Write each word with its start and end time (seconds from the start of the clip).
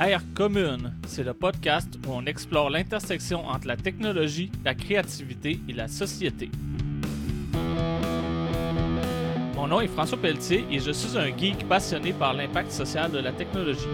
Air 0.00 0.22
Commune, 0.34 0.94
c'est 1.06 1.24
le 1.24 1.34
podcast 1.34 1.86
où 2.06 2.12
on 2.12 2.24
explore 2.24 2.70
l'intersection 2.70 3.46
entre 3.46 3.66
la 3.66 3.76
technologie, 3.76 4.50
la 4.64 4.74
créativité 4.74 5.60
et 5.68 5.74
la 5.74 5.88
société. 5.88 6.50
Mon 9.54 9.66
nom 9.66 9.82
est 9.82 9.88
François 9.88 10.16
Pelletier 10.16 10.64
et 10.70 10.78
je 10.78 10.90
suis 10.90 11.18
un 11.18 11.36
geek 11.36 11.68
passionné 11.68 12.14
par 12.14 12.32
l'impact 12.32 12.72
social 12.72 13.12
de 13.12 13.18
la 13.18 13.30
technologie. 13.30 13.86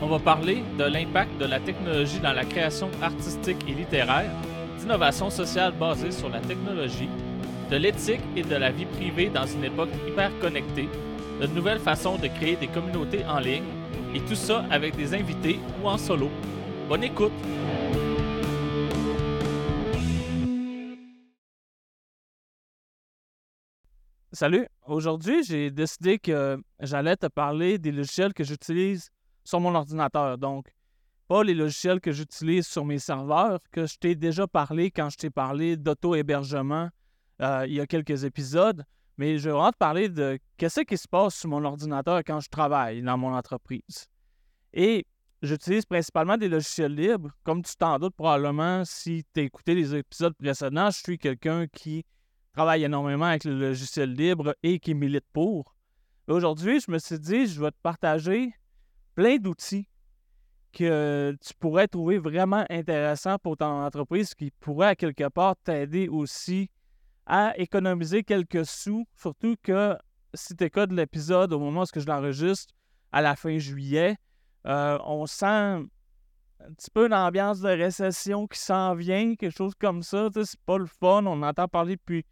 On 0.00 0.06
va 0.06 0.18
parler 0.20 0.64
de 0.78 0.84
l'impact 0.84 1.38
de 1.38 1.44
la 1.44 1.60
technologie 1.60 2.18
dans 2.18 2.32
la 2.32 2.46
création 2.46 2.88
artistique 3.02 3.58
et 3.68 3.74
littéraire, 3.74 4.30
d'innovation 4.78 5.28
sociale 5.28 5.74
basée 5.78 6.10
sur 6.10 6.30
la 6.30 6.40
technologie, 6.40 7.10
de 7.70 7.76
l'éthique 7.76 8.20
et 8.34 8.42
de 8.42 8.56
la 8.56 8.72
vie 8.72 8.84
privée 8.84 9.30
dans 9.30 9.46
une 9.46 9.62
époque 9.62 9.90
hyper 10.08 10.36
connectée, 10.40 10.88
de 11.40 11.46
nouvelles 11.46 11.78
façons 11.78 12.18
de 12.18 12.26
créer 12.26 12.56
des 12.56 12.66
communautés 12.66 13.24
en 13.24 13.38
ligne, 13.38 13.62
et 14.12 14.20
tout 14.22 14.34
ça 14.34 14.64
avec 14.72 14.96
des 14.96 15.14
invités 15.14 15.60
ou 15.80 15.88
en 15.88 15.96
solo. 15.96 16.28
Bonne 16.88 17.04
écoute! 17.04 17.30
Salut! 24.32 24.66
Aujourd'hui, 24.86 25.44
j'ai 25.44 25.70
décidé 25.70 26.18
que 26.18 26.60
j'allais 26.80 27.16
te 27.16 27.26
parler 27.26 27.78
des 27.78 27.92
logiciels 27.92 28.34
que 28.34 28.42
j'utilise 28.42 29.10
sur 29.44 29.60
mon 29.60 29.76
ordinateur. 29.76 30.38
Donc, 30.38 30.66
pas 31.28 31.44
les 31.44 31.54
logiciels 31.54 32.00
que 32.00 32.10
j'utilise 32.10 32.66
sur 32.66 32.84
mes 32.84 32.98
serveurs, 32.98 33.60
que 33.70 33.86
je 33.86 33.96
t'ai 33.96 34.16
déjà 34.16 34.48
parlé 34.48 34.90
quand 34.90 35.08
je 35.10 35.16
t'ai 35.16 35.30
parlé 35.30 35.76
d'auto-hébergement 35.76 36.90
euh, 37.40 37.64
il 37.66 37.74
y 37.74 37.80
a 37.80 37.86
quelques 37.86 38.24
épisodes, 38.24 38.84
mais 39.16 39.38
je 39.38 39.44
vais 39.44 39.50
vraiment 39.50 39.72
te 39.72 39.76
parler 39.78 40.08
de 40.08 40.38
qu'est-ce 40.56 40.80
qui 40.80 40.96
se 40.96 41.08
passe 41.08 41.34
sur 41.34 41.48
mon 41.48 41.64
ordinateur 41.64 42.18
quand 42.18 42.40
je 42.40 42.48
travaille 42.48 43.02
dans 43.02 43.16
mon 43.16 43.34
entreprise. 43.34 44.06
Et 44.72 45.06
j'utilise 45.42 45.84
principalement 45.84 46.36
des 46.36 46.48
logiciels 46.48 46.94
libres. 46.94 47.30
Comme 47.42 47.62
tu 47.62 47.74
t'en 47.76 47.98
doutes 47.98 48.14
probablement 48.14 48.84
si 48.84 49.24
tu 49.32 49.40
as 49.40 49.42
écouté 49.44 49.74
les 49.74 49.94
épisodes 49.94 50.34
précédents, 50.34 50.90
je 50.90 50.98
suis 50.98 51.18
quelqu'un 51.18 51.66
qui 51.66 52.04
travaille 52.52 52.84
énormément 52.84 53.26
avec 53.26 53.44
le 53.44 53.58
logiciel 53.58 54.12
libre 54.12 54.54
et 54.62 54.78
qui 54.78 54.94
milite 54.94 55.26
pour. 55.32 55.74
Aujourd'hui, 56.28 56.80
je 56.80 56.90
me 56.90 56.98
suis 56.98 57.18
dit, 57.18 57.46
je 57.46 57.60
vais 57.60 57.70
te 57.70 57.78
partager 57.82 58.52
plein 59.14 59.36
d'outils 59.36 59.88
que 60.72 61.36
tu 61.40 61.54
pourrais 61.58 61.88
trouver 61.88 62.18
vraiment 62.18 62.64
intéressants 62.70 63.38
pour 63.38 63.56
ton 63.56 63.84
entreprise 63.84 64.34
qui 64.34 64.52
pourraient 64.60 64.88
à 64.88 64.94
quelque 64.94 65.28
part 65.28 65.56
t'aider 65.64 66.08
aussi 66.08 66.70
à 67.32 67.56
économiser 67.56 68.24
quelques 68.24 68.66
sous, 68.66 69.06
surtout 69.14 69.54
que 69.62 69.96
si 70.34 70.56
tu 70.56 70.64
écoutes 70.64 70.90
l'épisode 70.90 71.52
au 71.52 71.60
moment 71.60 71.82
où 71.82 72.00
je 72.00 72.06
l'enregistre, 72.06 72.74
à 73.12 73.22
la 73.22 73.36
fin 73.36 73.56
juillet, 73.56 74.16
euh, 74.66 74.98
on 75.04 75.26
sent 75.26 75.46
un 75.46 75.86
petit 76.76 76.90
peu 76.92 77.06
l'ambiance 77.06 77.60
de 77.60 77.68
récession 77.68 78.48
qui 78.48 78.58
s'en 78.58 78.96
vient, 78.96 79.36
quelque 79.36 79.56
chose 79.56 79.74
comme 79.78 80.02
ça. 80.02 80.28
C'est 80.34 80.60
pas 80.66 80.76
le 80.76 80.86
fun, 80.86 81.24
on 81.24 81.40
entend 81.42 81.68
parler 81.68 81.94
depuis 81.94 82.26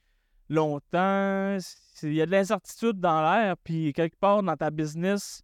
longtemps. 0.48 1.58
Il 2.02 2.14
y 2.14 2.20
a 2.20 2.26
de 2.26 2.32
l'incertitude 2.32 2.98
dans 2.98 3.22
l'air, 3.22 3.56
puis 3.62 3.92
quelque 3.92 4.18
part 4.18 4.42
dans 4.42 4.56
ta 4.56 4.72
business, 4.72 5.42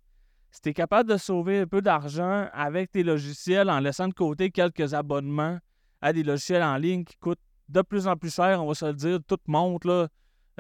si 0.51 0.63
tu 0.63 0.71
es 0.71 0.75
capable 0.75 1.09
de 1.09 1.17
sauver 1.17 1.61
un 1.61 1.67
peu 1.69 1.81
d'argent 1.81 2.49
avec 2.53 2.91
tes 2.91 3.05
logiciels 3.05 3.71
en 3.71 3.79
laissant 3.79 4.09
de 4.09 4.15
côté 4.15 4.51
quelques 4.51 4.95
abonnements 4.95 5.59
à 6.01 6.13
des 6.13 6.25
logiciels 6.25 6.65
en 6.65 6.77
ligne 6.77 7.05
qui 7.05 7.17
coûtent 7.19 7.39
de 7.69 7.83
plus 7.83 8.07
en 8.07 8.17
plus 8.17 8.35
cher, 8.35 8.63
on 8.63 8.69
va 8.69 8.75
se 8.75 8.85
le 8.87 8.95
dire. 8.95 9.19
Tout 9.27 9.39
monte. 9.47 9.85
Là. 9.85 10.09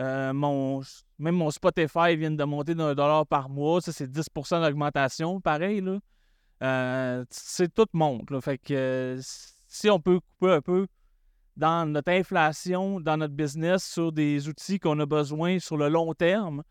Euh, 0.00 0.33
mon, 0.33 0.83
même 1.19 1.36
mon 1.36 1.50
Spotify 1.50 2.16
vient 2.16 2.30
de 2.30 2.44
monter 2.44 2.74
d'un 2.74 2.94
dollar 2.94 3.27
par 3.27 3.48
mois. 3.48 3.80
Ça, 3.80 3.92
c'est 3.92 4.10
10% 4.10 4.62
d'augmentation, 4.62 5.41
pareil. 5.41 5.80
Là. 5.80 5.98
Euh, 6.62 7.25
c'est 7.30 7.72
tout 7.72 7.86
monte. 7.92 8.30
Là. 8.30 8.41
Fait 8.41 8.58
que 8.58 9.19
si 9.66 9.91
on 9.91 10.00
peut 10.00 10.20
couper 10.20 10.53
un 10.53 10.60
peu 10.60 10.87
dans 11.56 11.88
notre 11.88 12.10
inflation, 12.12 13.00
dans 13.00 13.16
notre 13.16 13.34
business, 13.34 13.84
sur 13.84 14.12
des 14.12 14.48
outils 14.48 14.78
qu'on 14.78 14.98
a 14.98 15.06
besoin 15.06 15.59
sur 15.59 15.76
le 15.76 15.88
long 15.88 16.12
terme, 16.15 16.62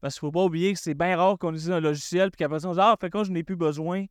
parce 0.00 0.18
qu'il 0.18 0.26
ne 0.26 0.32
faut 0.32 0.38
pas 0.38 0.44
oublier 0.44 0.72
que 0.72 0.78
c'est 0.78 0.94
bien 0.94 1.16
rare 1.16 1.38
qu'on 1.38 1.50
utilise 1.50 1.72
un 1.72 1.80
logiciel 1.80 2.30
puis 2.30 2.38
qu'après 2.38 2.60
ça, 2.60 2.68
on 2.68 2.72
dit 2.72 2.80
Ah, 2.80 2.96
fait 3.00 3.10
quand 3.10 3.24
je 3.24 3.32
n'ai 3.32 3.42
plus 3.42 3.56
besoin 3.56 4.04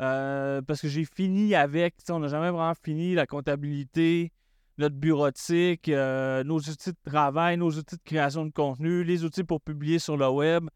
euh, 0.00 0.62
parce 0.62 0.80
que 0.80 0.88
j'ai 0.88 1.04
fini 1.04 1.54
avec. 1.54 1.94
On 2.08 2.18
n'a 2.18 2.28
jamais 2.28 2.50
vraiment 2.50 2.74
fini 2.74 3.14
la 3.14 3.26
comptabilité, 3.26 4.32
notre 4.80 4.96
bureautique, 4.96 5.88
euh, 5.88 6.42
nos 6.42 6.58
outils 6.58 6.90
de 6.90 7.10
travail, 7.10 7.56
nos 7.56 7.70
outils 7.70 7.96
de 7.96 8.02
création 8.02 8.46
de 8.46 8.50
contenu, 8.50 9.04
les 9.04 9.24
outils 9.24 9.44
pour 9.44 9.60
publier 9.60 9.98
sur 9.98 10.16
le 10.16 10.28
web. 10.28 10.68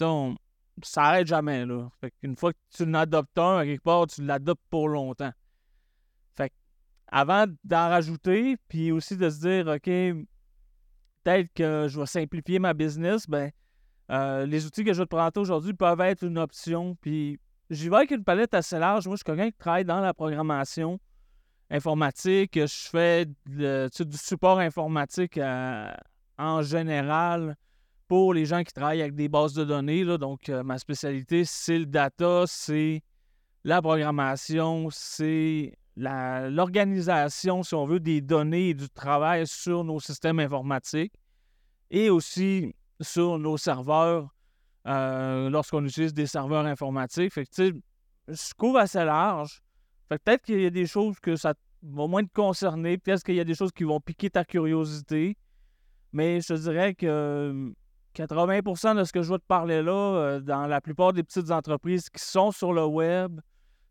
On, 0.00 0.34
ça 0.82 1.02
n'arrête 1.02 1.26
jamais. 1.26 1.66
Là. 1.66 1.90
Une 2.22 2.36
fois 2.36 2.52
que 2.52 2.58
tu 2.74 2.86
l'adoptes 2.86 3.38
un, 3.38 3.64
quelque 3.64 3.82
part, 3.82 4.06
tu 4.06 4.24
l'adoptes 4.24 4.62
pour 4.70 4.88
longtemps. 4.88 5.32
Fait 6.34 6.52
avant 7.08 7.44
d'en 7.64 7.88
rajouter, 7.90 8.56
puis 8.66 8.92
aussi 8.92 9.16
de 9.16 9.28
se 9.28 9.40
dire, 9.40 9.66
OK, 9.66 9.84
peut-être 11.22 11.52
que 11.54 11.86
je 11.88 12.00
vais 12.00 12.06
simplifier 12.06 12.58
ma 12.58 12.72
business, 12.72 13.28
ben, 13.28 13.50
euh, 14.10 14.46
les 14.46 14.64
outils 14.64 14.84
que 14.84 14.94
je 14.94 15.00
vais 15.00 15.06
te 15.06 15.14
présenter 15.14 15.38
aujourd'hui 15.38 15.74
peuvent 15.74 16.00
être 16.00 16.24
une 16.24 16.38
option. 16.38 16.96
Puis 17.02 17.38
j'y 17.68 17.90
vais 17.90 17.96
avec 17.96 18.10
une 18.12 18.24
palette 18.24 18.54
assez 18.54 18.78
large. 18.78 19.06
Moi, 19.06 19.16
je 19.16 19.18
suis 19.18 19.24
quelqu'un 19.24 19.50
qui 19.50 19.58
travaille 19.58 19.84
dans 19.84 20.00
la 20.00 20.14
programmation 20.14 20.98
informatique. 21.70 22.54
Je 22.54 22.88
fais 22.88 23.26
du 23.46 24.16
support 24.16 24.58
informatique 24.58 25.38
euh, 25.38 25.92
en 26.38 26.62
général 26.62 27.56
pour 28.08 28.34
les 28.34 28.44
gens 28.44 28.64
qui 28.64 28.72
travaillent 28.72 29.02
avec 29.02 29.14
des 29.14 29.28
bases 29.28 29.54
de 29.54 29.64
données. 29.64 30.04
Donc, 30.18 30.48
euh, 30.48 30.62
ma 30.62 30.78
spécialité, 30.78 31.44
c'est 31.44 31.78
le 31.78 31.86
data, 31.86 32.44
c'est 32.46 33.02
la 33.62 33.80
programmation, 33.80 34.88
c'est 34.90 35.74
l'organisation, 35.96 37.62
si 37.62 37.74
on 37.74 37.86
veut, 37.86 38.00
des 38.00 38.20
données 38.20 38.70
et 38.70 38.74
du 38.74 38.88
travail 38.88 39.46
sur 39.46 39.84
nos 39.84 40.00
systèmes 40.00 40.40
informatiques 40.40 41.12
et 41.90 42.10
aussi 42.10 42.74
sur 43.00 43.38
nos 43.38 43.56
serveurs 43.56 44.28
euh, 44.86 45.50
lorsqu'on 45.50 45.84
utilise 45.84 46.14
des 46.14 46.26
serveurs 46.26 46.64
informatiques. 46.64 47.34
Fait 47.34 47.44
que, 47.44 47.72
je 48.28 48.54
couvre 48.56 48.78
assez 48.78 49.04
large 49.04 49.60
peut-être 50.18 50.42
qu'il 50.42 50.60
y 50.60 50.66
a 50.66 50.70
des 50.70 50.86
choses 50.86 51.18
que 51.20 51.36
ça 51.36 51.54
va 51.82 52.06
moins 52.06 52.24
te 52.24 52.32
concerner. 52.32 52.98
Peut-être 52.98 53.22
qu'il 53.22 53.36
y 53.36 53.40
a 53.40 53.44
des 53.44 53.54
choses 53.54 53.72
qui 53.72 53.84
vont 53.84 54.00
piquer 54.00 54.30
ta 54.30 54.44
curiosité. 54.44 55.36
Mais 56.12 56.40
je 56.40 56.54
dirais 56.54 56.94
que 56.94 57.72
80% 58.14 58.96
de 58.96 59.04
ce 59.04 59.12
que 59.12 59.22
je 59.22 59.30
vais 59.32 59.38
te 59.38 59.46
parler 59.46 59.82
là, 59.82 59.92
euh, 59.92 60.40
dans 60.40 60.66
la 60.66 60.80
plupart 60.80 61.12
des 61.12 61.22
petites 61.22 61.50
entreprises 61.50 62.10
qui 62.10 62.22
sont 62.22 62.50
sur 62.50 62.72
le 62.72 62.84
web, 62.84 63.40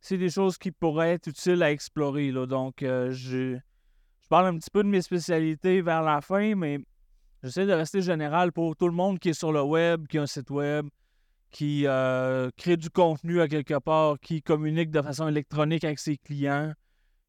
c'est 0.02 0.18
des 0.18 0.30
choses 0.30 0.58
qui 0.58 0.72
pourraient 0.72 1.14
être 1.14 1.28
utiles 1.28 1.64
à 1.64 1.72
explorer. 1.72 2.32
Là. 2.32 2.46
Donc, 2.46 2.84
euh, 2.84 3.12
je, 3.12 3.56
je 3.56 4.28
parle 4.30 4.48
un 4.48 4.58
petit 4.58 4.70
peu 4.70 4.84
de 4.84 4.90
mes 4.90 5.02
spécialités 5.02 5.82
vers 5.82 6.02
la 6.02 6.22
fin, 6.22 6.56
mais 6.56 6.80
j'essaie 7.44 7.66
de 7.66 7.74
rester 7.74 8.02
général 8.02 8.52
pour 8.52 8.76
tout 8.76 8.88
le 8.88 8.94
monde 8.94 9.20
qui 9.20 9.30
est 9.30 9.34
sur 9.34 9.52
le 9.52 9.62
web, 9.62 10.08
qui 10.08 10.18
a 10.18 10.24
un 10.24 10.28
site 10.28 10.50
web, 10.50 10.88
qui 11.52 11.88
euh, 11.88 12.50
crée 12.58 12.78
du 12.78 12.90
contenu 12.90 13.42
à 13.42 13.48
quelque 13.48 13.80
part, 13.80 14.20
qui 14.20 14.42
communique 14.42 14.92
de 14.92 15.02
façon 15.02 15.28
électronique 15.28 15.84
avec 15.84 16.00
ses 16.00 16.18
clients, 16.18 16.74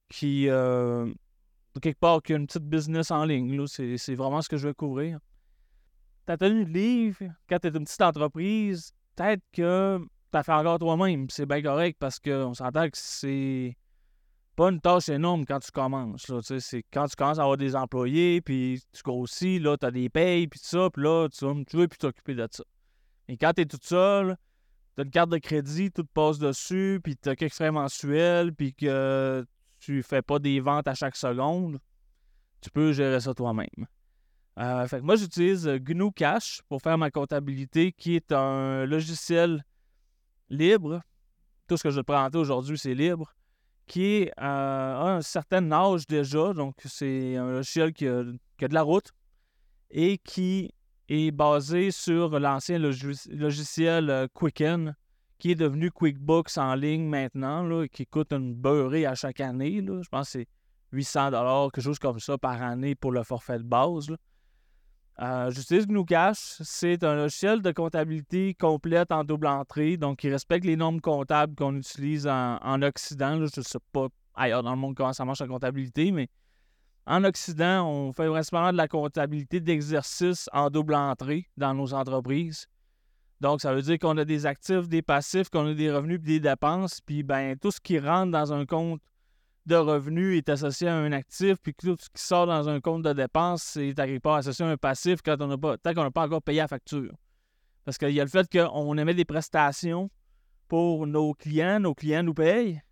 qui, 0.08 0.48
euh, 0.48 1.12
quelque 1.80 1.98
part, 1.98 2.22
qui 2.22 2.34
a 2.34 2.36
une 2.36 2.46
petite 2.46 2.64
business 2.64 3.10
en 3.10 3.24
ligne. 3.24 3.66
C'est 3.66 4.14
vraiment 4.14 4.42
ce 4.42 4.48
que 4.48 4.56
je 4.56 4.68
vais 4.68 4.74
couvrir. 4.74 5.18
Ta 6.26 6.36
tenue 6.36 6.64
de 6.64 6.70
livre, 6.70 7.24
quand 7.48 7.58
tu 7.58 7.68
es 7.68 7.70
une 7.70 7.84
petite 7.84 8.02
entreprise, 8.02 8.92
peut-être 9.16 9.42
que 9.52 9.98
tu 10.32 10.42
fait 10.42 10.52
encore 10.52 10.78
toi-même. 10.78 11.28
C'est 11.30 11.46
bien 11.46 11.62
correct 11.62 11.96
parce 11.98 12.20
qu'on 12.20 12.54
s'entend 12.54 12.84
que 12.88 12.96
c'est 12.96 13.76
pas 14.54 14.68
une 14.68 14.80
tâche 14.80 15.08
énorme 15.08 15.46
quand 15.46 15.60
tu 15.60 15.70
commences. 15.70 16.30
C'est 16.58 16.84
quand 16.92 17.06
tu 17.06 17.16
commences 17.16 17.38
à 17.38 17.42
avoir 17.42 17.56
des 17.56 17.74
employés, 17.74 18.42
puis 18.42 18.82
tu 18.92 19.02
grossis, 19.02 19.58
là, 19.58 19.76
tu 19.78 19.90
des 19.90 20.10
payes, 20.10 20.46
puis 20.46 20.60
ça, 20.62 20.90
puis 20.92 21.02
là, 21.02 21.28
tu, 21.28 21.46
tu 21.64 21.76
veux 21.76 21.88
plus 21.88 21.98
t'occuper 21.98 22.34
de 22.34 22.46
ça. 22.50 22.62
Et 23.30 23.36
quand 23.36 23.52
tu 23.52 23.62
es 23.62 23.66
toute 23.66 23.84
seule, 23.84 24.36
tu 24.96 25.02
as 25.02 25.04
une 25.04 25.10
carte 25.12 25.30
de 25.30 25.38
crédit, 25.38 25.92
tout 25.92 26.04
passe 26.04 26.40
dessus, 26.40 26.98
puis 27.02 27.16
tu 27.16 27.28
as 27.28 27.36
quelques 27.36 27.54
frais 27.54 27.70
mensuels, 27.70 28.52
puis 28.52 28.74
que 28.74 29.46
tu 29.78 30.02
fais 30.02 30.20
pas 30.20 30.40
des 30.40 30.58
ventes 30.58 30.88
à 30.88 30.94
chaque 30.94 31.14
seconde, 31.14 31.78
tu 32.60 32.70
peux 32.70 32.92
gérer 32.92 33.20
ça 33.20 33.32
toi-même. 33.32 33.86
Euh, 34.58 34.84
fait 34.88 35.00
moi, 35.00 35.14
j'utilise 35.14 35.64
GNU 35.68 36.10
Cash 36.10 36.62
pour 36.68 36.82
faire 36.82 36.98
ma 36.98 37.12
comptabilité, 37.12 37.92
qui 37.92 38.16
est 38.16 38.32
un 38.32 38.84
logiciel 38.84 39.64
libre. 40.48 41.00
Tout 41.68 41.76
ce 41.76 41.84
que 41.84 41.90
je 41.90 41.94
vais 41.94 42.02
te 42.02 42.06
présenter 42.06 42.36
aujourd'hui, 42.36 42.76
c'est 42.76 42.94
libre, 42.94 43.32
qui 43.86 44.24
euh, 44.24 44.32
a 44.40 45.14
un 45.14 45.22
certain 45.22 45.70
âge 45.70 46.04
déjà. 46.04 46.52
Donc, 46.52 46.74
c'est 46.84 47.36
un 47.36 47.52
logiciel 47.52 47.92
qui 47.92 48.08
a 48.08 48.24
de 48.24 48.74
la 48.74 48.82
route 48.82 49.12
et 49.88 50.18
qui 50.18 50.74
est 51.10 51.32
basé 51.32 51.90
sur 51.90 52.38
l'ancien 52.38 52.78
logiciel 52.78 54.10
euh, 54.10 54.26
Quicken, 54.32 54.94
qui 55.38 55.50
est 55.50 55.56
devenu 55.56 55.90
QuickBooks 55.90 56.56
en 56.56 56.74
ligne 56.74 57.06
maintenant, 57.08 57.64
là, 57.64 57.86
qui 57.88 58.06
coûte 58.06 58.32
une 58.32 58.54
beurrée 58.54 59.06
à 59.06 59.14
chaque 59.14 59.40
année. 59.40 59.84
Je 59.84 60.08
pense 60.08 60.26
que 60.28 60.38
c'est 60.40 60.48
800 60.92 61.30
quelque 61.70 61.82
chose 61.82 61.98
comme 61.98 62.20
ça 62.20 62.38
par 62.38 62.62
année 62.62 62.94
pour 62.94 63.10
le 63.10 63.24
forfait 63.24 63.58
de 63.58 63.64
base. 63.64 64.14
Euh, 65.20 65.50
J'utilise 65.50 65.86
GNU 65.86 66.04
Cash. 66.04 66.56
C'est 66.62 67.02
un 67.02 67.16
logiciel 67.16 67.60
de 67.60 67.72
comptabilité 67.72 68.54
complète 68.54 69.10
en 69.10 69.24
double 69.24 69.48
entrée, 69.48 69.96
donc 69.96 70.20
qui 70.20 70.30
respecte 70.30 70.64
les 70.64 70.76
normes 70.76 71.00
comptables 71.00 71.54
qu'on 71.56 71.76
utilise 71.76 72.26
en, 72.26 72.82
Occident. 72.82 73.36
Je 73.36 73.60
ne 73.60 73.64
sais 73.64 73.78
pas 73.92 74.06
ailleurs 74.34 74.62
dans 74.62 74.70
le 74.70 74.78
monde 74.78 74.94
comment 74.94 75.12
ça 75.12 75.24
marche 75.24 75.40
la 75.40 75.48
comptabilité, 75.48 76.12
mais 76.12 76.28
en 77.06 77.24
Occident, 77.24 77.88
on 77.88 78.12
fait 78.12 78.28
principalement 78.28 78.72
de 78.72 78.76
la 78.76 78.88
comptabilité 78.88 79.60
d'exercice 79.60 80.48
en 80.52 80.70
double 80.70 80.94
entrée 80.94 81.46
dans 81.56 81.74
nos 81.74 81.92
entreprises. 81.94 82.66
Donc, 83.40 83.62
ça 83.62 83.74
veut 83.74 83.82
dire 83.82 83.98
qu'on 83.98 84.18
a 84.18 84.24
des 84.24 84.44
actifs, 84.44 84.88
des 84.88 85.02
passifs, 85.02 85.48
qu'on 85.48 85.66
a 85.66 85.74
des 85.74 85.90
revenus 85.90 86.16
et 86.16 86.22
des 86.22 86.40
dépenses. 86.40 87.00
Puis, 87.00 87.22
ben, 87.22 87.56
tout 87.58 87.70
ce 87.70 87.80
qui 87.80 87.98
rentre 87.98 88.32
dans 88.32 88.52
un 88.52 88.66
compte 88.66 89.00
de 89.66 89.76
revenus 89.76 90.36
est 90.36 90.48
associé 90.48 90.88
à 90.88 90.96
un 90.96 91.12
actif, 91.12 91.56
puis 91.62 91.74
tout 91.74 91.96
ce 91.98 92.08
qui 92.10 92.22
sort 92.22 92.46
dans 92.46 92.68
un 92.68 92.80
compte 92.80 93.02
de 93.02 93.12
dépenses 93.12 93.76
est 93.76 94.20
part 94.20 94.36
associé 94.36 94.64
à 94.64 94.68
un 94.68 94.76
passif 94.76 95.20
quand 95.22 95.40
on 95.40 95.58
pas, 95.58 95.78
tant 95.78 95.94
qu'on 95.94 96.02
n'a 96.02 96.10
pas 96.10 96.24
encore 96.26 96.42
payé 96.42 96.58
la 96.58 96.68
facture. 96.68 97.14
Parce 97.84 97.96
qu'il 97.96 98.10
y 98.10 98.20
a 98.20 98.24
le 98.24 98.30
fait 98.30 98.46
qu'on 98.50 98.98
émet 98.98 99.14
des 99.14 99.24
prestations 99.24 100.10
pour 100.68 101.06
nos 101.06 101.34
clients, 101.34 101.80
nos 101.80 101.94
clients 101.94 102.22
nous 102.22 102.34
payent. 102.34 102.82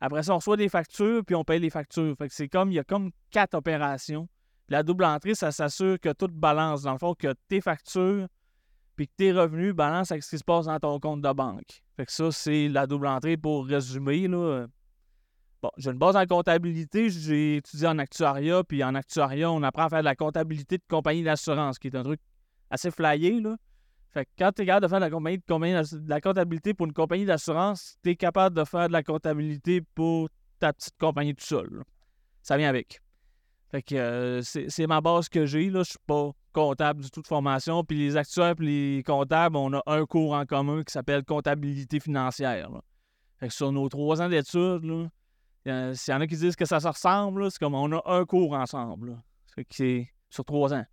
Après 0.00 0.22
ça, 0.22 0.32
on 0.32 0.36
reçoit 0.36 0.56
des 0.56 0.68
factures, 0.68 1.22
puis 1.24 1.34
on 1.34 1.44
paye 1.44 1.60
les 1.60 1.70
factures. 1.70 2.14
Fait 2.16 2.28
que 2.28 2.34
c'est 2.34 2.48
comme, 2.48 2.70
il 2.72 2.74
y 2.74 2.78
a 2.78 2.84
comme 2.84 3.10
quatre 3.30 3.54
opérations. 3.54 4.28
La 4.68 4.82
double 4.82 5.04
entrée, 5.04 5.34
ça 5.34 5.52
s'assure 5.52 5.98
que 6.00 6.12
tout 6.12 6.28
balance. 6.28 6.82
Dans 6.82 6.92
le 6.92 6.98
fond, 6.98 7.14
que 7.14 7.34
tes 7.48 7.60
factures 7.60 8.26
puis 8.96 9.08
que 9.08 9.12
tes 9.16 9.32
revenus 9.32 9.74
balancent 9.74 10.12
avec 10.12 10.22
ce 10.22 10.30
qui 10.30 10.38
se 10.38 10.44
passe 10.44 10.66
dans 10.66 10.78
ton 10.78 11.00
compte 11.00 11.22
de 11.22 11.32
banque. 11.32 11.82
Fait 11.96 12.04
que 12.04 12.12
ça, 12.12 12.30
c'est 12.30 12.68
la 12.68 12.86
double 12.86 13.06
entrée 13.06 13.38
pour 13.38 13.66
résumer. 13.66 14.28
Bon, 14.28 15.70
j'ai 15.78 15.90
une 15.90 15.98
base 15.98 16.16
en 16.16 16.26
comptabilité, 16.26 17.08
j'ai 17.08 17.56
étudié 17.56 17.86
en 17.88 17.98
actuariat, 17.98 18.62
puis 18.62 18.84
en 18.84 18.94
actuariat, 18.94 19.50
on 19.50 19.62
apprend 19.62 19.84
à 19.84 19.88
faire 19.88 20.00
de 20.00 20.04
la 20.04 20.16
comptabilité 20.16 20.78
de 20.78 20.82
compagnie 20.88 21.22
d'assurance, 21.22 21.78
qui 21.78 21.88
est 21.88 21.96
un 21.96 22.02
truc 22.02 22.20
assez 22.70 22.90
flyé, 22.90 23.40
là. 23.40 23.56
Fait 24.12 24.24
que 24.24 24.30
quand 24.38 24.52
tu 24.52 24.62
es 24.62 24.66
capable 24.66 24.86
de 24.86 24.88
faire 24.88 24.98
de 24.98 25.04
la, 25.04 25.10
compagnie, 25.10 25.38
de, 25.38 26.08
la 26.08 26.20
comptabilité 26.20 26.74
pour 26.74 26.86
une 26.86 26.92
compagnie 26.92 27.24
d'assurance, 27.24 27.96
tu 28.02 28.10
es 28.10 28.16
capable 28.16 28.56
de 28.56 28.64
faire 28.64 28.88
de 28.88 28.92
la 28.92 29.02
comptabilité 29.02 29.82
pour 29.94 30.28
ta 30.58 30.72
petite 30.72 30.96
compagnie 30.98 31.34
tout 31.34 31.44
seul. 31.44 31.84
Ça 32.42 32.56
vient 32.56 32.68
avec. 32.68 33.00
Fait 33.70 33.82
que 33.82 33.94
euh, 33.94 34.42
c'est 34.42 34.86
ma 34.88 35.00
base 35.00 35.28
que 35.28 35.46
j'ai. 35.46 35.70
Je 35.70 35.82
suis 35.84 35.98
pas 36.06 36.32
comptable 36.52 37.02
du 37.02 37.10
tout 37.10 37.22
de 37.22 37.26
formation. 37.28 37.84
Puis 37.84 37.98
les 37.98 38.16
actuaires 38.16 38.54
et 38.60 38.64
les 38.64 39.02
comptables, 39.06 39.56
on 39.56 39.72
a 39.74 39.82
un 39.86 40.04
cours 40.06 40.32
en 40.32 40.44
commun 40.44 40.82
qui 40.82 40.92
s'appelle 40.92 41.24
comptabilité 41.24 42.00
financière. 42.00 42.68
Fait 43.38 43.46
que 43.46 43.54
sur 43.54 43.70
nos 43.70 43.88
trois 43.88 44.20
ans 44.20 44.28
d'études, 44.28 45.08
s'il 45.64 46.12
y 46.12 46.16
en 46.16 46.20
a 46.20 46.26
qui 46.26 46.36
disent 46.36 46.56
que 46.56 46.64
ça 46.64 46.80
se 46.80 46.88
ressemble, 46.88 47.48
c'est 47.50 47.60
comme 47.60 47.74
on 47.76 47.92
a 47.92 48.02
un 48.06 48.24
cours 48.24 48.54
ensemble. 48.54 49.22
C'est 49.70 50.10
sur 50.30 50.44
trois 50.44 50.74
ans. 50.74 50.84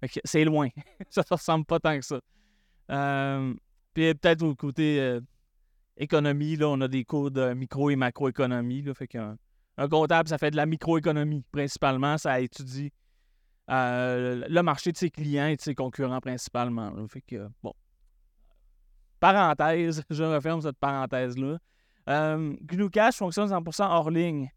Fait 0.00 0.08
que 0.08 0.20
c'est 0.24 0.44
loin. 0.44 0.68
ça 1.10 1.22
ne 1.28 1.34
ressemble 1.34 1.64
pas 1.64 1.80
tant 1.80 1.98
que 1.98 2.04
ça. 2.04 2.20
Euh, 2.90 3.54
puis 3.94 4.14
peut-être 4.14 4.42
au 4.42 4.54
côté 4.54 5.00
euh, 5.00 5.20
économie, 5.96 6.56
là, 6.56 6.68
on 6.68 6.80
a 6.80 6.88
des 6.88 7.04
cours 7.04 7.30
de 7.30 7.52
micro 7.54 7.90
et 7.90 7.96
macroéconomie. 7.96 8.84
Fait 8.94 9.06
qu'un 9.06 9.36
un 9.76 9.88
comptable, 9.88 10.28
ça 10.28 10.38
fait 10.38 10.50
de 10.50 10.56
la 10.56 10.66
microéconomie 10.66 11.42
principalement. 11.52 12.18
Ça 12.18 12.40
étudie 12.40 12.92
euh, 13.70 14.44
le 14.48 14.62
marché 14.62 14.92
de 14.92 14.96
ses 14.96 15.10
clients 15.10 15.46
et 15.46 15.56
de 15.56 15.60
ses 15.60 15.74
concurrents 15.74 16.20
principalement. 16.20 16.92
Bon. 17.62 17.72
Parenthèse, 19.20 20.02
je 20.10 20.24
referme 20.24 20.60
cette 20.60 20.78
parenthèse-là. 20.78 21.58
Euh, 22.08 22.56
GNU 22.62 22.90
Cash 22.90 23.16
fonctionne 23.16 23.48
100% 23.48 23.84
hors 23.84 24.10
ligne. 24.10 24.50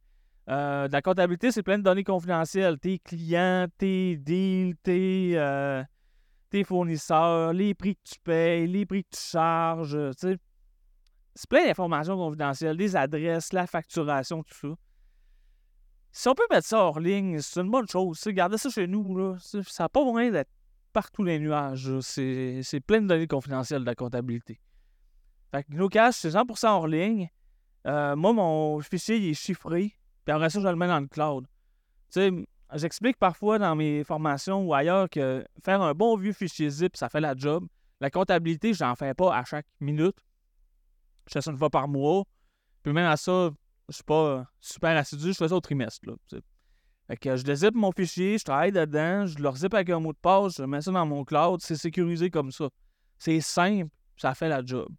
Euh, 0.49 0.87
la 0.91 1.01
comptabilité, 1.01 1.51
c'est 1.51 1.63
plein 1.63 1.77
de 1.77 1.83
données 1.83 2.03
confidentielles. 2.03 2.79
Tes 2.79 2.99
clients, 2.99 3.67
tes 3.77 4.17
deals, 4.17 4.75
tes, 4.83 5.33
euh, 5.35 5.83
tes 6.53 6.63
fournisseurs, 6.63 7.51
les 7.51 7.73
prix 7.73 7.95
que 7.95 8.01
tu 8.03 8.19
payes, 8.23 8.67
les 8.67 8.85
prix 8.85 9.03
que 9.03 9.09
tu 9.15 9.21
charges. 9.23 9.97
C'est 10.15 11.49
plein 11.49 11.65
d'informations 11.65 12.15
confidentielles, 12.15 12.77
des 12.77 12.95
adresses, 12.95 13.51
la 13.53 13.65
facturation, 13.65 14.43
tout 14.43 14.53
ça. 14.53 14.67
Si 16.11 16.29
on 16.29 16.35
peut 16.35 16.45
mettre 16.51 16.67
ça 16.67 16.77
hors 16.77 16.99
ligne, 16.99 17.39
c'est 17.41 17.59
une 17.59 17.71
bonne 17.71 17.87
chose. 17.87 18.23
Gardez 18.27 18.59
ça 18.59 18.69
chez 18.69 18.85
nous. 18.85 19.17
Là. 19.17 19.35
Ça 19.39 19.63
n'a 19.79 19.89
pas 19.89 20.03
moyen 20.03 20.29
d'être 20.29 20.51
partout 20.91 21.23
les 21.23 21.39
nuages. 21.39 21.99
C'est 22.01 22.83
plein 22.85 23.01
de 23.01 23.07
données 23.07 23.25
confidentielles 23.25 23.81
de 23.81 23.87
la 23.87 23.95
comptabilité. 23.95 24.59
Fait 25.49 25.63
que 25.63 25.87
Cash, 25.87 26.17
c'est 26.17 26.29
100% 26.29 26.67
hors 26.67 26.87
ligne. 26.87 27.29
Euh, 27.87 28.15
moi, 28.15 28.31
mon 28.31 28.79
fichier 28.81 29.17
il 29.17 29.31
est 29.31 29.33
chiffré. 29.33 29.91
Puis 30.23 30.31
après 30.31 30.51
ça, 30.51 30.61
je 30.61 30.67
le 30.67 30.75
mets 30.75 30.87
dans 30.87 30.99
le 30.99 31.07
cloud. 31.07 31.47
Tu 32.11 32.19
sais, 32.19 32.31
j'explique 32.75 33.17
parfois 33.17 33.59
dans 33.59 33.75
mes 33.75 34.03
formations 34.03 34.65
ou 34.65 34.73
ailleurs 34.73 35.09
que 35.09 35.45
faire 35.63 35.81
un 35.81 35.93
bon 35.93 36.15
vieux 36.17 36.33
fichier 36.33 36.69
zip, 36.69 36.95
ça 36.95 37.09
fait 37.09 37.21
la 37.21 37.35
job. 37.35 37.67
La 37.99 38.09
comptabilité, 38.09 38.73
je 38.73 38.83
n'en 38.83 38.95
fais 38.95 39.13
pas 39.13 39.35
à 39.35 39.43
chaque 39.45 39.67
minute. 39.79 40.17
Je 41.27 41.33
fais 41.33 41.41
ça 41.41 41.51
une 41.51 41.57
fois 41.57 41.69
par 41.69 41.87
mois. 41.87 42.23
Puis 42.81 42.91
même 42.91 43.05
à 43.05 43.15
ça, 43.17 43.51
je 43.89 43.95
suis 43.95 44.03
pas 44.03 44.45
super 44.59 44.97
assidu, 44.97 45.33
je 45.33 45.37
fais 45.37 45.47
ça 45.47 45.55
au 45.55 45.61
trimestre. 45.61 46.01
Fait 47.07 47.17
que 47.17 47.35
je 47.35 47.43
dézippe 47.43 47.75
mon 47.75 47.91
fichier, 47.91 48.37
je 48.37 48.43
travaille 48.43 48.71
dedans, 48.71 49.25
je 49.25 49.37
le 49.37 49.51
zip 49.55 49.73
avec 49.73 49.89
un 49.89 49.99
mot 49.99 50.13
de 50.13 50.17
passe, 50.17 50.57
je 50.57 50.63
mets 50.63 50.81
ça 50.81 50.91
dans 50.91 51.05
mon 51.05 51.23
cloud, 51.23 51.61
c'est 51.61 51.75
sécurisé 51.75 52.29
comme 52.29 52.51
ça. 52.51 52.69
C'est 53.19 53.41
simple, 53.41 53.89
ça 54.17 54.33
fait 54.35 54.49
la 54.49 54.65
job. 54.65 54.89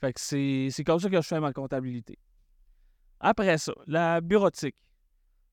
Fait 0.00 0.12
que 0.12 0.20
c'est 0.20 0.84
comme 0.84 1.00
ça 1.00 1.10
que 1.10 1.20
je 1.20 1.26
fais 1.26 1.40
ma 1.40 1.52
comptabilité. 1.52 2.18
Après 3.20 3.58
ça, 3.58 3.72
la 3.86 4.20
bureautique. 4.20 4.76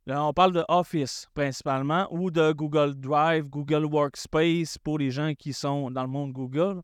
Là, 0.08 0.24
on 0.24 0.34
parle 0.34 0.52
de 0.52 0.64
Office 0.68 1.28
principalement 1.34 2.08
ou 2.12 2.30
de 2.30 2.52
Google 2.52 2.94
Drive, 2.94 3.50
Google 3.50 3.86
Workspace 3.86 4.78
pour 4.78 5.00
les 5.00 5.10
gens 5.10 5.34
qui 5.34 5.52
sont 5.52 5.90
dans 5.90 6.04
le 6.04 6.10
monde 6.10 6.32
Google. 6.32 6.82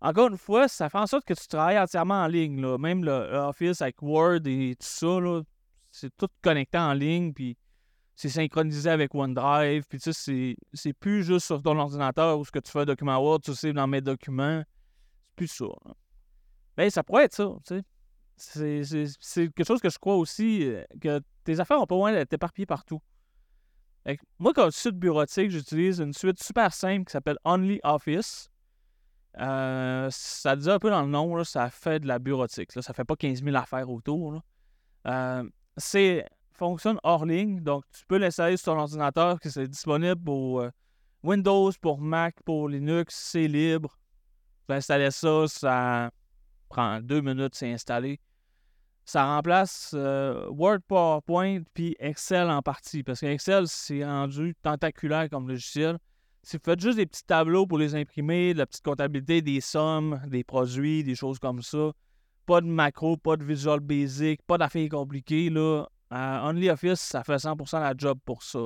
Encore 0.00 0.28
une 0.28 0.38
fois, 0.38 0.66
ça 0.66 0.88
fait 0.88 0.96
en 0.96 1.06
sorte 1.06 1.26
que 1.26 1.34
tu 1.34 1.46
travailles 1.46 1.78
entièrement 1.78 2.22
en 2.22 2.26
ligne. 2.26 2.58
Là. 2.62 2.78
Même 2.78 3.04
le 3.04 3.12
Office 3.12 3.82
avec 3.82 4.00
Word 4.00 4.46
et 4.46 4.74
tout 4.80 4.86
ça, 4.86 5.18
c'est 5.90 6.16
tout 6.16 6.28
connecté 6.40 6.78
en 6.78 6.94
ligne, 6.94 7.34
puis 7.34 7.58
c'est 8.16 8.30
synchronisé 8.30 8.88
avec 8.88 9.14
OneDrive, 9.14 9.84
puis 9.88 9.98
tu 9.98 10.12
sais, 10.12 10.56
c'est 10.72 10.92
plus 10.94 11.24
juste 11.24 11.46
sur 11.46 11.62
ton 11.62 11.78
ordinateur 11.78 12.38
où 12.38 12.44
ce 12.44 12.50
que 12.50 12.58
tu 12.58 12.70
fais 12.70 12.86
document 12.86 13.18
Word, 13.18 13.40
tu 13.40 13.54
sais, 13.54 13.72
dans 13.74 13.86
mes 13.86 14.00
documents. 14.00 14.62
C'est 15.26 15.36
plus 15.36 15.48
ça. 15.48 15.66
Ben, 16.76 16.88
ça 16.88 17.02
pourrait 17.02 17.24
être 17.24 17.34
ça, 17.34 17.50
tu 17.66 17.82
sais. 18.36 18.82
C'est 19.20 19.52
quelque 19.52 19.66
chose 19.66 19.80
que 19.80 19.90
je 19.90 19.98
crois 19.98 20.16
aussi, 20.16 20.64
euh, 20.64 20.82
que 21.00 21.20
tes 21.44 21.60
affaires 21.60 21.80
ont 21.80 21.86
pas 21.86 21.94
loin 21.94 22.12
d'être 22.12 22.32
éparpillées 22.32 22.66
partout. 22.66 23.00
moi, 24.38 24.52
comme 24.52 24.70
suite 24.70 24.96
bureautique, 24.96 25.50
j'utilise 25.50 26.00
une 26.00 26.12
suite 26.12 26.42
super 26.42 26.72
simple 26.72 27.04
qui 27.04 27.12
s'appelle 27.12 27.38
Only 27.44 27.80
Office. 27.82 28.50
Euh, 29.38 30.08
ça 30.10 30.56
dit 30.56 30.68
un 30.68 30.78
peu 30.78 30.90
dans 30.90 31.02
le 31.02 31.08
nom, 31.08 31.44
ça 31.44 31.70
fait 31.70 32.00
de 32.00 32.08
la 32.08 32.18
bureautique. 32.18 32.74
Là, 32.74 32.82
ça 32.82 32.92
fait 32.92 33.04
pas 33.04 33.16
15 33.16 33.42
000 33.44 33.56
affaires 33.56 33.88
autour. 33.88 34.42
Euh, 35.06 35.48
c'est 35.76 36.26
fonctionne 36.52 36.98
hors 37.04 37.24
ligne, 37.24 37.60
donc 37.60 37.84
tu 37.90 38.04
peux 38.06 38.18
l'installer 38.18 38.58
sur 38.58 38.74
ton 38.74 38.80
ordinateur, 38.80 39.40
que 39.40 39.48
c'est 39.48 39.66
disponible 39.66 40.22
pour 40.22 40.60
euh, 40.60 40.70
Windows, 41.22 41.70
pour 41.80 42.00
Mac, 42.00 42.36
pour 42.44 42.68
Linux, 42.68 43.14
c'est 43.14 43.48
libre. 43.48 43.96
Tu 44.58 44.66
peux 44.66 44.74
installer 44.74 45.10
ça, 45.10 45.48
ça 45.48 46.10
prend 46.68 47.00
deux 47.00 47.22
minutes, 47.22 47.54
c'est 47.54 47.72
installé. 47.72 48.20
Ça 49.10 49.24
remplace 49.24 49.92
Word, 49.92 50.78
PowerPoint, 50.86 51.62
puis 51.74 51.96
Excel 51.98 52.48
en 52.48 52.62
partie, 52.62 53.02
parce 53.02 53.18
que 53.18 53.26
Excel, 53.26 53.66
c'est 53.66 54.04
rendu 54.04 54.54
tentaculaire 54.62 55.28
comme 55.28 55.48
logiciel. 55.48 55.98
Si 56.44 56.56
vous 56.56 56.62
faites 56.64 56.78
juste 56.78 56.96
des 56.96 57.06
petits 57.06 57.24
tableaux 57.24 57.66
pour 57.66 57.78
les 57.78 57.96
imprimer, 57.96 58.54
de 58.54 58.58
la 58.58 58.66
petite 58.66 58.84
comptabilité, 58.84 59.42
des 59.42 59.60
sommes, 59.60 60.20
des 60.28 60.44
produits, 60.44 61.02
des 61.02 61.16
choses 61.16 61.40
comme 61.40 61.60
ça, 61.60 61.90
pas 62.46 62.60
de 62.60 62.68
macro, 62.68 63.16
pas 63.16 63.36
de 63.36 63.42
Visual 63.42 63.80
Basic, 63.80 64.42
pas 64.46 64.58
d'affaires 64.58 64.88
compliquées, 64.88 65.50
là, 65.50 65.86
OnlyOffice, 66.12 67.00
ça 67.00 67.24
fait 67.24 67.34
100% 67.34 67.80
la 67.80 67.94
job 67.98 68.16
pour 68.24 68.44
ça. 68.44 68.60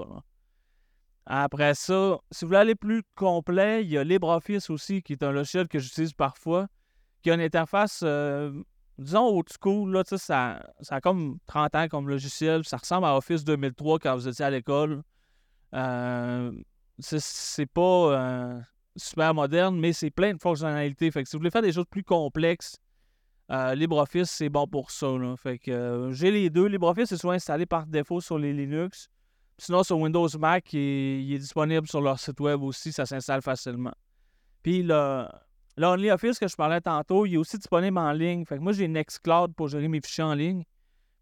Après 1.24 1.74
ça, 1.74 2.18
si 2.30 2.44
vous 2.44 2.48
voulez 2.48 2.60
aller 2.60 2.74
plus 2.74 3.02
complet, 3.14 3.82
il 3.82 3.90
y 3.90 3.96
a 3.96 4.04
LibreOffice 4.04 4.68
aussi, 4.68 5.00
qui 5.00 5.14
est 5.14 5.22
un 5.22 5.32
logiciel 5.32 5.68
que 5.68 5.78
j'utilise 5.78 6.12
parfois, 6.12 6.66
qui 7.22 7.30
a 7.30 7.34
une 7.34 7.40
interface, 7.40 8.02
euh, 8.04 8.52
disons, 8.98 9.26
old 9.26 9.48
school. 9.48 9.92
Là, 9.92 10.02
ça, 10.06 10.18
ça 10.80 10.94
a 10.96 11.00
comme 11.00 11.38
30 11.46 11.74
ans 11.74 11.88
comme 11.88 12.08
logiciel. 12.08 12.64
Ça 12.64 12.76
ressemble 12.76 13.06
à 13.06 13.16
Office 13.16 13.44
2003 13.44 13.98
quand 13.98 14.14
vous 14.14 14.28
étiez 14.28 14.44
à 14.44 14.50
l'école. 14.50 15.02
Euh, 15.74 16.52
c'est 16.98 17.66
pas 17.66 17.80
euh, 17.80 18.60
super 18.96 19.34
moderne, 19.34 19.78
mais 19.78 19.92
c'est 19.92 20.10
plein 20.10 20.34
de 20.34 20.40
fonctionnalités. 20.40 21.10
Fait 21.10 21.22
que 21.22 21.28
si 21.28 21.36
vous 21.36 21.40
voulez 21.40 21.50
faire 21.50 21.62
des 21.62 21.72
choses 21.72 21.86
plus 21.90 22.04
complexes, 22.04 22.76
euh, 23.50 23.74
LibreOffice, 23.74 24.30
c'est 24.30 24.48
bon 24.48 24.66
pour 24.66 24.90
ça. 24.90 25.08
Fait 25.36 25.58
que 25.58 26.10
j'ai 26.12 26.30
les 26.30 26.50
deux. 26.50 26.66
LibreOffice 26.66 27.12
est 27.12 27.16
souvent 27.16 27.32
installé 27.32 27.66
par 27.66 27.86
défaut 27.86 28.20
sur 28.20 28.38
les 28.38 28.52
Linux. 28.52 29.08
Sinon, 29.58 29.84
sur 29.84 29.98
Windows 29.98 30.28
Mac, 30.38 30.72
il 30.72 31.32
est, 31.32 31.38
disponible 31.38 31.86
sur 31.86 32.00
leur 32.00 32.18
site 32.18 32.40
web 32.40 32.62
aussi. 32.62 32.92
Ça 32.92 33.06
s'installe 33.06 33.42
facilement. 33.42 33.94
Puis 34.62 34.82
le, 34.82 35.26
OnlyOffice 35.83 36.38
que 36.38 36.47
je 36.47 36.57
parlais 36.57 36.81
tantôt, 36.81 37.26
il 37.26 37.35
est 37.35 37.37
aussi 37.37 37.59
disponible 37.59 37.99
en 37.99 38.12
ligne. 38.12 38.45
Fait 38.45 38.57
que 38.57 38.61
moi, 38.61 38.73
j'ai 38.73 38.87
Nextcloud 38.87 39.54
pour 39.54 39.69
gérer 39.69 39.88
mes 39.88 40.00
fichiers 40.00 40.25
en 40.25 40.35
ligne. 40.35 40.64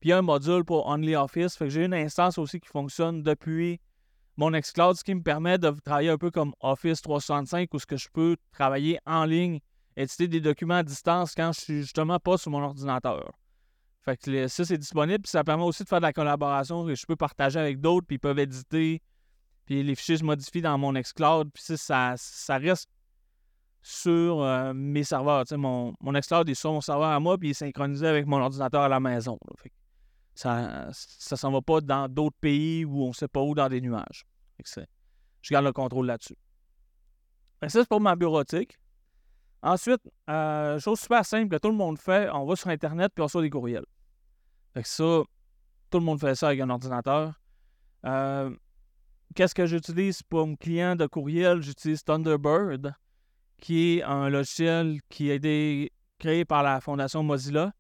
Puis 0.00 0.08
il 0.08 0.10
y 0.10 0.12
a 0.12 0.18
un 0.18 0.22
module 0.22 0.64
pour 0.64 0.86
OnlyOffice. 0.86 1.56
Fait 1.56 1.66
que 1.66 1.70
j'ai 1.70 1.84
une 1.84 1.94
instance 1.94 2.36
aussi 2.36 2.60
qui 2.60 2.68
fonctionne 2.68 3.22
depuis 3.22 3.80
mon 4.36 4.50
Nextcloud, 4.50 4.96
ce 4.96 5.04
qui 5.04 5.14
me 5.14 5.22
permet 5.22 5.58
de 5.58 5.70
travailler 5.84 6.10
un 6.10 6.18
peu 6.18 6.30
comme 6.30 6.54
Office 6.60 7.02
365 7.02 7.72
où 7.72 7.78
ce 7.78 7.86
que 7.86 7.96
je 7.96 8.08
peux 8.12 8.36
travailler 8.50 8.98
en 9.06 9.24
ligne, 9.24 9.60
éditer 9.96 10.28
des 10.28 10.40
documents 10.40 10.76
à 10.76 10.82
distance 10.82 11.34
quand 11.34 11.52
je 11.52 11.60
suis 11.60 11.80
justement 11.82 12.18
pas 12.18 12.38
sur 12.38 12.50
mon 12.50 12.62
ordinateur. 12.62 13.30
Fait 14.00 14.16
que 14.16 14.48
ça, 14.48 14.64
c'est 14.64 14.78
disponible. 14.78 15.22
Puis 15.22 15.30
ça 15.30 15.44
permet 15.44 15.64
aussi 15.64 15.84
de 15.84 15.88
faire 15.88 16.00
de 16.00 16.06
la 16.06 16.12
collaboration 16.12 16.84
que 16.84 16.94
je 16.94 17.06
peux 17.06 17.16
partager 17.16 17.58
avec 17.58 17.80
d'autres, 17.80 18.06
puis 18.06 18.16
ils 18.16 18.20
peuvent 18.20 18.38
éditer. 18.38 19.00
Puis 19.64 19.82
les 19.82 19.94
fichiers 19.94 20.16
se 20.16 20.24
modifient 20.24 20.62
dans 20.62 20.76
mon 20.76 20.92
Nextcloud. 20.92 21.50
Puis 21.52 21.62
ça, 21.76 22.14
ça 22.16 22.58
reste 22.58 22.88
sur 23.82 24.42
euh, 24.42 24.72
mes 24.72 25.04
serveurs. 25.04 25.44
mon, 25.52 25.94
mon 26.00 26.14
est 26.14 26.54
sur 26.54 26.72
mon 26.72 26.80
serveur 26.80 27.08
à 27.08 27.20
moi, 27.20 27.36
puis 27.36 27.48
il 27.48 27.50
est 27.50 27.54
synchronisé 27.54 28.06
avec 28.06 28.26
mon 28.26 28.40
ordinateur 28.40 28.82
à 28.82 28.88
la 28.88 29.00
maison. 29.00 29.38
ça 30.34 30.88
ne 30.88 31.36
s'en 31.36 31.50
va 31.50 31.60
pas 31.60 31.80
dans 31.80 32.08
d'autres 32.08 32.36
pays 32.40 32.84
où 32.84 33.04
on 33.04 33.08
ne 33.08 33.12
sait 33.12 33.28
pas 33.28 33.40
où 33.40 33.54
dans 33.54 33.68
des 33.68 33.80
nuages. 33.80 34.24
je 34.64 35.50
garde 35.50 35.64
le 35.64 35.72
contrôle 35.72 36.06
là-dessus. 36.06 36.36
Ça, 37.62 37.68
c'est 37.68 37.88
pour 37.88 38.00
ma 38.00 38.16
bureautique. 38.16 38.78
Ensuite, 39.62 40.00
euh, 40.28 40.80
chose 40.80 40.98
super 40.98 41.24
simple 41.24 41.48
que 41.48 41.60
tout 41.60 41.68
le 41.68 41.76
monde 41.76 41.98
fait, 41.98 42.28
on 42.30 42.44
va 42.44 42.56
sur 42.56 42.68
Internet 42.68 43.12
puis 43.14 43.22
on 43.22 43.26
reçoit 43.26 43.42
des 43.42 43.50
courriels. 43.50 43.86
Fait 44.74 44.82
que 44.82 44.88
ça, 44.88 45.22
tout 45.90 45.98
le 45.98 46.04
monde 46.04 46.18
fait 46.18 46.34
ça 46.34 46.48
avec 46.48 46.60
un 46.60 46.70
ordinateur. 46.70 47.34
Euh, 48.04 48.50
qu'est-ce 49.36 49.54
que 49.54 49.66
j'utilise 49.66 50.22
pour 50.24 50.46
mon 50.46 50.56
client 50.56 50.96
de 50.96 51.06
courriel? 51.06 51.62
J'utilise 51.62 52.02
Thunderbird, 52.02 52.92
qui 53.62 53.98
est 53.98 54.02
un 54.02 54.28
logiciel 54.28 54.98
qui 55.08 55.30
a 55.30 55.34
été 55.34 55.92
créé 56.18 56.44
par 56.44 56.64
la 56.64 56.80
Fondation 56.80 57.22
Mozilla. 57.22 57.72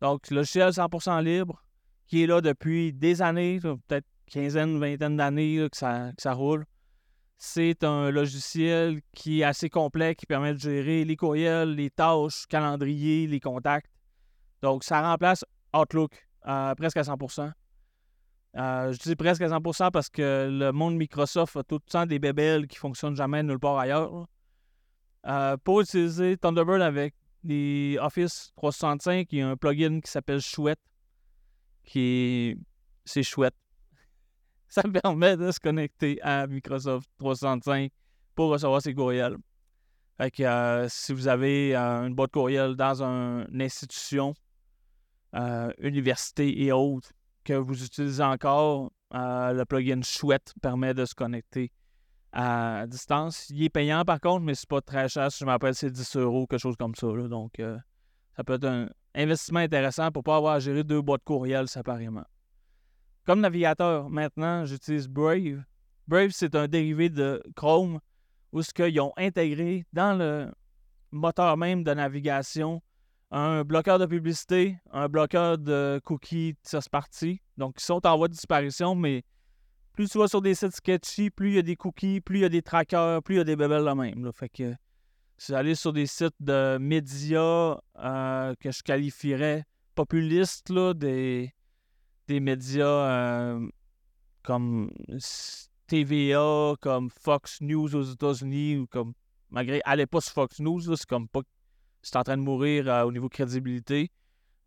Donc, 0.00 0.30
logiciel 0.30 0.70
100% 0.70 1.24
libre, 1.24 1.60
qui 2.06 2.22
est 2.22 2.26
là 2.28 2.40
depuis 2.40 2.92
des 2.92 3.20
années, 3.20 3.58
peut-être 3.60 4.06
quinzaine, 4.28 4.78
vingtaine 4.78 5.16
d'années 5.16 5.66
que 5.70 5.76
ça, 5.76 6.32
roule. 6.32 6.64
C'est 7.36 7.82
un 7.82 8.10
logiciel 8.10 9.00
qui 9.12 9.40
est 9.40 9.44
assez 9.44 9.68
complet, 9.68 10.14
qui 10.14 10.24
permet 10.24 10.54
de 10.54 10.60
gérer 10.60 11.04
les 11.04 11.16
courriels, 11.16 11.74
les 11.74 11.90
tâches, 11.90 12.46
calendrier, 12.48 13.26
les 13.26 13.40
contacts. 13.40 13.90
Donc, 14.62 14.84
ça 14.84 15.02
remplace 15.02 15.44
Outlook 15.76 16.12
euh, 16.46 16.76
presque 16.76 16.96
à 16.96 17.02
100% 17.02 17.50
euh, 18.56 18.92
Je 18.92 18.98
dis 18.98 19.16
presque 19.16 19.42
à 19.42 19.48
100% 19.48 19.90
parce 19.90 20.10
que 20.10 20.48
le 20.48 20.70
monde 20.70 20.94
Microsoft 20.94 21.56
a 21.56 21.64
tout 21.64 21.80
le 21.84 21.90
temps 21.90 22.06
des 22.06 22.20
bébelles 22.20 22.68
qui 22.68 22.76
ne 22.76 22.80
fonctionnent 22.80 23.16
jamais 23.16 23.42
nulle 23.42 23.58
part 23.58 23.78
ailleurs. 23.78 24.28
Euh, 25.26 25.56
pour 25.58 25.80
utiliser 25.80 26.36
Thunderbird 26.36 26.80
avec 26.80 27.14
les 27.44 27.98
Office 28.00 28.52
365, 28.56 29.28
il 29.32 29.38
y 29.38 29.42
a 29.42 29.48
un 29.48 29.56
plugin 29.56 30.00
qui 30.00 30.10
s'appelle 30.10 30.40
Chouette, 30.40 30.80
qui 31.84 32.00
est... 32.00 32.58
C'est 33.04 33.22
chouette. 33.22 33.54
ça 34.68 34.82
me 34.86 34.92
permet 34.92 35.36
de 35.36 35.50
se 35.50 35.58
connecter 35.58 36.20
à 36.22 36.46
Microsoft 36.46 37.08
365 37.18 37.90
pour 38.34 38.50
recevoir 38.50 38.82
ses 38.82 38.94
courriels. 38.94 39.36
Fait 40.18 40.30
que 40.30 40.42
euh, 40.42 40.88
si 40.88 41.12
vous 41.14 41.26
avez 41.26 41.74
euh, 41.74 42.06
une 42.06 42.14
boîte 42.14 42.32
courriel 42.32 42.76
dans 42.76 43.02
une 43.02 43.62
institution, 43.62 44.34
université 45.78 46.64
et 46.64 46.72
autres, 46.72 47.12
que 47.44 47.52
vous 47.52 47.84
utilisez 47.84 48.22
encore, 48.22 48.90
le 49.12 49.64
plugin 49.64 50.02
Chouette 50.02 50.52
permet 50.60 50.92
de 50.94 51.04
se 51.04 51.14
connecter 51.14 51.70
à 52.32 52.86
distance. 52.86 53.48
Il 53.50 53.62
est 53.64 53.68
payant 53.68 54.04
par 54.04 54.20
contre, 54.20 54.44
mais 54.44 54.54
c'est 54.54 54.68
pas 54.68 54.80
très 54.80 55.08
cher. 55.08 55.30
Si 55.32 55.38
je 55.40 55.44
me 55.44 55.50
rappelle, 55.50 55.74
c'est 55.74 55.90
10 55.90 56.16
euros, 56.16 56.46
quelque 56.46 56.60
chose 56.60 56.76
comme 56.76 56.94
ça. 56.94 57.06
Donc, 57.06 57.60
ça 58.36 58.44
peut 58.44 58.54
être 58.54 58.66
un 58.66 58.88
investissement 59.14 59.60
intéressant 59.60 60.10
pour 60.10 60.20
ne 60.20 60.24
pas 60.24 60.36
avoir 60.36 60.54
à 60.54 60.60
gérer 60.60 60.84
deux 60.84 61.00
boîtes 61.00 61.24
courriel 61.24 61.68
séparément. 61.68 62.24
Comme 63.24 63.40
navigateur, 63.40 64.08
maintenant, 64.08 64.64
j'utilise 64.64 65.08
Brave. 65.08 65.62
Brave, 66.06 66.30
c'est 66.30 66.54
un 66.54 66.66
dérivé 66.68 67.10
de 67.10 67.42
Chrome 67.56 68.00
où 68.52 68.62
ce 68.62 68.72
qu'ils 68.72 69.00
ont 69.00 69.12
intégré 69.18 69.84
dans 69.92 70.16
le 70.16 70.50
moteur 71.10 71.56
même 71.56 71.84
de 71.84 71.92
navigation 71.92 72.82
un 73.30 73.62
bloqueur 73.62 73.98
de 73.98 74.06
publicité, 74.06 74.78
un 74.90 75.08
bloqueur 75.08 75.58
de 75.58 76.00
cookies 76.04 76.56
tierce 76.62 76.88
partie. 76.88 77.42
Donc, 77.58 77.74
ils 77.78 77.84
sont 77.84 78.06
en 78.06 78.16
voie 78.16 78.28
de 78.28 78.32
disparition, 78.32 78.94
mais 78.94 79.22
plus 79.98 80.08
tu 80.08 80.18
vas 80.18 80.28
sur 80.28 80.40
des 80.40 80.54
sites 80.54 80.76
sketchy, 80.76 81.28
plus 81.28 81.48
il 81.48 81.54
y 81.56 81.58
a 81.58 81.62
des 81.62 81.74
cookies, 81.74 82.20
plus 82.20 82.38
il 82.38 82.42
y 82.42 82.44
a 82.44 82.48
des 82.48 82.62
trackers, 82.62 83.20
plus 83.20 83.34
il 83.34 83.38
y 83.38 83.40
a 83.40 83.44
des 83.44 83.56
bébelles 83.56 83.82
là 83.82 83.96
même. 83.96 84.30
Fait 84.32 84.48
que 84.48 84.72
si 85.38 85.50
j'allais 85.50 85.74
sur 85.74 85.92
des 85.92 86.06
sites 86.06 86.36
de 86.38 86.78
médias 86.80 87.80
euh, 87.98 88.54
que 88.60 88.70
je 88.70 88.80
qualifierais 88.84 89.64
populistes, 89.96 90.70
là, 90.70 90.94
des, 90.94 91.52
des 92.28 92.38
médias 92.38 92.86
euh, 92.86 93.68
comme 94.44 94.88
TVA, 95.88 96.74
comme 96.80 97.10
Fox 97.10 97.60
News 97.60 97.92
aux 97.96 98.02
États-Unis, 98.02 98.76
ou 98.76 98.86
comme, 98.86 99.14
malgré, 99.50 99.80
allez 99.84 100.06
pas 100.06 100.20
sur 100.20 100.32
Fox 100.32 100.60
News, 100.60 100.94
c'est 100.94 101.06
comme 101.06 101.26
pas, 101.26 101.40
c'est 102.02 102.14
en 102.14 102.22
train 102.22 102.36
de 102.36 102.42
mourir 102.42 102.88
euh, 102.88 103.02
au 103.02 103.10
niveau 103.10 103.28
crédibilité, 103.28 104.12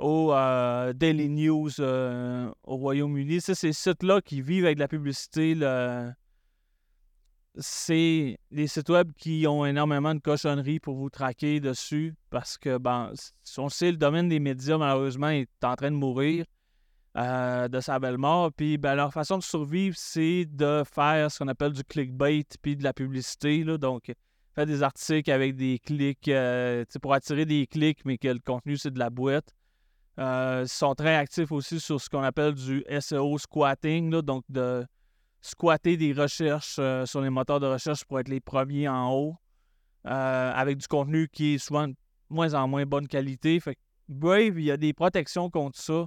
ou 0.02 0.34
euh, 0.34 0.94
Daily 0.94 1.30
News 1.30 1.80
au 1.80 2.76
Royaume-Uni. 2.76 3.42
C'est 3.42 3.56
ces 3.56 3.74
sites-là 3.74 4.22
qui 4.22 4.42
vivent 4.42 4.66
avec 4.66 4.80
la 4.80 4.88
publicité. 4.88 5.56
c'est 7.56 8.38
les 8.52 8.68
sites 8.68 8.90
web 8.90 9.12
qui 9.18 9.46
ont 9.48 9.66
énormément 9.66 10.16
de 10.16 10.20
cochonneries 10.20 10.80
pour 10.80 10.96
vous 10.96 11.10
traquer 11.10 11.60
dessus 11.60 12.16
parce 12.30 12.58
que, 12.58 12.78
ben, 12.78 13.12
on 13.58 13.70
sait, 13.70 13.92
le 13.92 13.98
domaine 13.98 14.30
des 14.30 14.40
médias, 14.40 14.78
malheureusement, 14.78 15.30
est 15.30 15.50
en 15.64 15.76
train 15.76 15.92
de 15.92 15.96
mourir. 15.98 16.46
Euh, 17.18 17.68
de 17.68 17.82
sa 17.82 18.00
belle 18.00 18.18
mort. 18.18 18.54
Puis 18.54 18.78
ben, 18.78 18.96
leur 18.96 19.12
façon 19.12 19.38
de 19.38 19.44
survivre, 19.44 19.98
c'est 19.98 20.46
de 20.46 20.82
faire 20.90 21.30
ce 21.30 21.40
qu'on 21.40 21.50
appelle 21.50 21.74
du 21.74 21.84
clickbait 21.84 22.46
puis 22.62 22.78
de 22.78 22.84
la 22.84 22.94
publicité. 22.94 23.66
Là. 23.66 23.78
Donc, 23.78 24.14
faire 24.56 24.66
des 24.66 24.82
articles 24.82 25.30
avec 25.30 25.58
des 25.58 25.78
clics 25.80 26.30
euh, 26.30 26.86
pour 27.02 27.14
attirer 27.14 27.46
des 27.46 27.68
clics, 27.68 28.06
mais 28.06 28.18
que 28.18 28.30
le 28.30 28.40
contenu, 28.40 28.78
c'est 28.78 28.92
de 28.92 29.00
la 29.00 29.10
boîte. 29.10 29.54
Euh, 30.20 30.62
ils 30.66 30.70
sont 30.70 30.94
très 30.94 31.16
actifs 31.16 31.52
aussi 31.52 31.80
sur 31.80 32.00
ce 32.00 32.10
qu'on 32.10 32.24
appelle 32.24 32.54
du 32.54 32.84
SEO 33.00 33.38
squatting, 33.38 34.10
donc 34.22 34.44
de 34.50 34.86
squatter 35.42 35.98
des 35.98 36.14
recherches 36.14 36.80
sur 37.06 37.22
les 37.22 37.30
moteurs 37.30 37.60
de 37.60 37.68
recherche 37.68 38.04
pour 38.06 38.20
être 38.20 38.28
les 38.28 38.42
premiers 38.42 38.88
en 38.88 39.14
haut, 39.14 39.36
avec 40.04 40.78
du 40.78 40.88
contenu 40.88 41.28
qui 41.30 41.56
est 41.56 41.58
souvent 41.58 41.88
de 41.88 41.96
moins 42.30 42.54
en 42.54 42.68
moins 42.68 42.86
bonne 42.86 43.08
qualité. 43.08 43.60
Brave, 44.10 44.60
il 44.60 44.66
y 44.66 44.72
a 44.72 44.78
des 44.78 44.94
protections 44.94 45.50
contre 45.50 45.80
ça. 45.80 46.06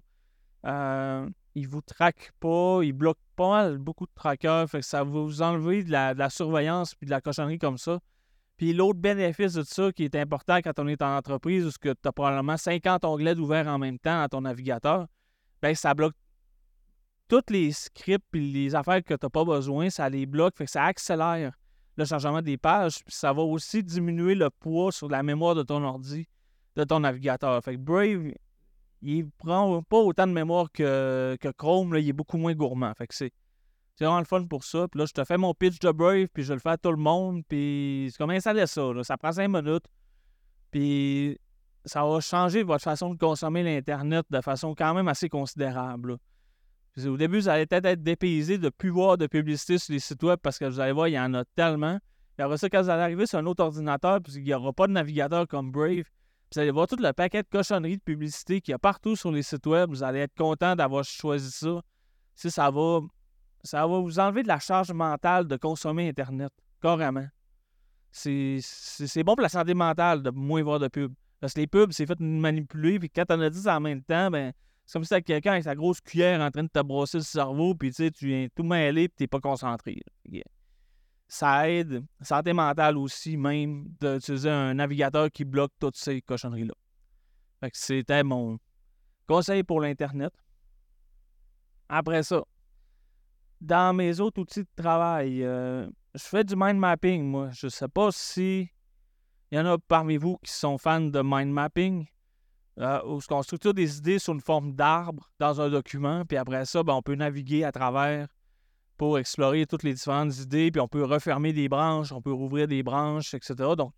Euh, 0.66 1.28
il 1.54 1.68
vous 1.68 1.82
traque 1.82 2.32
pas, 2.40 2.80
il 2.82 2.92
bloque 2.92 3.18
pas 3.36 3.48
mal 3.48 3.78
beaucoup 3.78 4.06
de 4.06 4.12
trackers, 4.14 4.68
ça 4.80 5.04
va 5.04 5.10
vous 5.10 5.42
enlever 5.42 5.84
de 5.84 5.90
la, 5.90 6.30
surveillance 6.30 6.94
puis 6.94 7.06
de 7.06 7.10
la 7.10 7.20
cochonnerie 7.20 7.58
comme 7.58 7.78
ça. 7.78 8.00
Puis 8.56 8.72
l'autre 8.72 9.00
bénéfice 9.00 9.54
de 9.54 9.62
ça 9.62 9.92
qui 9.92 10.04
est 10.04 10.14
important 10.14 10.58
quand 10.58 10.78
on 10.78 10.86
est 10.86 11.02
en 11.02 11.16
entreprise 11.16 11.66
où 11.66 11.70
tu 11.80 11.90
as 11.90 12.12
probablement 12.12 12.56
50 12.56 13.04
onglets 13.04 13.36
ouverts 13.36 13.66
en 13.66 13.78
même 13.78 13.98
temps 13.98 14.20
dans 14.20 14.28
ton 14.28 14.40
navigateur, 14.42 15.06
ben 15.60 15.74
ça 15.74 15.94
bloque 15.94 16.14
tous 17.28 17.42
les 17.50 17.72
scripts 17.72 18.34
et 18.34 18.40
les 18.40 18.74
affaires 18.74 19.02
que 19.02 19.14
tu 19.14 19.24
n'as 19.24 19.30
pas 19.30 19.44
besoin, 19.44 19.90
ça 19.90 20.08
les 20.08 20.26
bloque, 20.26 20.56
fait 20.56 20.66
que 20.66 20.70
ça 20.70 20.84
accélère 20.84 21.52
le 21.96 22.04
chargement 22.04 22.42
des 22.42 22.56
pages, 22.56 23.04
puis 23.04 23.14
ça 23.14 23.32
va 23.32 23.42
aussi 23.42 23.82
diminuer 23.82 24.34
le 24.34 24.50
poids 24.50 24.92
sur 24.92 25.08
la 25.08 25.22
mémoire 25.22 25.54
de 25.54 25.62
ton 25.62 25.82
ordi, 25.82 26.28
de 26.76 26.84
ton 26.84 27.00
navigateur. 27.00 27.62
Fait 27.62 27.74
que 27.74 27.80
Brave, 27.80 28.32
il 29.02 29.30
prend 29.30 29.82
pas 29.82 29.98
autant 29.98 30.26
de 30.26 30.32
mémoire 30.32 30.70
que, 30.72 31.36
Chrome, 31.56 31.96
il 31.96 32.08
est 32.08 32.12
beaucoup 32.12 32.36
moins 32.36 32.54
gourmand. 32.54 32.92
Fait 32.94 33.06
que 33.06 33.14
c'est, 33.14 33.32
vraiment 34.00 34.18
le 34.18 34.24
fun 34.24 34.44
pour 34.46 34.64
ça. 34.64 34.88
Puis 34.88 34.98
là, 34.98 35.06
je 35.06 35.12
te 35.12 35.24
fais 35.24 35.36
mon 35.36 35.54
pitch 35.54 35.78
de 35.78 35.90
Brave, 35.90 36.26
puis 36.32 36.42
je 36.42 36.52
le 36.52 36.58
fais 36.58 36.70
à 36.70 36.76
tout 36.76 36.90
le 36.90 36.96
monde, 36.96 37.42
puis 37.48 38.08
c'est 38.10 38.18
comme 38.18 38.30
installer 38.30 38.66
ça. 38.66 38.90
Ça 39.02 39.16
prend 39.16 39.32
cinq 39.32 39.48
minutes. 39.48 39.84
Puis 40.70 41.38
ça 41.84 42.04
va 42.04 42.20
changer 42.20 42.62
votre 42.62 42.82
façon 42.82 43.12
de 43.12 43.18
consommer 43.18 43.62
l'Internet 43.62 44.26
de 44.30 44.40
façon 44.40 44.74
quand 44.74 44.94
même 44.94 45.08
assez 45.08 45.28
considérable. 45.28 46.16
Au 46.96 47.16
début, 47.16 47.40
vous 47.40 47.48
allez 47.48 47.66
peut-être 47.66 47.86
être 47.86 48.02
dépaysé 48.02 48.56
de 48.56 48.68
plus 48.68 48.90
voir 48.90 49.18
de 49.18 49.26
publicité 49.26 49.78
sur 49.78 49.92
les 49.92 49.98
sites 49.98 50.22
web 50.22 50.38
parce 50.42 50.58
que 50.58 50.64
vous 50.64 50.78
allez 50.78 50.92
voir, 50.92 51.08
il 51.08 51.12
y 51.12 51.18
en 51.18 51.34
a 51.34 51.44
tellement. 51.56 51.98
Et 52.38 52.42
après 52.42 52.56
ça, 52.56 52.68
quand 52.68 52.82
vous 52.82 52.90
allez 52.90 53.02
arriver 53.02 53.26
sur 53.26 53.38
un 53.38 53.46
autre 53.46 53.64
ordinateur, 53.64 54.20
puis 54.20 54.32
il 54.34 54.44
n'y 54.44 54.54
aura 54.54 54.72
pas 54.72 54.86
de 54.86 54.92
navigateur 54.92 55.46
comme 55.48 55.70
Brave, 55.72 56.04
vous 56.52 56.60
allez 56.60 56.70
voir 56.70 56.86
tout 56.86 56.96
le 56.96 57.12
paquet 57.12 57.42
de 57.42 57.48
cochonneries 57.48 57.96
de 57.96 58.02
publicité 58.02 58.60
qu'il 58.60 58.72
y 58.72 58.74
a 58.74 58.78
partout 58.78 59.16
sur 59.16 59.32
les 59.32 59.42
sites 59.42 59.66
web. 59.66 59.90
Vous 59.90 60.04
allez 60.04 60.20
être 60.20 60.34
content 60.36 60.76
d'avoir 60.76 61.02
choisi 61.02 61.50
ça. 61.50 61.82
Si 62.36 62.50
ça 62.50 62.70
va, 62.70 63.00
ça 63.64 63.86
va 63.86 63.98
vous 63.98 64.18
enlever 64.18 64.42
de 64.42 64.48
la 64.48 64.58
charge 64.58 64.92
mentale 64.92 65.48
de 65.48 65.56
consommer 65.56 66.08
Internet. 66.08 66.52
Carrément. 66.80 67.26
C'est 68.12 68.60
bon 69.24 69.34
pour 69.34 69.42
la 69.42 69.48
santé 69.48 69.74
mentale 69.74 70.22
de 70.22 70.30
moins 70.30 70.62
voir 70.62 70.78
de 70.78 70.88
pubs. 70.88 71.14
Parce 71.40 71.54
que 71.54 71.60
les 71.60 71.66
pubs, 71.66 71.92
c'est 71.92 72.06
fait 72.06 72.20
manipuler, 72.20 72.98
puis 72.98 73.10
quand 73.10 73.24
t'en 73.24 73.40
as 73.40 73.50
10 73.50 73.66
en 73.66 73.80
même 73.80 74.02
temps, 74.02 74.30
ben, 74.30 74.52
c'est 74.86 74.94
comme 74.94 75.04
si 75.04 75.22
quelqu'un 75.22 75.52
avec 75.52 75.64
sa 75.64 75.74
grosse 75.74 76.00
cuillère 76.00 76.40
en 76.40 76.50
train 76.50 76.62
de 76.62 76.68
te 76.68 76.80
brosser 76.80 77.18
le 77.18 77.24
cerveau, 77.24 77.74
puis 77.74 77.92
tu 77.92 78.26
viens 78.26 78.46
tout 78.54 78.62
mêler, 78.62 79.08
puis 79.08 79.16
t'es 79.16 79.26
pas 79.26 79.40
concentré 79.40 80.00
ça 81.34 81.68
aide, 81.68 82.04
santé 82.20 82.52
mentale 82.52 82.96
aussi, 82.96 83.36
même, 83.36 83.88
d'utiliser 84.00 84.50
un 84.50 84.74
navigateur 84.74 85.30
qui 85.30 85.44
bloque 85.44 85.72
toutes 85.80 85.96
ces 85.96 86.20
cochonneries-là. 86.22 86.74
c'était 87.72 88.22
mon 88.22 88.58
conseil 89.26 89.62
pour 89.64 89.80
l'Internet. 89.80 90.32
Après 91.88 92.22
ça, 92.22 92.42
dans 93.60 93.94
mes 93.94 94.20
autres 94.20 94.40
outils 94.40 94.62
de 94.62 94.82
travail, 94.82 95.42
euh, 95.42 95.88
je 96.14 96.22
fais 96.22 96.44
du 96.44 96.54
mind 96.56 96.78
mapping, 96.78 97.24
moi. 97.24 97.50
Je 97.52 97.68
sais 97.68 97.88
pas 97.88 98.10
si 98.12 98.68
il 99.50 99.58
y 99.58 99.60
en 99.60 99.66
a 99.66 99.78
parmi 99.78 100.16
vous 100.16 100.36
qui 100.38 100.52
sont 100.52 100.78
fans 100.78 101.00
de 101.00 101.22
mind 101.24 101.52
mapping, 101.52 102.06
euh, 102.78 103.00
où 103.06 103.20
on 103.30 103.42
structure 103.42 103.72
des 103.72 103.98
idées 103.98 104.18
sur 104.18 104.32
une 104.32 104.40
forme 104.40 104.74
d'arbre 104.74 105.30
dans 105.38 105.60
un 105.60 105.70
document, 105.70 106.24
puis 106.24 106.36
après 106.36 106.64
ça, 106.64 106.82
ben, 106.82 106.94
on 106.94 107.02
peut 107.02 107.14
naviguer 107.14 107.64
à 107.64 107.72
travers 107.72 108.28
pour 108.96 109.18
explorer 109.18 109.66
toutes 109.66 109.82
les 109.82 109.94
différentes 109.94 110.36
idées, 110.38 110.70
puis 110.70 110.80
on 110.80 110.88
peut 110.88 111.04
refermer 111.04 111.52
des 111.52 111.68
branches, 111.68 112.12
on 112.12 112.20
peut 112.20 112.32
rouvrir 112.32 112.68
des 112.68 112.82
branches, 112.82 113.34
etc. 113.34 113.54
Donc, 113.76 113.92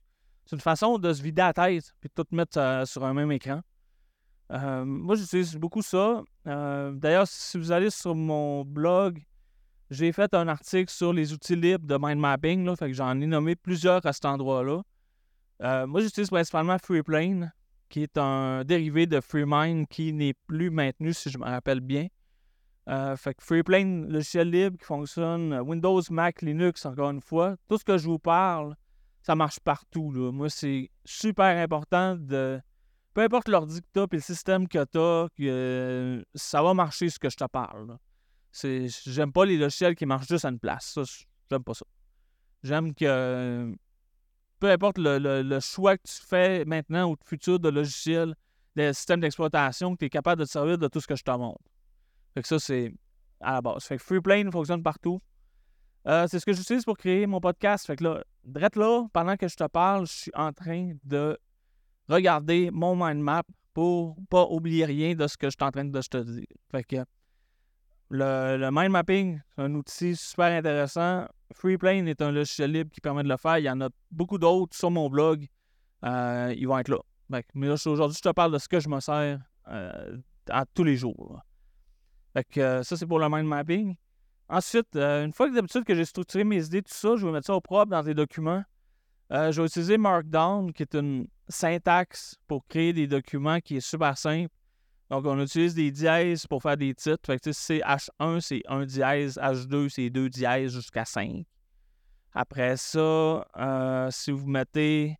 c'est 0.45 0.57
une 0.57 0.63
façon 0.63 0.99
de 0.99 1.13
se 1.13 1.23
vider 1.23 1.43
la 1.43 1.53
tête, 1.53 1.93
puis 2.01 2.11
de 2.15 2.23
tout 2.23 2.35
mettre 2.35 2.59
euh, 2.59 2.85
sur 2.85 3.05
un 3.05 3.15
même 3.15 3.33
écran. 3.33 3.61
moi, 4.51 5.17
j'utilise 5.17 5.57
beaucoup 5.57 5.83
ça. 5.83 6.23
D'ailleurs, 6.45 7.27
si 7.27 7.59
vous 7.59 7.73
allez 7.73 7.91
sur 7.91 8.15
mon 8.15 8.65
blog, 8.65 9.23
j'ai 9.91 10.13
fait 10.13 10.35
un 10.35 10.49
article 10.49 10.91
sur 10.91 11.13
les 11.13 11.33
outils 11.33 11.57
libres 11.57 11.87
de 11.87 11.97
mind 12.01 12.21
mapping, 12.21 12.65
là, 12.65 12.77
fait 12.77 12.89
que 12.89 12.95
j'en 12.95 13.21
ai 13.21 13.27
nommé 13.27 13.57
plusieurs 13.57 14.05
à 14.05 14.13
cet 14.13 14.25
endroit-là. 14.25 14.83
Euh, 15.63 15.87
moi, 15.87 16.01
j'utilise 16.01 16.29
principalement 16.29 16.77
FreePlane, 16.79 17.53
qui 17.89 18.03
est 18.03 18.19
un 18.19 18.65
dérivé 18.65 19.07
de 19.07 19.21
FreeMind 19.21 19.87
qui 19.89 20.13
n'est 20.13 20.35
plus 20.47 20.71
maintenu, 20.71 21.13
si 21.13 21.31
je 21.31 21.39
me 21.39 21.45
rappelle 21.45 21.81
bien. 21.81 22.09
Euh, 22.89 23.17
fait 23.17 23.35
que 23.35 23.43
FreePlane, 23.43 24.09
logiciel 24.09 24.51
libre 24.51 24.79
qui 24.79 24.85
fonctionne, 24.85 25.53
euh, 25.53 25.61
Windows, 25.61 26.03
Mac, 26.11 26.43
Linux, 26.43 26.87
encore 26.87 27.11
une 27.11 27.21
fois. 27.21 27.57
Tout 27.69 27.79
ce 27.79 27.85
que 27.85 27.99
je 27.99 28.07
vous 28.07 28.19
parle, 28.19 28.77
ça 29.23 29.35
marche 29.35 29.59
partout. 29.59 30.13
Là. 30.13 30.31
Moi, 30.31 30.49
c'est 30.51 30.91
super 31.05 31.57
important 31.57 32.17
de. 32.17 32.61
Peu 33.13 33.23
importe 33.23 33.49
l'ordi 33.49 33.81
que 33.81 33.87
tu 33.93 34.01
as 34.01 34.05
et 34.05 34.17
le 34.17 34.21
système 34.21 34.69
que 34.69 34.85
tu 34.85 34.99
as, 34.99 35.27
que, 35.37 36.25
ça 36.35 36.63
va 36.63 36.75
marcher 36.75 37.09
ce 37.09 37.19
que 37.19 37.31
je 37.31 37.37
te 37.37 37.47
parle. 37.47 37.97
J'aime 38.63 39.33
pas 39.33 39.45
les 39.45 39.57
logiciels 39.57 39.95
qui 39.95 40.07
marchent 40.07 40.29
juste 40.29 40.45
à 40.45 40.49
une 40.49 40.59
place. 40.59 40.99
J'aime 41.51 41.63
pas 41.63 41.75
ça. 41.75 41.85
J'aime 42.63 42.95
que 42.95 43.75
peu 44.59 44.71
importe 44.71 44.99
le, 44.99 45.61
choix 45.61 45.97
que 45.97 46.03
tu 46.05 46.27
fais 46.27 46.65
maintenant 46.65 47.11
ou 47.11 47.17
futur 47.25 47.61
de 47.61 47.69
logiciel, 47.69 48.35
de 48.75 48.93
système 48.93 49.21
d'exploitation, 49.21 49.95
que 49.95 50.01
tu 50.01 50.05
es 50.07 50.11
capable 50.11 50.41
de 50.41 50.47
te 50.47 50.51
servir 50.51 50.79
de 50.79 50.89
tout 50.89 51.01
ce 51.01 51.07
que 51.07 51.17
je 51.17 51.23
te 51.23 51.31
montre. 51.31 51.63
Fait 52.35 52.43
que 52.43 52.49
ça, 52.49 52.59
c'est 52.59 52.93
à 53.41 53.53
la 53.53 53.63
base. 53.63 53.85
Fait 53.85 53.97
que 53.97 54.03
FreePlane 54.03 54.51
fonctionne 54.51 54.83
partout. 54.83 55.21
Euh, 56.07 56.27
c'est 56.29 56.39
ce 56.39 56.47
que 56.47 56.53
j'utilise 56.53 56.85
pour 56.85 56.97
créer 56.97 57.27
mon 57.27 57.41
podcast. 57.41 57.87
Fait 57.87 57.97
que 57.97 58.05
là, 58.05 58.23
là, 58.45 59.07
pendant 59.13 59.37
que 59.37 59.49
je 59.49 59.57
te 59.57 59.65
parle, 59.65 60.07
je 60.07 60.13
suis 60.13 60.33
en 60.35 60.53
train 60.53 60.93
de 61.05 61.37
regarder 62.09 62.71
mon 62.71 62.95
mind 62.95 63.23
map 63.23 63.43
pour 63.75 64.17
pas 64.31 64.45
oublier 64.45 64.85
rien 64.85 65.15
de 65.15 65.27
ce 65.27 65.37
que 65.37 65.49
je 65.49 65.57
suis 65.59 65.65
en 65.65 65.71
train 65.71 65.85
de 65.85 66.01
te 66.01 66.19
dire. 66.19 66.47
Fait 66.71 66.85
que 66.85 67.05
le, 68.11 68.71
mind 68.73 68.91
mapping, 68.91 69.41
c'est 69.55 69.63
un 69.63 69.75
outil 69.75 70.17
super 70.17 70.47
intéressant. 70.47 71.27
FreePlane 71.55 72.09
est 72.09 72.23
un 72.23 72.31
logiciel 72.31 72.73
libre 72.73 72.91
qui 72.93 73.01
permet 73.01 73.23
de 73.23 73.29
le 73.29 73.37
faire. 73.37 73.59
Il 73.59 73.65
y 73.65 73.71
en 73.71 73.81
a 73.81 73.89
beaucoup 74.11 74.39
d'autres 74.39 74.77
sur 74.77 74.91
mon 74.91 75.09
blog. 75.09 75.47
Euh, 76.05 76.55
ils 76.57 76.67
vont 76.67 76.79
être 76.79 76.89
là. 76.89 76.99
mais 77.29 77.67
là, 77.67 77.75
aujourd'hui, 77.87 78.17
je 78.17 78.29
te 78.29 78.33
parle 78.33 78.53
de 78.53 78.59
ce 78.59 78.69
que 78.69 78.81
je 78.81 78.89
me 78.89 79.01
sers 79.01 79.39
euh, 79.69 80.17
à 80.49 80.65
tous 80.67 80.85
les 80.85 80.97
jours. 80.97 81.41
Euh, 82.57 82.83
ça, 82.83 82.97
c'est 82.97 83.07
pour 83.07 83.19
le 83.19 83.29
mind 83.29 83.47
mapping. 83.47 83.97
Ensuite, 84.49 84.95
une 84.95 85.33
fois 85.33 85.49
que 85.49 85.55
d'habitude 85.55 85.85
que 85.85 85.95
j'ai 85.95 86.05
structuré 86.05 86.45
mes 86.45 86.65
idées, 86.65 86.83
tout 86.83 86.95
ça, 86.95 87.17
je 87.17 87.27
vais 87.27 87.33
mettre 87.33 87.47
ça 87.47 87.55
au 87.55 87.61
propre 87.61 87.91
dans 87.91 88.03
des 88.03 88.15
documents. 88.15 88.63
je 89.31 89.61
vais 89.61 89.67
utiliser 89.67 89.99
Markdown, 89.99 90.73
qui 90.73 90.83
est 90.83 90.95
une 90.95 91.27
syntaxe 91.49 92.37
pour 92.47 92.65
créer 92.69 92.93
des 92.93 93.09
documents 93.09 93.59
qui 93.59 93.79
est 93.79 93.81
super 93.81 94.17
simple. 94.17 94.55
Donc, 95.09 95.25
on 95.25 95.41
utilise 95.41 95.75
des 95.75 95.91
dièses 95.93 96.47
pour 96.47 96.63
faire 96.63 96.77
des 96.77 96.95
titres. 96.95 97.21
Fait 97.25 97.39
que 97.39 97.53
c'est 97.53 97.79
H1, 97.79 98.41
c'est 98.41 98.63
1 98.67 98.85
dièse. 98.87 99.39
H2, 99.39 99.89
c'est 99.89 100.11
2 100.11 100.29
dièses 100.29 100.73
jusqu'à 100.73 101.05
5. 101.05 101.45
Après 102.33 102.77
ça, 102.77 103.47
euh, 103.57 104.09
si 104.11 104.31
vous 104.31 104.47
mettez 104.47 105.17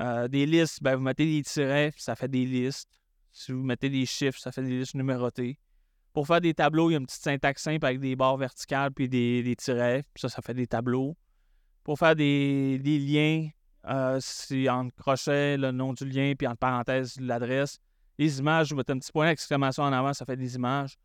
euh, 0.00 0.28
des 0.28 0.46
listes, 0.46 0.82
ben, 0.82 0.96
vous 0.96 1.02
mettez 1.02 1.24
des 1.24 1.42
tirets, 1.42 1.92
ça 1.96 2.16
fait 2.16 2.28
des 2.28 2.44
listes. 2.44 3.00
Si 3.32 3.52
vous 3.52 3.62
mettez 3.62 3.88
des 3.88 4.04
chiffres, 4.04 4.38
ça 4.38 4.52
fait 4.52 4.62
des 4.62 4.80
listes 4.80 4.94
numérotées. 4.94 5.58
Pour 6.12 6.26
faire 6.26 6.40
des 6.40 6.54
tableaux, 6.54 6.90
il 6.90 6.92
y 6.92 6.96
a 6.96 6.98
une 6.98 7.06
petite 7.06 7.22
syntaxe 7.22 7.62
simple 7.62 7.86
avec 7.86 8.00
des 8.00 8.14
barres 8.14 8.36
verticales 8.36 8.92
puis 8.92 9.08
des, 9.08 9.42
des 9.42 9.56
tirets. 9.56 10.04
Ça, 10.16 10.28
ça 10.28 10.42
fait 10.42 10.54
des 10.54 10.66
tableaux. 10.66 11.16
Pour 11.82 11.98
faire 11.98 12.14
des, 12.14 12.78
liens, 12.78 13.48
euh, 13.86 14.18
c'est 14.20 14.68
en 14.68 14.90
crochet 14.90 15.56
le 15.56 15.70
nom 15.70 15.92
du 15.92 16.04
lien 16.04 16.34
puis 16.36 16.46
en 16.46 16.56
parenthèse 16.56 17.18
l'adresse 17.20 17.78
les 18.18 18.38
images, 18.38 18.70
vous 18.70 18.76
mettez 18.76 18.92
un 18.92 18.98
petit 18.98 19.12
point 19.12 19.26
d'exclamation 19.26 19.82
en 19.82 19.92
avant, 19.92 20.12
ça 20.12 20.24
fait 20.24 20.36
des 20.36 20.54
images. 20.54 20.96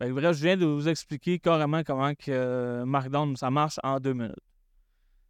bref, 0.00 0.36
je 0.36 0.42
viens 0.42 0.56
de 0.56 0.66
vous 0.66 0.88
expliquer 0.88 1.38
carrément 1.38 1.82
comment 1.84 2.14
que 2.14 2.30
euh, 2.30 2.84
Markdown, 2.84 3.36
ça 3.36 3.50
marche 3.50 3.78
en 3.82 4.00
deux 4.00 4.14
minutes. 4.14 4.34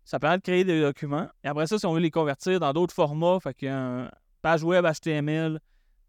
Ça 0.04 0.18
permet 0.18 0.38
de 0.38 0.42
créer 0.42 0.64
des 0.64 0.80
documents. 0.80 1.28
Et 1.42 1.48
après 1.48 1.66
ça, 1.66 1.78
si 1.78 1.86
on 1.86 1.92
veut 1.92 2.00
les 2.00 2.10
convertir 2.10 2.60
dans 2.60 2.72
d'autres 2.72 2.94
formats, 2.94 3.38
fait 3.40 3.54
qu'il 3.54 3.68
y 3.68 3.70
a 3.70 3.76
une 3.76 4.10
page 4.40 4.62
web 4.62 4.86
HTML, 4.86 5.60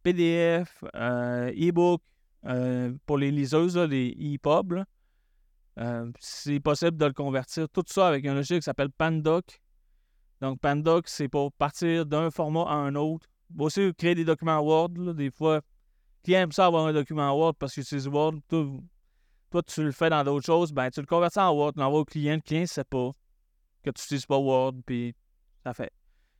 PDF, 0.03 0.83
euh, 0.95 1.51
e-book, 1.51 2.01
euh, 2.45 2.93
pour 3.05 3.17
les 3.17 3.31
liseuses, 3.31 3.77
les 3.77 4.11
e-pubs, 4.11 4.83
c'est 6.19 6.59
possible 6.59 6.97
de 6.97 7.05
le 7.05 7.13
convertir. 7.13 7.67
Tout 7.69 7.83
ça 7.87 8.07
avec 8.07 8.25
un 8.25 8.33
logiciel 8.33 8.59
qui 8.59 8.65
s'appelle 8.65 8.91
Pandoc. 8.91 9.61
Donc, 10.41 10.59
Pandoc, 10.59 11.07
c'est 11.07 11.27
pour 11.27 11.51
partir 11.51 12.05
d'un 12.05 12.31
format 12.31 12.63
à 12.63 12.73
un 12.73 12.95
autre 12.95 13.27
aussi 13.57 13.93
créer 13.95 14.15
des 14.15 14.25
documents 14.25 14.59
Word. 14.59 14.89
des 15.13 15.31
fois, 15.31 15.61
qui 16.23 16.33
aime 16.33 16.51
ça 16.51 16.65
avoir 16.65 16.87
un 16.87 16.93
document 16.93 17.31
Word 17.33 17.53
parce 17.57 17.73
que 17.73 17.81
c'est 17.81 18.05
Word. 18.07 18.35
Toi, 18.49 19.63
tu 19.63 19.83
le 19.83 19.91
fais 19.91 20.09
dans 20.09 20.23
d'autres 20.23 20.45
choses, 20.45 20.73
ben 20.73 20.89
tu 20.89 20.99
le 20.99 21.05
convertis 21.05 21.39
en 21.39 21.53
Word, 21.53 21.73
tu 21.73 21.79
l'envoies 21.79 22.01
au 22.01 22.05
client. 22.05 22.35
Le 22.35 22.41
client 22.41 22.61
ne 22.61 22.65
sait 22.65 22.83
pas 22.83 23.11
que 23.83 23.89
tu 23.91 24.01
n'utilises 24.01 24.25
pas 24.25 24.37
Word, 24.37 24.73
puis 24.85 25.15
ça 25.63 25.73
fait. 25.73 25.91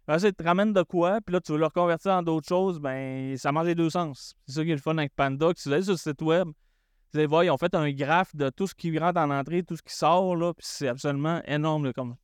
Après 0.08 0.20
ça, 0.20 0.32
te 0.32 0.44
ramène 0.44 0.74
de 0.74 0.84
quoi, 0.84 1.20
puis 1.22 1.34
là, 1.34 1.42
tu 1.42 1.52
veux 1.52 1.58
le 1.58 1.66
reconvertir 1.66 2.14
en 2.14 2.24
d'autres 2.24 2.48
choses, 2.48 2.80
ben 2.80 3.36
ça 3.38 3.52
marche 3.52 3.68
les 3.68 3.76
deux 3.76 3.90
sens. 3.90 4.36
C'est 4.46 4.54
ça 4.54 4.64
qui 4.64 4.72
est 4.72 4.76
le 4.76 4.82
fun 4.82 4.98
avec 4.98 5.14
Panda. 5.16 5.52
Si 5.56 5.68
vous 5.68 5.74
allez 5.74 5.84
sur 5.84 5.94
le 5.94 5.98
site 5.98 6.22
web, 6.22 6.48
vous 6.48 7.20
allez 7.20 7.28
voir, 7.28 7.44
ils 7.44 7.50
ont 7.50 7.58
fait 7.58 7.74
un 7.74 7.92
graphe 7.92 8.36
de 8.36 8.50
tout 8.50 8.68
ce 8.68 8.76
qui 8.76 8.98
rentre 8.98 9.20
en 9.20 9.30
entrée, 9.30 9.64
tout 9.64 9.76
ce 9.76 9.82
qui 9.82 9.94
sort, 9.94 10.36
là, 10.36 10.54
puis 10.54 10.66
c'est 10.68 10.88
absolument 10.88 11.42
énorme, 11.46 11.94
comme 11.94 12.16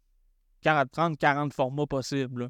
40, 0.62 0.92
30, 0.92 1.18
40 1.18 1.54
formats 1.54 1.86
possibles. 1.86 2.50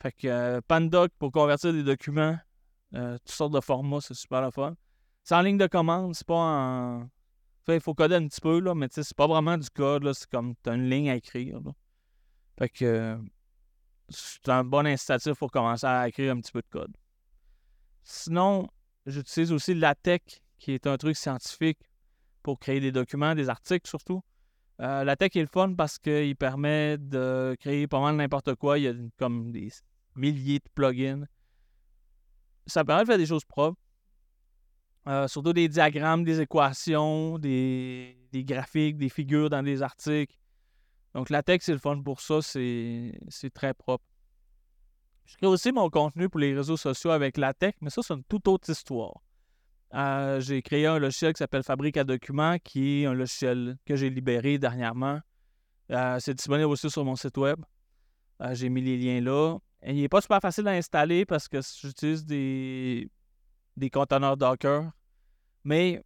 Fait 0.00 0.12
que 0.12 0.28
euh, 0.28 0.60
Pandoc 0.66 1.10
pour 1.18 1.32
convertir 1.32 1.72
des 1.72 1.82
documents, 1.82 2.38
euh, 2.94 3.18
toutes 3.18 3.30
sortes 3.30 3.52
de 3.52 3.60
formats, 3.60 4.00
c'est 4.00 4.14
super 4.14 4.40
la 4.40 4.50
fun. 4.50 4.74
C'est 5.24 5.34
en 5.34 5.40
ligne 5.40 5.58
de 5.58 5.66
commande, 5.66 6.14
c'est 6.14 6.26
pas 6.26 6.34
en. 6.34 7.08
Fait 7.64 7.76
il 7.76 7.80
faut 7.80 7.94
coder 7.94 8.14
un 8.14 8.28
petit 8.28 8.40
peu, 8.40 8.60
là, 8.60 8.74
mais 8.74 8.86
c'est 8.90 9.14
pas 9.14 9.26
vraiment 9.26 9.58
du 9.58 9.68
code, 9.70 10.04
là, 10.04 10.14
c'est 10.14 10.28
comme 10.30 10.54
t'as 10.62 10.74
une 10.74 10.88
ligne 10.88 11.10
à 11.10 11.16
écrire. 11.16 11.60
Fait 12.58 12.68
que 12.68 13.18
c'est 14.08 14.48
un 14.48 14.62
bon 14.62 14.86
incitatif 14.86 15.34
pour 15.34 15.50
commencer 15.50 15.86
à 15.86 16.06
écrire 16.08 16.32
un 16.32 16.40
petit 16.40 16.52
peu 16.52 16.62
de 16.62 16.68
code. 16.70 16.92
Sinon, 18.04 18.68
j'utilise 19.04 19.50
aussi 19.50 19.74
LaTeX, 19.74 20.40
qui 20.58 20.72
est 20.72 20.86
un 20.86 20.96
truc 20.96 21.16
scientifique 21.16 21.80
pour 22.42 22.60
créer 22.60 22.78
des 22.78 22.92
documents, 22.92 23.34
des 23.34 23.48
articles 23.48 23.88
surtout. 23.88 24.22
Euh, 24.80 25.04
la 25.04 25.16
tech 25.16 25.30
est 25.36 25.40
le 25.40 25.46
fun 25.46 25.74
parce 25.74 25.98
qu'il 25.98 26.36
permet 26.36 26.98
de 26.98 27.56
créer 27.60 27.86
pas 27.86 28.00
mal 28.00 28.16
n'importe 28.16 28.54
quoi. 28.56 28.78
Il 28.78 28.84
y 28.84 28.88
a 28.88 28.94
comme 29.18 29.50
des 29.52 29.70
milliers 30.14 30.58
de 30.58 30.68
plugins. 30.74 31.24
Ça 32.66 32.84
permet 32.84 33.02
de 33.02 33.06
faire 33.06 33.18
des 33.18 33.26
choses 33.26 33.44
propres. 33.44 33.80
Euh, 35.08 35.28
surtout 35.28 35.52
des 35.52 35.68
diagrammes, 35.68 36.24
des 36.24 36.40
équations, 36.40 37.38
des, 37.38 38.16
graphiques, 38.34 38.98
des 38.98 39.08
figures 39.08 39.48
dans 39.48 39.62
des 39.62 39.82
articles. 39.82 40.36
Donc 41.14 41.30
la 41.30 41.42
tech, 41.42 41.60
c'est 41.62 41.72
le 41.72 41.78
fun 41.78 42.02
pour 42.02 42.20
ça. 42.20 42.42
C'est 42.42 43.50
très 43.54 43.72
propre. 43.72 44.04
Je 45.24 45.36
crée 45.36 45.46
aussi 45.46 45.72
mon 45.72 45.88
contenu 45.90 46.28
pour 46.28 46.40
les 46.40 46.54
réseaux 46.54 46.76
sociaux 46.76 47.10
avec 47.10 47.36
la 47.36 47.54
tech, 47.54 47.74
mais 47.80 47.90
ça, 47.90 48.02
c'est 48.02 48.14
une 48.14 48.24
toute 48.24 48.46
autre 48.46 48.70
histoire. 48.70 49.22
Euh, 49.96 50.40
j'ai 50.40 50.60
créé 50.60 50.86
un 50.86 50.98
logiciel 50.98 51.32
qui 51.32 51.38
s'appelle 51.38 51.62
Fabrique 51.62 51.96
à 51.96 52.04
documents, 52.04 52.58
qui 52.62 53.02
est 53.02 53.06
un 53.06 53.14
logiciel 53.14 53.78
que 53.86 53.96
j'ai 53.96 54.10
libéré 54.10 54.58
dernièrement. 54.58 55.20
Euh, 55.90 56.18
c'est 56.20 56.34
disponible 56.34 56.68
aussi 56.68 56.90
sur 56.90 57.04
mon 57.04 57.16
site 57.16 57.38
web. 57.38 57.58
Euh, 58.42 58.54
j'ai 58.54 58.68
mis 58.68 58.82
les 58.82 58.98
liens 58.98 59.22
là. 59.22 59.56
il 59.86 59.96
n'est 59.96 60.08
pas 60.08 60.20
super 60.20 60.40
facile 60.40 60.68
à 60.68 60.72
installer 60.72 61.24
parce 61.24 61.48
que 61.48 61.60
j'utilise 61.80 62.26
des, 62.26 63.10
des 63.76 63.88
conteneurs 63.88 64.36
Docker. 64.36 64.90
Mais 65.64 66.02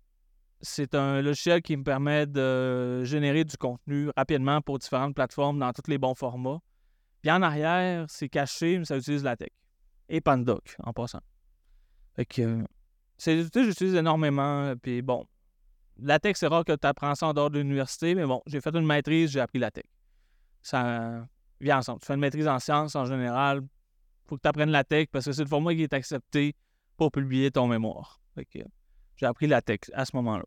c'est 0.60 0.94
un 0.94 1.20
logiciel 1.20 1.60
qui 1.60 1.76
me 1.76 1.82
permet 1.82 2.26
de 2.26 3.02
générer 3.02 3.42
du 3.42 3.56
contenu 3.56 4.10
rapidement 4.16 4.60
pour 4.60 4.78
différentes 4.78 5.16
plateformes 5.16 5.58
dans 5.58 5.72
tous 5.72 5.90
les 5.90 5.98
bons 5.98 6.14
formats. 6.14 6.60
Puis 7.22 7.30
en 7.32 7.42
arrière, 7.42 8.06
c'est 8.08 8.28
caché, 8.28 8.78
mais 8.78 8.84
ça 8.84 8.96
utilise 8.96 9.24
la 9.24 9.36
tech. 9.36 9.50
Et 10.08 10.20
Pandoc, 10.20 10.76
en 10.78 10.92
passant. 10.92 11.20
Fait 12.14 12.24
que 12.24 12.64
c'est 13.20 13.50
que 13.50 13.62
j'utilise 13.64 13.94
énormément. 13.94 14.74
Puis 14.80 15.02
bon, 15.02 15.26
la 15.98 16.18
tech, 16.18 16.36
c'est 16.36 16.46
rare 16.46 16.64
que 16.64 16.72
tu 16.72 16.86
apprends 16.86 17.14
ça 17.14 17.26
en 17.26 17.34
dehors 17.34 17.50
de 17.50 17.58
l'université, 17.58 18.14
mais 18.14 18.24
bon, 18.24 18.42
j'ai 18.46 18.60
fait 18.60 18.74
une 18.74 18.86
maîtrise, 18.86 19.30
j'ai 19.30 19.40
appris 19.40 19.58
la 19.58 19.70
tech. 19.70 19.84
Ça 20.62 21.26
vient 21.60 21.78
ensemble. 21.78 22.00
Tu 22.00 22.06
fais 22.06 22.14
une 22.14 22.20
maîtrise 22.20 22.48
en 22.48 22.58
sciences 22.58 22.96
en 22.96 23.04
général, 23.04 23.60
faut 24.26 24.36
que 24.36 24.42
tu 24.42 24.48
apprennes 24.48 24.70
la 24.70 24.84
tech 24.84 25.08
parce 25.12 25.26
que 25.26 25.32
c'est 25.32 25.42
le 25.42 25.48
format 25.48 25.74
qui 25.74 25.82
est 25.82 25.92
accepté 25.92 26.54
pour 26.96 27.12
publier 27.12 27.50
ton 27.50 27.66
mémoire. 27.66 28.20
j'ai 28.36 29.26
appris 29.26 29.46
la 29.46 29.60
tech 29.60 29.80
à 29.92 30.04
ce 30.04 30.16
moment-là. 30.16 30.44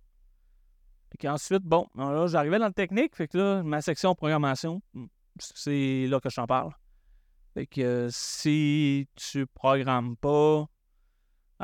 Puis 1.19 1.27
ensuite, 1.27 1.61
bon, 1.61 1.87
là, 1.95 2.25
j'arrivais 2.25 2.57
dans 2.57 2.67
le 2.67 2.73
technique, 2.73 3.15
fait 3.15 3.27
que 3.27 3.37
là, 3.37 3.63
ma 3.63 3.81
section 3.81 4.15
programmation, 4.15 4.81
hmm, 4.93 5.05
c'est 5.39 6.07
là 6.07 6.19
que 6.19 6.29
je 6.31 6.35
t'en 6.35 6.47
parle. 6.47 6.71
Fait 7.53 7.67
que 7.67 8.07
si 8.09 9.07
tu 9.15 9.45
programmes 9.45 10.17
pas, 10.17 10.67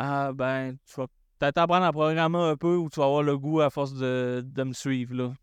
ah 0.01 0.31
ben, 0.31 0.77
tu 0.85 0.95
vas 0.95 1.07
peut-être 1.39 1.57
apprendre 1.57 1.85
à 1.85 1.91
programmer 1.91 2.37
un 2.37 2.55
peu 2.55 2.77
ou 2.77 2.89
tu 2.89 3.01
vas 3.01 3.07
avoir 3.07 3.21
le 3.21 3.37
goût 3.37 3.59
à 3.59 3.69
force 3.69 3.93
de, 3.93 4.63
me 4.63 4.71
suivre, 4.71 5.13
là. 5.13 5.33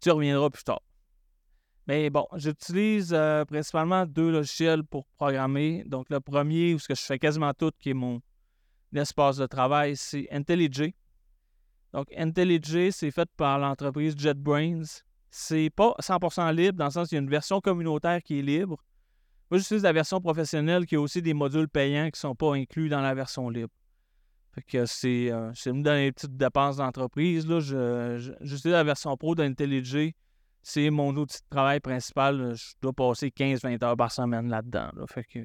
Tu 0.00 0.10
reviendras 0.10 0.50
plus 0.50 0.64
tard. 0.64 0.82
Mais 1.86 2.10
bon, 2.10 2.26
j'utilise 2.36 3.14
euh, 3.14 3.46
principalement 3.46 4.04
deux 4.04 4.30
logiciels 4.30 4.84
pour 4.84 5.06
programmer. 5.16 5.82
Donc, 5.86 6.10
le 6.10 6.20
premier, 6.20 6.74
où 6.74 6.78
ce 6.78 6.88
que 6.88 6.94
je 6.94 7.00
fais 7.00 7.18
quasiment 7.18 7.54
tout, 7.54 7.70
qui 7.78 7.90
est 7.90 7.94
mon 7.94 8.20
espace 8.94 9.38
de 9.38 9.46
travail, 9.46 9.96
c'est 9.96 10.28
IntelliJ. 10.30 10.92
Donc, 11.94 12.08
IntelliJ, 12.14 12.90
c'est 12.90 13.10
fait 13.10 13.30
par 13.34 13.58
l'entreprise 13.58 14.14
JetBrains. 14.14 14.82
C'est 15.30 15.70
pas 15.70 15.94
100% 16.00 16.54
libre, 16.54 16.76
dans 16.76 16.84
le 16.84 16.90
sens 16.90 17.08
qu'il 17.08 17.16
y 17.16 17.18
a 17.18 17.22
une 17.22 17.30
version 17.30 17.62
communautaire 17.62 18.22
qui 18.22 18.40
est 18.40 18.42
libre. 18.42 18.76
Moi, 19.50 19.58
j'utilise 19.58 19.82
la 19.82 19.92
version 19.92 20.20
professionnelle 20.20 20.84
qui 20.84 20.96
a 20.96 21.00
aussi 21.00 21.22
des 21.22 21.34
modules 21.34 21.68
payants 21.68 22.06
qui 22.06 22.18
ne 22.18 22.28
sont 22.28 22.34
pas 22.34 22.54
inclus 22.54 22.88
dans 22.88 23.00
la 23.00 23.14
version 23.14 23.48
libre. 23.48 23.72
Fait 24.54 24.62
que 24.62 24.86
c'est, 24.86 25.30
euh, 25.30 25.52
dans 25.66 25.94
les 25.94 26.12
petites 26.12 26.36
dépenses 26.36 26.76
d'entreprise. 26.76 27.46
Là, 27.46 27.60
j'utilise 27.60 28.64
la 28.64 28.84
version 28.84 29.16
pro 29.16 29.34
d'IntelliJ. 29.34 30.12
C'est 30.62 30.90
mon 30.90 31.16
outil 31.16 31.38
de 31.38 31.48
travail 31.48 31.80
principal. 31.80 32.54
Je 32.54 32.74
dois 32.82 32.92
passer 32.92 33.30
15-20 33.30 33.82
heures 33.82 33.96
par 33.96 34.12
semaine 34.12 34.48
là-dedans. 34.48 34.90
Fait 35.06 35.24
que 35.24 35.40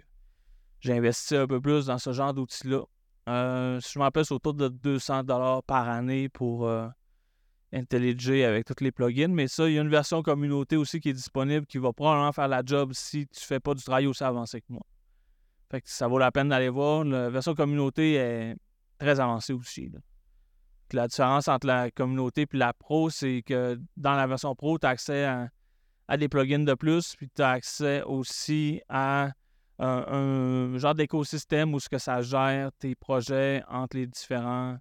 j'investis 0.81 1.37
un 1.37 1.47
peu 1.47 1.61
plus 1.61 1.85
dans 1.85 1.97
ce 1.97 2.11
genre 2.11 2.33
d'outils-là. 2.33 2.81
Euh, 3.29 3.79
je 3.79 3.99
m'appelle, 3.99 4.25
c'est 4.25 4.33
autour 4.33 4.53
de 4.53 4.67
200 4.67 5.23
par 5.65 5.87
année 5.87 6.27
pour 6.27 6.67
euh, 6.67 6.87
IntelliJ 7.73 8.43
avec 8.43 8.65
tous 8.65 8.83
les 8.83 8.91
plugins. 8.91 9.29
Mais 9.29 9.47
ça, 9.47 9.67
il 9.67 9.75
y 9.75 9.79
a 9.79 9.81
une 9.81 9.89
version 9.89 10.21
communauté 10.21 10.75
aussi 10.75 10.99
qui 10.99 11.09
est 11.09 11.13
disponible 11.13 11.65
qui 11.65 11.77
va 11.77 11.91
probablement 11.93 12.31
faire 12.31 12.47
la 12.47 12.61
job 12.65 12.91
si 12.93 13.27
tu 13.27 13.39
fais 13.43 13.59
pas 13.59 13.73
du 13.73 13.83
travail 13.83 14.07
aussi 14.07 14.23
avancé 14.23 14.61
que 14.61 14.67
moi. 14.69 14.83
Fait 15.71 15.81
que 15.81 15.89
ça 15.89 16.07
vaut 16.07 16.19
la 16.19 16.31
peine 16.31 16.49
d'aller 16.49 16.69
voir. 16.69 17.03
La 17.03 17.29
version 17.29 17.55
communauté 17.55 18.13
est 18.15 18.55
très 18.99 19.19
avancée 19.19 19.53
aussi. 19.53 19.91
La 20.91 21.07
différence 21.07 21.47
entre 21.47 21.65
la 21.65 21.89
communauté 21.89 22.43
et 22.43 22.57
la 22.57 22.73
pro, 22.73 23.09
c'est 23.09 23.41
que 23.43 23.79
dans 23.97 24.13
la 24.13 24.27
version 24.27 24.53
pro, 24.53 24.77
tu 24.77 24.85
as 24.85 24.91
accès 24.91 25.25
à, 25.25 25.49
à, 26.07 26.17
des 26.17 26.29
plugins 26.29 26.59
de 26.59 26.75
plus, 26.75 27.15
puis 27.15 27.27
tu 27.35 27.41
as 27.41 27.49
accès 27.49 28.03
aussi 28.03 28.81
à 28.89 29.31
un, 29.79 30.77
genre 30.77 30.93
d'écosystème 30.93 31.73
où 31.73 31.79
ce 31.79 31.89
que 31.89 31.97
ça 31.97 32.21
gère 32.21 32.71
tes 32.73 32.95
projets 32.95 33.63
entre 33.67 33.97
les 33.97 34.07
différents 34.07 34.77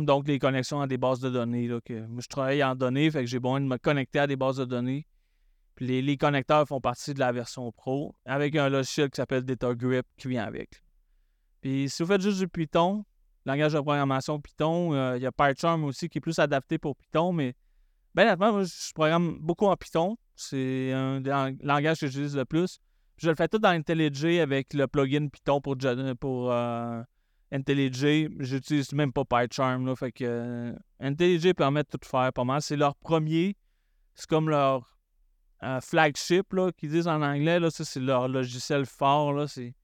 donc 0.00 0.28
les 0.28 0.38
connexions 0.38 0.80
à 0.80 0.86
des 0.86 0.98
bases 0.98 1.20
de 1.20 1.30
données. 1.30 1.68
Là, 1.68 1.80
que, 1.84 2.06
moi, 2.06 2.20
je 2.22 2.28
travaille 2.28 2.62
en 2.62 2.74
données, 2.74 3.10
fait 3.10 3.20
que 3.20 3.26
j'ai 3.26 3.40
besoin 3.40 3.60
de 3.60 3.66
me 3.66 3.76
connecter 3.76 4.20
à 4.20 4.26
des 4.26 4.36
bases 4.36 4.56
de 4.56 4.64
données. 4.64 5.06
Puis 5.74 6.02
les, 6.02 6.16
connecteurs 6.16 6.66
font 6.66 6.80
partie 6.80 7.14
de 7.14 7.20
la 7.20 7.30
version 7.30 7.70
pro 7.70 8.14
avec 8.24 8.56
un 8.56 8.68
logiciel 8.68 9.10
qui 9.10 9.16
s'appelle 9.16 9.44
DataGrip 9.44 10.06
qui 10.16 10.28
vient 10.28 10.44
avec. 10.44 10.82
Puis 11.60 11.88
si 11.88 12.02
vous 12.02 12.08
faites 12.08 12.20
juste 12.20 12.38
du 12.38 12.48
Python, 12.48 13.04
langage 13.44 13.74
de 13.74 13.80
programmation 13.80 14.40
Python, 14.40 14.92
euh, 14.92 15.16
il 15.16 15.22
y 15.22 15.26
a 15.26 15.32
PyCharm 15.32 15.84
aussi 15.84 16.08
qui 16.08 16.18
est 16.18 16.20
plus 16.20 16.38
adapté 16.40 16.78
pour 16.78 16.96
Python, 16.96 17.32
mais 17.32 17.54
ben 18.14 18.24
honnêtement, 18.24 18.52
moi, 18.52 18.64
je 18.64 18.92
programme 18.92 19.38
beaucoup 19.40 19.66
en 19.66 19.76
Python. 19.76 20.16
C'est 20.34 20.92
un 20.92 21.20
des 21.20 21.30
langages 21.62 22.00
que 22.00 22.06
j'utilise 22.06 22.36
le 22.36 22.44
plus 22.44 22.80
je 23.18 23.28
le 23.28 23.34
fais 23.34 23.48
tout 23.48 23.58
dans 23.58 23.70
IntelliJ 23.70 24.38
avec 24.40 24.72
le 24.74 24.86
plugin 24.86 25.28
Python 25.28 25.60
pour, 25.60 25.76
pour 26.20 26.52
euh, 26.52 27.02
IntelliJ. 27.52 28.28
J'utilise 28.38 28.92
même 28.92 29.12
pas 29.12 29.24
PyCharm. 29.24 29.86
Là, 29.86 29.96
fait 29.96 30.12
que 30.12 30.24
euh, 30.24 30.72
IntelliJ 31.00 31.54
permet 31.54 31.82
de 31.82 31.88
tout 31.88 32.06
faire 32.06 32.32
pas 32.32 32.44
mal. 32.44 32.62
C'est 32.62 32.76
leur 32.76 32.94
premier. 32.96 33.56
C'est 34.14 34.28
comme 34.28 34.50
leur 34.50 34.98
euh, 35.62 35.80
flagship 35.80 36.54
qu'ils 36.76 36.90
disent 36.90 37.08
en 37.08 37.22
anglais. 37.22 37.58
C'est 37.70 38.00
leur 38.00 38.28
logiciel 38.28 38.86
fort. 38.86 39.48
C'est, 39.48 39.74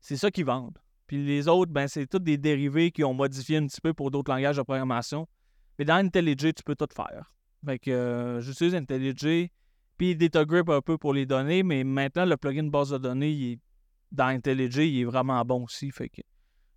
c'est 0.00 0.16
ça 0.16 0.30
qu'ils 0.30 0.44
vendent. 0.44 0.78
Puis 1.06 1.24
les 1.24 1.48
autres, 1.48 1.72
ben, 1.72 1.88
c'est 1.88 2.06
tous 2.06 2.20
des 2.20 2.38
dérivés 2.38 2.92
qui 2.92 3.02
ont 3.02 3.14
modifié 3.14 3.56
un 3.56 3.66
petit 3.66 3.80
peu 3.80 3.92
pour 3.92 4.10
d'autres 4.10 4.30
langages 4.30 4.58
de 4.58 4.62
programmation. 4.62 5.26
Mais 5.78 5.84
dans 5.84 5.96
IntelliJ, 5.96 6.54
tu 6.54 6.62
peux 6.64 6.76
tout 6.76 6.86
faire. 6.94 7.34
Fait 7.64 7.78
que 7.78 8.38
j'utilise 8.40 8.74
IntelliJ. 8.74 9.50
Puis 9.98 10.16
DataGrip 10.16 10.68
un 10.70 10.80
peu 10.80 10.96
pour 10.96 11.12
les 11.12 11.26
données, 11.26 11.62
mais 11.62 11.84
maintenant, 11.84 12.24
le 12.24 12.36
plugin 12.36 12.68
base 12.68 12.90
de 12.90 12.98
données, 12.98 13.58
dans 14.12 14.28
IntelliJ, 14.28 14.78
il 14.78 15.00
est 15.00 15.04
vraiment 15.04 15.44
bon 15.44 15.64
aussi. 15.64 15.90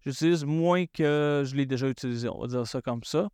J'utilise 0.05 0.45
moins 0.45 0.85
que 0.85 1.43
je 1.45 1.55
l'ai 1.55 1.65
déjà 1.65 1.87
utilisé, 1.87 2.29
on 2.29 2.41
va 2.41 2.47
dire 2.47 2.67
ça 2.67 2.81
comme 2.81 3.03
ça. 3.03 3.29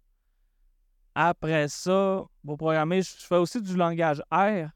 Après 1.16 1.68
ça, 1.68 2.24
pour 2.46 2.58
programmer, 2.58 3.02
je 3.02 3.12
fais 3.18 3.36
aussi 3.36 3.62
du 3.62 3.76
langage 3.76 4.22
R. 4.32 4.70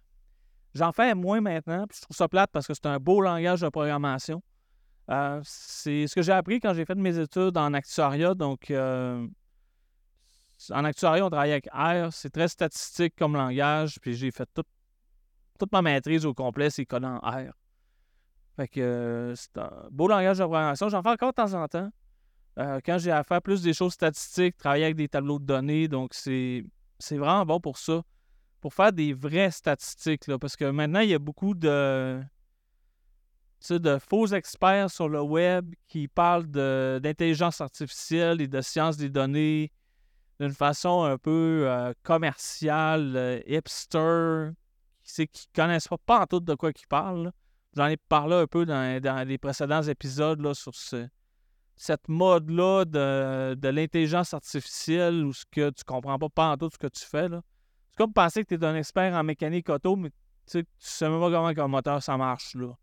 J'en 0.74 0.92
fais 0.92 1.14
moins 1.14 1.40
maintenant, 1.40 1.86
puis 1.88 1.98
je 1.98 2.02
trouve 2.02 2.18
ça 2.18 2.28
plate 2.28 2.50
parce 2.52 2.66
que 2.68 2.74
c'est 2.74 2.88
un 2.88 2.98
beau 2.98 3.22
langage 3.22 3.62
de 3.62 3.70
programmation. 3.70 4.42
Euh, 5.10 5.40
c'est 5.44 6.08
ce 6.08 6.16
que 6.16 6.22
j'ai 6.22 6.32
appris 6.32 6.60
quand 6.60 6.74
j'ai 6.74 6.86
fait 6.86 6.96
mes 6.96 7.18
études 7.20 7.58
en 7.58 7.74
actuariat. 7.74 8.34
Donc, 8.34 8.72
euh, 8.72 9.28
en 10.72 10.86
actuariat, 10.86 11.26
on 11.26 11.30
travaille 11.30 11.52
avec 11.52 11.68
R. 11.72 12.12
C'est 12.12 12.32
très 12.32 12.48
statistique 12.48 13.14
comme 13.18 13.36
langage, 13.36 14.00
puis 14.02 14.16
j'ai 14.16 14.32
fait 14.32 14.50
tout 14.54 14.64
toute 15.60 15.72
ma 15.72 15.82
maîtrise 15.82 16.26
au 16.26 16.34
complet, 16.34 16.70
c'est 16.70 16.86
codé 16.86 17.06
en 17.06 17.20
R. 17.20 17.54
Fait 18.56 18.68
que 18.68 18.80
euh, 18.80 19.36
c'est 19.36 19.58
un 19.58 19.88
beau 19.89 20.08
langage 20.08 20.38
de 20.38 20.44
programmation. 20.44 20.89
J'en 20.89 21.02
fais 21.02 21.10
encore 21.10 21.30
de 21.30 21.36
temps 21.36 21.54
en 21.54 21.68
temps. 21.68 21.89
Euh, 22.60 22.80
quand 22.86 23.00
j'ai 23.00 23.12
à 23.12 23.24
faire 23.24 23.42
plus 23.42 23.63
des 23.63 23.74
choses 23.74 23.94
statistiques, 23.94 24.58
travailler 24.58 24.86
avec 24.86 24.96
des 24.96 25.08
tableaux 25.08 25.39
de 25.39 25.46
données, 25.46 25.88
donc 25.88 26.13
c'est, 26.13 26.63
vraiment 27.12 27.46
bon 27.46 27.60
pour 27.60 27.78
ça. 27.78 28.04
Pour 28.62 28.74
faire 28.74 28.94
des 28.94 29.12
vraies 29.13 29.52
statistiques, 29.52 30.28
là, 30.28 30.38
parce 30.38 30.56
que 30.56 30.66
maintenant, 30.66 31.00
il 31.00 31.10
y 31.10 31.13
a 31.16 31.20
beaucoup 31.20 31.56
de, 31.56 32.22
de 33.70 33.98
faux 33.98 34.28
experts 34.28 34.92
sur 34.92 35.10
le 35.10 35.22
web 35.22 35.74
qui 35.88 36.08
parlent 36.08 36.46
d'intelligence 36.46 37.60
artificielle 37.60 38.39
et 38.39 38.48
de 38.48 38.62
sciences 38.62 38.98
des 38.98 39.10
données 39.10 39.72
d'une 40.39 40.54
façon 40.54 41.04
un 41.04 41.18
peu 41.18 41.66
euh, 41.68 41.94
commerciale, 42.04 43.44
hipster, 43.48 44.52
qui 45.04 45.22
ne 45.22 45.56
connaissent 45.56 45.88
pas, 45.88 45.98
pas 45.98 46.20
en 46.22 46.26
tout 46.28 46.39
de 46.39 46.54
quoi 46.54 46.70
ils 46.70 46.88
parlent. 46.88 47.32
J'en 47.76 47.88
ai 47.88 47.98
parlé 47.98 48.36
un 48.36 48.48
peu 48.48 48.66
dans, 48.66 49.28
les 49.28 49.38
précédents 49.38 49.82
épisodes 49.82 50.40
là, 50.42 50.54
sur 50.54 50.74
cette 51.76 52.08
mode-là 52.08 52.86
de, 52.86 53.70
l'intelligence 53.70 54.34
artificielle 54.34 55.26
où 55.26 55.34
ce 55.34 55.46
que 55.50 55.72
tu 55.72 55.84
comprends 55.84 56.20
pas, 56.20 56.30
pas 56.30 56.52
en 56.52 56.58
tout 56.58 56.70
ce 56.72 56.78
que 56.78 56.88
tu 56.88 57.04
fais. 57.04 57.28
C'est 57.30 57.98
comme 57.98 58.14
penser 58.14 58.44
que 58.44 58.54
tu 58.54 58.62
es 58.62 58.66
un 58.66 58.76
expert 58.76 59.14
en 59.14 59.24
mécanique 59.24 59.70
auto, 59.70 59.96
mais 59.96 60.12
tu 60.50 60.58
ne 60.58 60.64
sais 60.78 61.10
même 61.10 61.20
pas 61.20 61.32
comment 61.32 61.48
un 61.48 61.68
moteur 61.68 62.04
ça 62.04 62.18
marche. 62.18 62.56
Là. 62.56 62.74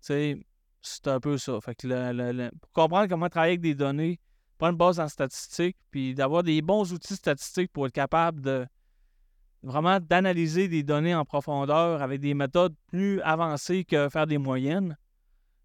C'est 0.00 0.38
un 1.06 1.20
peu 1.20 1.36
ça. 1.36 1.60
Fait 1.60 1.74
que 1.74 2.50
pour 2.60 2.72
comprendre 2.72 3.08
comment 3.08 3.28
travailler 3.28 3.52
avec 3.52 3.60
des 3.60 3.74
données, 3.74 4.20
prendre 4.56 4.72
une 4.72 4.78
base 4.78 5.00
en 5.00 5.08
statistique, 5.08 5.76
puis 5.90 6.14
d'avoir 6.14 6.42
des 6.42 6.62
bons 6.62 6.92
outils 6.92 7.16
statistiques 7.16 7.72
pour 7.72 7.86
être 7.86 7.92
capable 7.92 8.40
de 8.40 8.66
vraiment 9.62 10.00
d'analyser 10.00 10.68
des 10.68 10.82
données 10.82 11.14
en 11.14 11.24
profondeur 11.24 12.02
avec 12.02 12.20
des 12.20 12.34
méthodes 12.34 12.74
plus 12.88 13.20
avancées 13.22 13.84
que 13.84 14.08
faire 14.08 14.26
des 14.26 14.38
moyennes, 14.38 14.96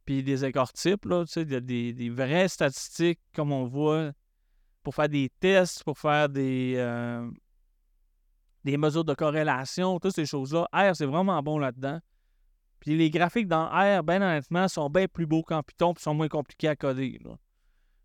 puis 0.05 0.23
des 0.23 0.45
écarts 0.45 0.73
types, 0.73 1.05
là, 1.05 1.23
des, 1.35 1.93
des, 1.93 2.09
vraies 2.09 2.47
statistiques 2.47 3.19
comme 3.33 3.51
on 3.51 3.65
voit 3.65 4.11
pour 4.83 4.93
faire 4.93 5.09
des 5.09 5.31
tests, 5.39 5.83
pour 5.83 5.97
faire 5.97 6.29
des, 6.29 6.75
euh, 6.77 7.27
des 8.63 8.77
mesures 8.77 9.03
de 9.03 9.13
corrélation, 9.13 9.99
toutes 9.99 10.15
ces 10.15 10.25
choses-là. 10.25 10.67
R, 10.73 10.95
c'est 10.95 11.05
vraiment 11.05 11.41
bon 11.41 11.57
là-dedans. 11.57 11.99
Puis 12.79 12.95
les 12.95 13.09
graphiques 13.09 13.47
dans 13.47 13.65
R, 13.67 14.03
bien 14.03 14.21
honnêtement, 14.21 14.67
sont 14.67 14.89
bien 14.89 15.07
plus 15.07 15.25
beaux 15.25 15.41
qu'en 15.41 15.63
Python, 15.63 15.93
puis 15.93 16.03
sont 16.03 16.13
moins 16.13 16.27
compliqués 16.27 16.67
à 16.67 16.75
coder. 16.75 17.19
Là. 17.23 17.35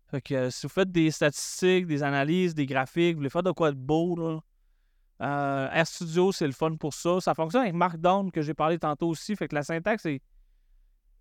Fait 0.09 0.21
que 0.21 0.49
si 0.49 0.63
vous 0.63 0.73
faites 0.73 0.91
des 0.91 1.11
statistiques, 1.11 1.85
des 1.85 2.01
analyses, 2.01 2.55
des 2.55 2.65
graphiques, 2.65 3.13
vous 3.13 3.19
voulez 3.19 3.29
faire 3.29 3.43
de 3.43 3.51
quoi 3.51 3.71
de 3.71 3.77
beau, 3.77 4.15
là, 4.15 4.39
euh, 5.21 5.69
RStudio, 5.71 6.31
c'est 6.31 6.47
le 6.47 6.53
fun 6.53 6.75
pour 6.75 6.93
ça. 6.93 7.19
Ça 7.21 7.33
fonctionne 7.35 7.61
avec 7.61 7.75
Markdown 7.75 8.31
que 8.31 8.41
j'ai 8.41 8.53
parlé 8.53 8.79
tantôt 8.79 9.09
aussi. 9.09 9.35
Fait 9.35 9.47
que 9.47 9.55
la 9.55 9.63
syntaxe 9.63 10.05
est 10.05 10.21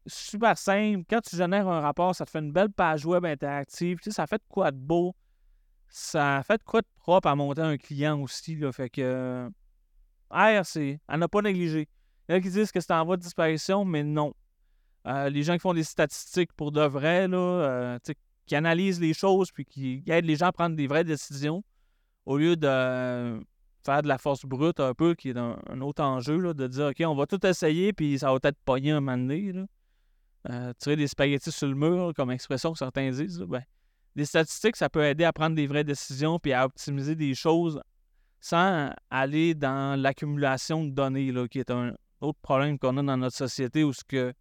super 0.07 0.57
simple. 0.57 1.05
Quand 1.09 1.21
tu 1.21 1.37
génères 1.37 1.69
un 1.69 1.81
rapport, 1.81 2.15
ça 2.15 2.25
te 2.25 2.31
fait 2.31 2.39
une 2.39 2.53
belle 2.53 2.71
page 2.71 3.05
web 3.05 3.25
interactive. 3.25 3.99
Tu 3.99 4.05
sais, 4.05 4.15
ça 4.15 4.27
fait 4.27 4.39
de 4.39 4.49
quoi 4.49 4.71
de 4.71 4.79
beau. 4.79 5.15
Ça 5.89 6.43
fait 6.47 6.57
de 6.57 6.63
quoi 6.63 6.81
de 6.81 6.87
propre 6.97 7.29
à 7.29 7.35
monter 7.35 7.63
un 7.63 7.77
client 7.77 8.21
aussi. 8.21 8.57
Là. 8.57 8.73
Fait 8.73 8.89
que 8.89 9.51
R, 10.31 10.65
c'est 10.65 11.01
à 11.07 11.19
ne 11.19 11.27
pas 11.27 11.43
négliger. 11.43 11.87
Il 12.29 12.33
y 12.33 12.35
en 12.37 12.39
a 12.39 12.41
qui 12.41 12.51
disent 12.51 12.73
que 12.73 12.81
c'est 12.81 12.93
en 12.93 13.05
voie 13.05 13.17
de 13.17 13.23
disparition, 13.23 13.85
mais 13.85 14.03
non. 14.03 14.33
Euh, 15.07 15.29
les 15.29 15.43
gens 15.43 15.55
qui 15.55 15.61
font 15.61 15.75
des 15.75 15.83
statistiques 15.83 16.53
pour 16.53 16.73
de 16.73 16.83
vrai, 16.83 17.27
là, 17.27 17.39
euh, 17.39 17.99
qui 18.47 18.55
analysent 18.55 19.01
les 19.01 19.15
choses 19.15 19.51
puis 19.51 19.65
qui 19.65 20.03
aident 20.07 20.27
les 20.27 20.37
gens 20.37 20.47
à 20.47 20.53
prendre 20.53 20.77
des 20.77 20.87
vraies 20.87 21.05
décisions 21.05 21.65
au 22.27 22.37
lieu 22.37 22.57
de 22.57 23.41
faire 23.85 24.03
de 24.03 24.09
la 24.09 24.19
force 24.19 24.45
brute 24.45 24.81
un 24.81 24.95
peu, 24.95 25.15
qui 25.15 25.31
est 25.31 25.37
un, 25.37 25.81
autre 25.81 26.03
enjeu, 26.03 26.39
là, 26.39 26.55
de 26.55 26.67
dire, 26.67 26.87
OK, 26.87 27.03
on 27.07 27.15
va 27.15 27.27
tout 27.27 27.45
essayer, 27.47 27.93
puis 27.93 28.19
ça 28.19 28.33
va 28.33 28.41
peut-être 28.41 28.59
pogner 28.65 28.93
un 28.93 29.01
moment 29.01 29.17
donné. 29.17 29.53
Euh, 30.49 30.73
tirer 30.79 30.97
des 30.97 31.07
spaghettis 31.07 31.53
sur 31.53 31.69
le 31.69 31.75
mur, 31.75 32.13
comme 32.15 32.31
expression 32.31 32.73
que 32.73 32.79
certains 32.79 33.11
disent. 33.11 33.41
Ben, 33.41 33.63
des 34.17 34.25
statistiques, 34.25 34.77
ça 34.77 34.89
peut 34.89 35.05
aider 35.05 35.25
à 35.25 35.33
prendre 35.33 35.55
des 35.55 35.67
vraies 35.67 35.85
décisions, 35.85 36.39
puis 36.39 36.53
à 36.53 36.65
optimiser 36.65 37.15
des 37.15 37.35
choses 37.35 37.81
sans 38.41 38.91
aller 39.11 39.55
dans 39.55 40.01
l'accumulation 40.01 40.85
de 40.85 40.91
données, 40.91 41.31
là, 41.31 41.47
qui 41.47 41.59
est 41.59 41.71
un 41.71 41.95
autre 42.21 42.39
problème 42.41 42.79
qu'on 42.79 42.97
a 42.97 43.03
dans 43.03 43.17
notre 43.17 43.37
société 43.37 43.85
où 43.85 43.93
ce 43.93 44.05
que 44.05 44.33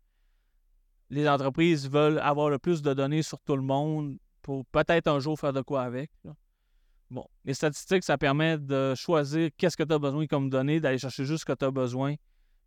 les 1.09 1.27
entreprises 1.27 1.89
veulent 1.89 2.19
avoir 2.19 2.49
le 2.49 2.59
plus 2.59 2.81
de 2.81 2.93
données 2.93 3.23
sur 3.23 3.39
tout 3.41 3.55
le 3.55 3.61
monde 3.61 4.17
pour 4.41 4.65
peut-être 4.67 5.07
un 5.07 5.19
jour 5.19 5.39
faire 5.39 5.53
de 5.53 5.61
quoi 5.61 5.83
avec. 5.83 6.11
Bon, 7.11 7.25
les 7.43 7.55
statistiques, 7.55 8.03
ça 8.03 8.17
permet 8.17 8.57
de 8.57 8.93
choisir 8.95 9.49
qu'est-ce 9.57 9.75
que 9.75 9.83
tu 9.83 9.93
as 9.93 9.99
besoin 9.99 10.27
comme 10.27 10.49
données, 10.49 10.79
d'aller 10.79 10.99
chercher 10.99 11.25
juste 11.25 11.41
ce 11.41 11.45
que 11.45 11.57
tu 11.57 11.65
as 11.65 11.71
besoin, 11.71 12.15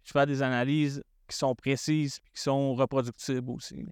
puis 0.03 0.13
faire 0.13 0.27
des 0.27 0.43
analyses 0.43 1.03
qui 1.29 1.37
sont 1.37 1.55
précises 1.55 2.21
et 2.27 2.31
qui 2.35 2.43
sont 2.43 2.75
reproductibles 2.75 3.51
aussi. 3.51 3.87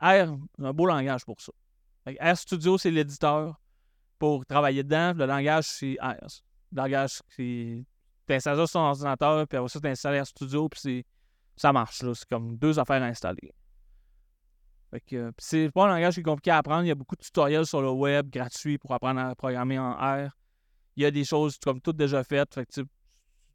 R, 0.00 0.36
un 0.58 0.72
beau 0.72 0.86
langage 0.86 1.24
pour 1.24 1.40
ça. 1.40 1.52
R 2.06 2.36
Studio, 2.36 2.78
c'est 2.78 2.90
l'éditeur 2.90 3.60
pour 4.18 4.44
travailler 4.46 4.82
dedans. 4.82 5.12
Le 5.14 5.26
langage, 5.26 5.64
c'est 5.64 5.96
R. 6.00 6.16
Le 6.72 6.76
langage, 6.76 7.20
c'est. 7.28 7.84
Tu 8.26 8.34
installes 8.34 8.56
ça 8.56 8.66
sur 8.66 8.80
ton 8.80 8.86
ordinateur, 8.86 9.46
puis 9.46 9.58
après 9.58 9.68
ça, 9.68 9.80
tu 9.80 9.88
installes 9.88 10.20
R 10.20 10.26
Studio, 10.26 10.68
puis 10.68 11.04
ça 11.56 11.72
marche. 11.72 11.98
C'est 11.98 12.28
comme 12.28 12.56
deux 12.56 12.78
affaires 12.78 13.02
à 13.02 13.06
installer. 13.06 13.52
C'est 15.38 15.70
pas 15.70 15.84
un 15.84 15.88
langage 15.88 16.14
qui 16.14 16.20
est 16.20 16.24
compliqué 16.24 16.50
à 16.50 16.58
apprendre. 16.58 16.84
Il 16.84 16.88
y 16.88 16.90
a 16.90 16.94
beaucoup 16.94 17.16
de 17.16 17.22
tutoriels 17.22 17.66
sur 17.66 17.80
le 17.80 17.90
web 17.90 18.28
gratuits 18.28 18.78
pour 18.78 18.92
apprendre 18.92 19.20
à 19.20 19.34
programmer 19.34 19.78
en 19.78 19.92
R. 19.92 20.30
Il 20.96 21.02
y 21.02 21.06
a 21.06 21.10
des 21.10 21.24
choses 21.24 21.58
comme 21.58 21.80
toutes 21.80 21.96
déjà 21.96 22.24
faites. 22.24 22.54
Fait 22.54 22.66
tu, 22.66 22.84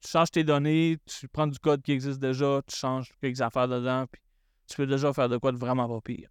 changes 0.06 0.32
tes 0.32 0.44
données, 0.44 0.98
tu 1.06 1.28
prends 1.28 1.48
du 1.48 1.60
code 1.60 1.82
qui 1.82 1.92
existe 1.92 2.20
déjà, 2.20 2.62
tu 2.68 2.76
changes 2.76 3.12
quelques 3.20 3.42
affaires 3.42 3.68
dedans, 3.68 4.06
puis 4.10 4.22
tu 4.68 4.78
peux 4.78 4.88
déjà 4.88 5.12
faire 5.14 5.30
de 5.30 5.38
quoi 5.38 5.52
de 5.52 5.58
vraiment 5.58 5.88
pas 5.88 6.02
pire. 6.02 6.30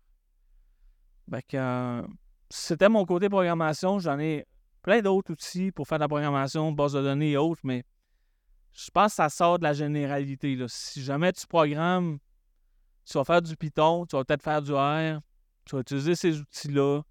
Fait 1.31 1.55
euh, 1.55 2.07
c'était 2.51 2.89
mon 2.89 3.05
côté 3.05 3.29
programmation. 3.29 3.99
J'en 3.99 4.19
ai 4.19 4.47
plein 4.83 5.01
d'autres 5.01 5.33
outils 5.33 5.73
pour 5.73 5.89
faire 5.89 5.99
de 5.99 6.05
la 6.05 6.09
programmation, 6.09 6.73
base 6.73 6.93
de 6.93 7.03
données 7.03 7.33
et 7.33 7.37
autres, 7.37 7.63
mais 7.65 7.85
je 8.73 8.91
pense 8.91 9.13
que 9.13 9.17
ça 9.17 9.29
sort 9.29 9.59
de 9.59 9.65
la 9.65 9.73
généralité. 9.73 10.57
Si 10.69 11.03
jamais 11.03 11.33
tu 11.33 11.47
programmes, 11.47 12.19
tu 13.05 13.19
vas 13.19 13.25
faire 13.25 13.43
du 13.43 13.57
Python, 13.57 14.07
tu 14.07 14.17
vas 14.17 14.25
peut-être 14.25 14.43
faire 14.43 14.63
du 14.63 14.73
R, 14.73 15.21
tu 15.65 15.77
vas 15.77 15.81
utiliser 15.81 16.15
ces 16.15 16.41
outils-là, 16.41 17.03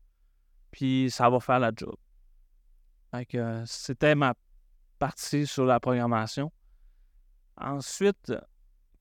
puis 0.72 1.10
ça 1.12 1.30
va 1.30 1.40
faire 1.40 1.60
la 1.60 1.72
job. 1.76 1.96
Fait 3.12 3.28
c'était 3.66 4.16
ma 4.16 4.34
partie 4.98 5.46
sur 5.46 5.66
la 5.66 5.80
programmation. 5.80 6.52
Ensuite, 7.58 8.34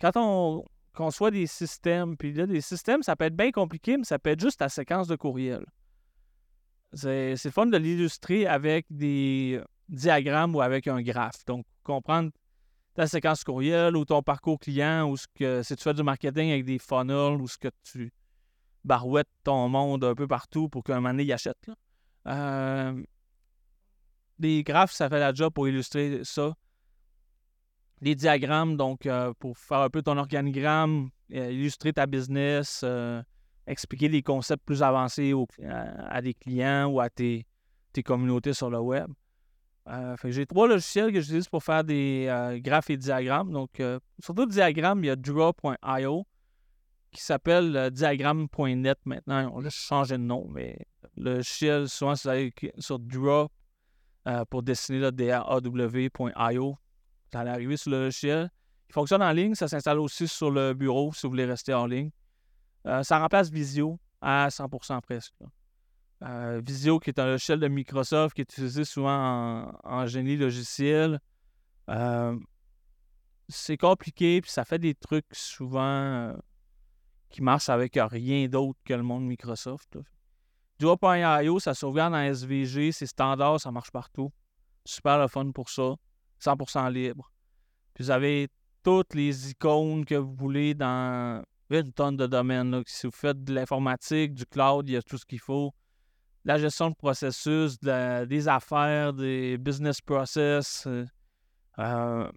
quand 0.00 0.12
on 0.16 0.64
conçoit 0.92 1.30
des 1.30 1.46
systèmes, 1.46 2.16
puis 2.16 2.32
là, 2.32 2.46
des 2.46 2.60
systèmes, 2.60 3.02
ça 3.02 3.16
peut 3.16 3.24
être 3.24 3.36
bien 3.36 3.50
compliqué, 3.50 3.96
mais 3.96 4.04
ça 4.04 4.18
peut 4.18 4.30
être 4.30 4.40
juste 4.40 4.60
la 4.60 4.68
séquence 4.68 5.08
de 5.08 5.16
courriel. 5.16 5.64
C'est 6.92 7.50
fun 7.50 7.66
de 7.66 7.76
l'illustrer 7.78 8.46
avec 8.46 8.84
des 8.90 9.62
diagrammes 9.88 10.54
ou 10.54 10.60
avec 10.60 10.86
un 10.86 11.00
graphe. 11.00 11.44
Donc, 11.46 11.64
comprendre 11.82 12.30
ta 12.94 13.06
séquence 13.06 13.44
courriel 13.44 13.96
ou 13.96 14.04
ton 14.04 14.22
parcours 14.22 14.58
client 14.58 15.08
ou 15.08 15.16
ce 15.16 15.26
que 15.34 15.62
si 15.62 15.76
tu 15.76 15.82
fais 15.82 15.94
du 15.94 16.02
marketing 16.02 16.50
avec 16.50 16.64
des 16.64 16.78
funnels 16.78 17.40
ou 17.40 17.48
ce 17.48 17.58
que 17.58 17.68
tu 17.82 18.12
barouettes 18.84 19.28
ton 19.44 19.68
monde 19.68 20.04
un 20.04 20.14
peu 20.14 20.26
partout 20.26 20.68
pour 20.68 20.84
qu'un 20.84 20.96
moment 20.96 21.10
donné, 21.10 21.24
il 21.24 21.32
achète. 21.32 21.58
Là. 21.66 21.74
Euh, 22.26 23.02
les 24.38 24.62
graphes, 24.62 24.92
ça 24.92 25.08
fait 25.08 25.20
la 25.20 25.32
job 25.32 25.52
pour 25.52 25.68
illustrer 25.68 26.20
ça. 26.24 26.54
Les 28.00 28.14
diagrammes, 28.14 28.76
donc 28.76 29.06
euh, 29.06 29.32
pour 29.38 29.56
faire 29.56 29.78
un 29.78 29.90
peu 29.90 30.02
ton 30.02 30.18
organigramme, 30.18 31.10
euh, 31.32 31.52
illustrer 31.52 31.92
ta 31.92 32.06
business, 32.06 32.84
expliquer 33.66 34.08
les 34.08 34.22
concepts 34.22 34.64
plus 34.64 34.82
avancés 34.82 35.32
à, 35.68 36.20
des 36.20 36.34
clients 36.34 36.86
ou 36.86 37.00
à 37.00 37.08
tes, 37.08 37.46
communautés 38.04 38.54
sur 38.54 38.70
le 38.70 38.80
web. 38.80 39.08
Euh, 39.88 40.16
j'ai 40.24 40.46
trois 40.46 40.68
logiciels 40.68 41.12
que 41.12 41.20
j'utilise 41.20 41.48
pour 41.48 41.62
faire 41.62 41.82
des 41.82 42.26
euh, 42.28 42.58
graphes 42.60 42.90
et 42.90 42.96
diagrammes. 42.96 43.52
Donc, 43.52 43.80
euh, 43.80 43.98
surtout 44.22 44.46
diagrammes, 44.46 45.02
il 45.04 45.08
y 45.08 45.10
a 45.10 45.16
draw.io 45.16 46.26
qui 47.10 47.20
s'appelle 47.20 47.90
diagram.net 47.90 48.98
maintenant. 49.04 49.50
On 49.54 49.64
a 49.64 49.70
changé 49.70 50.16
de 50.16 50.22
nom, 50.22 50.46
mais 50.48 50.78
le 51.16 51.34
logiciel, 51.36 51.88
souvent, 51.88 52.14
si 52.14 52.28
vous 52.28 52.68
sur 52.78 52.98
draw 52.98 53.48
pour 54.48 54.62
dessiner 54.62 55.10
DAW.io, 55.10 56.78
ça 57.32 57.40
allez 57.40 57.50
arriver 57.50 57.76
sur 57.76 57.90
le 57.90 58.04
logiciel. 58.04 58.50
Il 58.88 58.92
fonctionne 58.92 59.22
en 59.22 59.32
ligne, 59.32 59.54
ça 59.54 59.68
s'installe 59.68 59.98
aussi 59.98 60.28
sur 60.28 60.50
le 60.50 60.74
bureau 60.74 61.12
si 61.14 61.22
vous 61.22 61.30
voulez 61.30 61.46
rester 61.46 61.72
en 61.72 61.86
ligne. 61.86 62.10
Euh, 62.86 63.02
ça 63.02 63.18
remplace 63.18 63.50
Visio 63.50 63.98
à 64.20 64.48
100% 64.48 65.00
presque. 65.00 65.32
Euh, 66.22 66.60
Visio, 66.64 66.98
qui 66.98 67.10
est 67.10 67.18
un 67.18 67.26
logiciel 67.26 67.58
de 67.58 67.68
Microsoft 67.68 68.34
qui 68.34 68.42
est 68.42 68.52
utilisé 68.52 68.84
souvent 68.84 69.72
en, 69.82 70.06
génie 70.06 70.36
logiciel. 70.36 71.20
Euh, 71.88 72.38
c'est 73.48 73.76
compliqué, 73.76 74.40
puis 74.40 74.50
ça 74.50 74.64
fait 74.64 74.78
des 74.78 74.94
trucs 74.94 75.26
souvent 75.32 76.34
qui 77.28 77.42
marchent 77.42 77.70
avec 77.70 77.98
rien 78.00 78.46
d'autre 78.46 78.78
que 78.84 78.94
le 78.94 79.02
monde 79.02 79.26
Microsoft. 79.26 79.98
Duo.io, 80.78 81.58
ça 81.58 81.74
sauvegarde 81.74 82.14
en 82.14 82.22
SVG, 82.22 82.92
c'est 82.92 83.06
standard, 83.06 83.60
ça 83.60 83.70
marche 83.70 83.90
partout. 83.90 84.32
Super 84.84 85.18
le 85.18 85.28
fun 85.28 85.50
pour 85.50 85.70
ça. 85.70 85.94
100% 86.42 86.92
libre. 86.92 87.30
Puis 87.94 88.04
vous 88.04 88.10
avez 88.10 88.48
toutes 88.82 89.14
les 89.14 89.50
icônes 89.50 90.04
que 90.04 90.16
vous 90.16 90.34
voulez 90.34 90.74
dans 90.74 91.44
une 91.70 91.92
tonne 91.92 92.16
de 92.16 92.26
domaines. 92.26 92.82
Si 92.86 93.06
vous 93.06 93.12
faites 93.12 93.42
de 93.44 93.54
l'informatique, 93.54 94.34
du 94.34 94.44
cloud, 94.44 94.88
il 94.88 94.92
y 94.92 94.96
a 94.96 95.02
tout 95.02 95.18
ce 95.18 95.24
qu'il 95.24 95.40
faut. 95.40 95.72
La 96.44 96.58
gestion 96.58 96.90
de 96.90 96.94
processus, 96.94 97.78
des 97.78 98.48
affaires, 98.48 99.12
des 99.12 99.56
business 99.58 100.00
process. 100.00 100.84
Euh, 100.86 101.06
euh, 101.78 102.30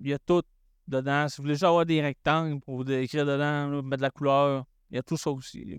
il 0.00 0.08
y 0.08 0.12
a 0.12 0.18
tout 0.18 0.42
dedans. 0.86 1.28
Si 1.28 1.38
vous 1.38 1.44
voulez 1.44 1.54
juste 1.54 1.64
avoir 1.64 1.86
des 1.86 2.02
rectangles 2.02 2.60
pour 2.60 2.76
vous 2.76 2.90
écrire 2.90 3.24
dedans, 3.24 3.82
mettre 3.82 3.96
de 3.98 4.02
la 4.02 4.10
couleur, 4.10 4.64
il 4.90 4.96
y 4.96 4.98
a 4.98 5.02
tout 5.02 5.16
ça 5.16 5.30
aussi. 5.30 5.78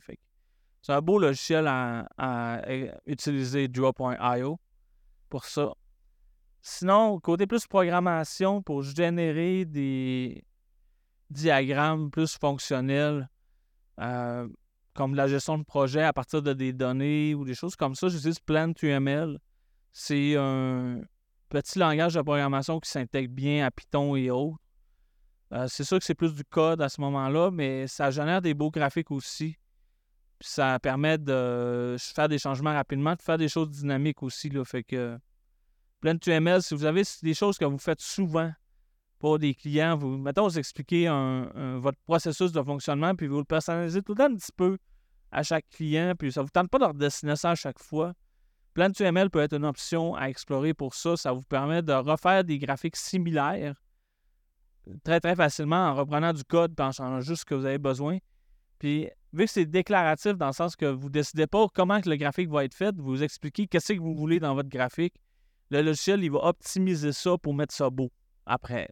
c'est 0.82 0.92
un 0.94 1.02
beau 1.02 1.20
logiciel 1.20 1.68
à, 1.68 2.62
utiliser, 3.06 3.68
Draw.io, 3.68 4.60
pour 5.30 5.46
ça. 5.46 5.74
Sinon, 6.62 7.20
côté 7.20 7.46
plus 7.46 7.68
programmation, 7.68 8.64
pour 8.64 8.82
générer 8.82 9.66
des, 9.66 10.44
diagrammes 11.30 12.10
plus 12.12 12.38
fonctionnels, 12.38 13.30
euh, 14.00 14.48
comme 14.96 15.14
la 15.14 15.28
gestion 15.28 15.58
de 15.58 15.64
projet 15.64 16.04
à 16.04 16.14
partir 16.14 16.42
de 16.42 16.54
des 16.54 16.74
données 16.74 17.36
ou 17.36 17.44
des 17.46 17.54
choses 17.54 17.76
comme 17.76 17.96
ça, 17.96 18.08
j'utilise 18.08 18.40
Plant2ML. 18.40 19.38
C'est 19.92 20.36
un 20.38 21.02
petit 21.50 21.78
langage 21.78 22.16
de 22.16 22.22
programmation 22.22 22.80
qui 22.80 22.90
s'intègre 22.90 23.32
bien 23.32 23.66
à 23.66 23.72
Python 23.72 24.16
et 24.16 24.32
autres. 24.32 24.58
Euh, 25.52 25.68
c'est 25.68 25.84
sûr 25.84 26.00
que 26.00 26.06
c'est 26.06 26.16
plus 26.16 26.34
du 26.34 26.44
code 26.44 26.82
à 26.82 26.90
ce 26.90 27.00
moment-là, 27.02 27.52
mais 27.52 27.88
ça 27.88 28.10
génère 28.10 28.42
des 28.42 28.54
beaux 28.54 28.72
graphiques 28.72 29.12
aussi. 29.12 29.58
ça 30.42 30.80
permet 30.80 31.18
de 31.18 31.96
faire 32.00 32.28
des 32.28 32.40
changements 32.40 32.74
rapidement, 32.74 33.14
de 33.14 33.22
faire 33.22 33.38
des 33.38 33.48
choses 33.48 33.70
dynamiques 33.70 34.24
aussi. 34.24 34.50
Là, 34.50 34.64
fait 34.66 34.84
que 34.84 35.18
Plant2ML, 36.02 36.62
si 36.62 36.74
vous 36.74 36.86
avez 36.86 37.04
des 37.22 37.34
choses 37.34 37.58
que 37.58 37.66
vous 37.66 37.78
faites 37.78 38.02
souvent, 38.02 38.52
pour 39.20 39.40
des 39.40 39.54
clients, 39.54 39.96
vous, 39.96 40.18
mettons, 40.18 40.44
vous 40.44 40.60
expliquez 40.60 41.08
votre 41.78 42.00
processus 42.06 42.52
de 42.52 42.62
fonctionnement, 42.62 43.16
puis 43.16 43.28
vous 43.28 43.40
le 43.40 43.46
personnalisez 43.46 44.02
tout 44.02 44.14
le 44.14 44.18
temps 44.18 44.32
un 44.32 44.36
petit 44.36 44.52
peu 44.56 44.78
à 45.32 45.44
chaque 45.44 45.68
client, 45.70 46.14
puis 46.18 46.32
ça 46.32 46.42
ne 46.42 46.46
vous 46.46 46.52
tente 46.52 46.70
pas 46.70 46.80
de 46.80 46.86
redessiner 46.86 47.36
ça 47.36 47.52
à 47.52 47.56
chaque 47.56 47.80
fois. 47.80 48.14
Plan2ML 48.76 49.30
peut 49.30 49.40
être 49.40 49.54
une 49.54 49.66
option 49.66 50.16
à 50.16 50.30
explorer 50.30 50.74
pour 50.74 50.96
ça. 50.96 51.16
Ça 51.16 51.32
vous 51.32 51.42
permet 51.44 51.82
de 51.82 51.94
refaire 51.94 52.44
des 52.44 52.60
graphiques 52.60 52.98
similaires 52.98 53.76
très, 55.04 55.20
très 55.20 55.36
facilement 55.36 55.90
en 55.90 55.96
reprenant 55.96 56.34
du 56.34 56.44
code 56.44 56.74
et 56.78 56.82
en 56.82 56.92
changeant 56.92 57.22
juste 57.22 57.42
ce 57.42 57.46
que 57.46 57.56
vous 57.56 57.66
avez 57.66 57.78
besoin. 57.78 58.18
Puis, 58.80 59.10
vu 59.34 59.46
que 59.46 59.52
c'est 59.52 59.66
déclaratif 59.66 60.34
dans 60.34 60.48
le 60.48 60.54
sens 60.54 60.76
que 60.76 60.86
vous 60.86 61.08
ne 61.08 61.14
décidez 61.14 61.48
pas 61.48 61.68
comment 61.74 62.00
le 62.06 62.16
graphique 62.18 62.50
va 62.50 62.66
être 62.66 62.76
fait, 62.76 62.96
vous 62.98 63.24
expliquez 63.24 63.68
qu'est-ce 63.68 63.94
que 63.94 64.00
vous 64.00 64.14
voulez 64.14 64.40
dans 64.40 64.54
votre 64.54 64.70
graphique, 64.70 65.16
le 65.72 65.82
logiciel, 65.82 66.24
il 66.24 66.32
va 66.32 66.46
optimiser 66.46 67.12
ça 67.12 67.38
pour 67.38 67.54
mettre 67.54 67.74
ça 67.74 67.90
beau 67.90 68.12
après. 68.46 68.90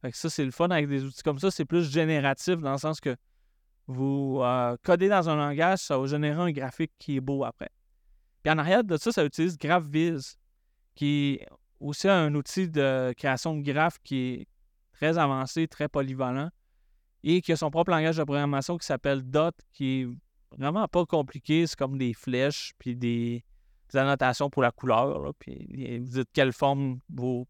Fait 0.00 0.12
que 0.12 0.16
ça, 0.16 0.30
c'est 0.30 0.44
le 0.44 0.50
fun 0.50 0.68
avec 0.68 0.88
des 0.88 1.04
outils 1.04 1.22
comme 1.22 1.38
ça. 1.38 1.50
C'est 1.50 1.64
plus 1.64 1.90
génératif 1.90 2.58
dans 2.58 2.72
le 2.72 2.78
sens 2.78 3.00
que 3.00 3.16
vous 3.88 4.40
euh, 4.42 4.76
codez 4.82 5.08
dans 5.08 5.28
un 5.28 5.36
langage, 5.36 5.78
ça 5.78 5.98
va 5.98 6.06
générer 6.06 6.40
un 6.40 6.52
graphique 6.52 6.92
qui 6.98 7.16
est 7.16 7.20
beau 7.20 7.42
après. 7.44 7.70
Puis 8.42 8.52
en 8.52 8.58
arrière 8.58 8.84
de 8.84 8.96
ça, 8.98 9.10
ça 9.10 9.24
utilise 9.24 9.58
GraphViz, 9.58 10.36
qui 10.94 11.38
est 11.40 11.48
aussi 11.80 12.06
un 12.08 12.34
outil 12.34 12.68
de 12.68 13.14
création 13.16 13.56
de 13.56 13.62
graphes 13.62 13.98
qui 14.04 14.16
est 14.16 14.48
très 14.92 15.16
avancé, 15.16 15.66
très 15.66 15.88
polyvalent, 15.88 16.50
et 17.24 17.40
qui 17.40 17.52
a 17.52 17.56
son 17.56 17.70
propre 17.70 17.90
langage 17.90 18.18
de 18.18 18.24
programmation 18.24 18.76
qui 18.76 18.86
s'appelle 18.86 19.22
Dot, 19.22 19.54
qui 19.72 20.02
est 20.02 20.08
vraiment 20.56 20.86
pas 20.86 21.06
compliqué. 21.06 21.66
C'est 21.66 21.78
comme 21.78 21.96
des 21.96 22.12
flèches, 22.12 22.72
puis 22.78 22.94
des, 22.94 23.42
annotations 23.94 24.50
pour 24.50 24.62
la 24.62 24.70
couleur. 24.70 25.32
puis 25.38 25.98
vous 25.98 26.08
dites 26.08 26.28
quelle 26.34 26.52
forme 26.52 26.98
vos 27.08 27.48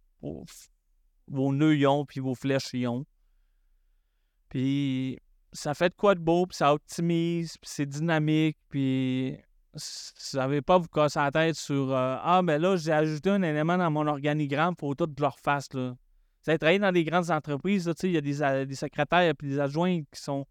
vos 1.31 1.53
nœuds 1.53 1.77
y 1.77 1.87
puis 2.07 2.21
vos 2.21 2.35
flèches 2.35 2.73
y 2.75 2.87
ont. 2.87 3.05
Puis 4.49 5.19
ça 5.53 5.75
fait 5.75 5.91
de 5.91 5.95
quoi 5.95 6.15
de 6.15 6.21
beau, 6.21 6.47
puis 6.47 6.57
ça 6.57 6.73
optimise, 6.73 7.57
puis 7.59 7.71
c'est 7.71 7.87
dynamique, 7.87 8.57
puis 8.69 9.37
vous 9.73 10.39
n'avez 10.39 10.63
pas 10.63 10.79
vous 10.79 10.89
casser 10.89 11.19
la 11.19 11.31
tête 11.31 11.55
sur 11.55 11.93
euh, 11.93 12.17
Ah, 12.23 12.41
ben 12.43 12.61
là, 12.61 12.77
j'ai 12.77 12.93
ajouté 12.93 13.31
un 13.31 13.43
élément 13.43 13.77
dans 13.77 13.91
mon 13.91 14.07
organigramme, 14.07 14.75
il 14.77 14.81
faut 14.81 14.95
tout 14.95 15.07
que 15.07 15.13
je 15.17 15.23
le 15.23 15.29
refasse. 15.29 15.73
Là. 15.75 15.91
Vous 15.91 16.51
avez 16.51 16.59
travaillé 16.59 16.79
dans 16.79 16.93
des 16.93 17.05
grandes 17.05 17.31
entreprises, 17.31 17.91
il 18.03 18.11
y 18.13 18.17
a 18.17 18.21
des, 18.21 18.67
des 18.67 18.75
secrétaires 18.75 19.21
et 19.21 19.47
des 19.47 19.61
adjoints 19.61 20.01
qui 20.01 20.21
sont 20.21 20.47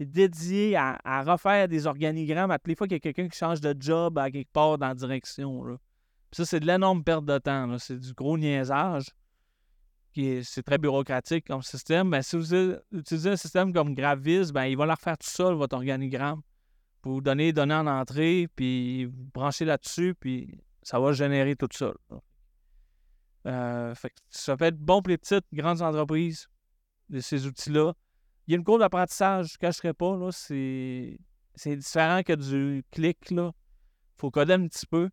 dédiés 0.00 0.76
à, 0.76 1.22
refaire 1.22 1.68
des 1.68 1.86
organigrammes 1.86 2.50
à 2.50 2.58
toutes 2.58 2.68
les 2.68 2.74
fois 2.74 2.86
qu'il 2.86 2.96
y 2.96 2.96
a 2.96 3.00
quelqu'un 3.00 3.28
qui 3.28 3.38
change 3.38 3.60
de 3.60 3.74
job 3.78 4.18
à 4.18 4.30
quelque 4.30 4.52
part 4.52 4.78
dans 4.78 4.88
la 4.88 4.94
direction. 4.94 5.64
Là. 5.64 5.76
ça, 6.32 6.44
c'est 6.44 6.60
de 6.60 6.66
l'énorme 6.66 7.04
perte 7.04 7.24
de 7.24 7.38
temps. 7.38 7.78
C'est 7.78 7.98
du 7.98 8.12
gros 8.14 8.38
niaisage. 8.38 9.06
C'est 10.14 10.62
très 10.62 10.78
bureaucratique 10.78 11.46
comme 11.46 11.62
système. 11.62 12.10
Ben, 12.10 12.22
si 12.22 12.36
vous 12.36 12.54
utilisez 12.92 13.30
un 13.30 13.36
système 13.36 13.72
comme 13.72 13.94
Gravis, 13.94 14.52
ben, 14.52 14.64
il 14.64 14.76
va 14.76 14.86
la 14.86 14.94
refaire 14.94 15.16
tout 15.16 15.28
seul, 15.28 15.54
votre 15.54 15.76
organigramme 15.76 16.42
vous 17.10 17.20
donnez 17.20 17.46
les 17.46 17.52
données 17.52 17.74
en 17.74 17.86
entrée, 17.86 18.48
puis 18.54 19.06
vous 19.06 19.24
branchez 19.34 19.64
là-dessus, 19.64 20.14
puis 20.18 20.60
ça 20.82 21.00
va 21.00 21.12
générer 21.12 21.56
tout. 21.56 21.68
Euh, 23.46 23.94
ça 24.30 24.56
peut 24.56 24.66
être 24.66 24.78
bon 24.78 25.02
pour 25.02 25.10
les 25.10 25.18
petites, 25.18 25.46
grandes 25.52 25.82
entreprises, 25.82 26.48
de 27.08 27.20
ces 27.20 27.46
outils-là. 27.46 27.92
Il 28.46 28.52
y 28.52 28.54
a 28.54 28.58
une 28.58 28.64
courbe 28.64 28.80
d'apprentissage, 28.80 29.48
je 29.48 29.54
ne 29.54 29.58
cacherai 29.58 29.92
pas, 29.94 30.16
là, 30.16 30.30
c'est, 30.30 31.18
différent 31.66 32.22
que 32.22 32.34
du 32.34 32.84
clic. 32.90 33.18
Il 33.30 33.50
faut 34.16 34.30
coder 34.30 34.54
un 34.54 34.68
petit 34.68 34.86
peu. 34.86 35.10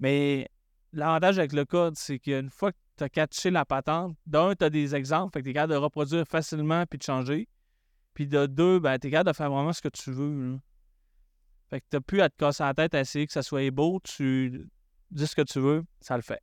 Mais 0.00 0.48
l'avantage 0.92 1.38
avec 1.38 1.52
le 1.52 1.64
code, 1.64 1.96
c'est 1.96 2.18
qu'une 2.18 2.50
fois 2.50 2.72
que 2.72 2.78
tu 3.00 3.04
as 3.04 3.08
catché 3.08 3.50
la 3.50 3.64
patente, 3.64 4.14
d'un, 4.26 4.54
tu 4.54 4.62
as 4.62 4.68
des 4.68 4.94
exemples, 4.94 5.32
fait 5.32 5.40
que 5.40 5.44
tu 5.44 5.50
es 5.50 5.54
capable 5.54 5.72
de 5.72 5.78
reproduire 5.78 6.26
facilement 6.28 6.84
puis 6.84 6.98
de 6.98 7.02
changer. 7.02 7.48
Puis 8.12 8.26
de 8.26 8.44
deux, 8.44 8.78
ben, 8.78 8.98
tu 8.98 9.06
es 9.06 9.10
capable 9.10 9.30
de 9.30 9.36
faire 9.36 9.50
vraiment 9.50 9.72
ce 9.72 9.80
que 9.80 9.88
tu 9.88 10.12
veux. 10.12 10.58
Fait 11.70 11.80
que 11.80 11.86
t'as 11.88 12.00
plus 12.00 12.20
à 12.20 12.28
te 12.28 12.36
casser 12.36 12.62
la 12.62 12.74
tête 12.74 12.94
à 12.94 13.00
essayer 13.00 13.26
que 13.26 13.32
ça 13.32 13.42
soit 13.42 13.70
beau. 13.70 14.00
Tu 14.04 14.68
dis 15.10 15.26
ce 15.26 15.34
que 15.34 15.42
tu 15.42 15.60
veux, 15.60 15.82
ça 16.00 16.16
le 16.16 16.22
fait. 16.22 16.42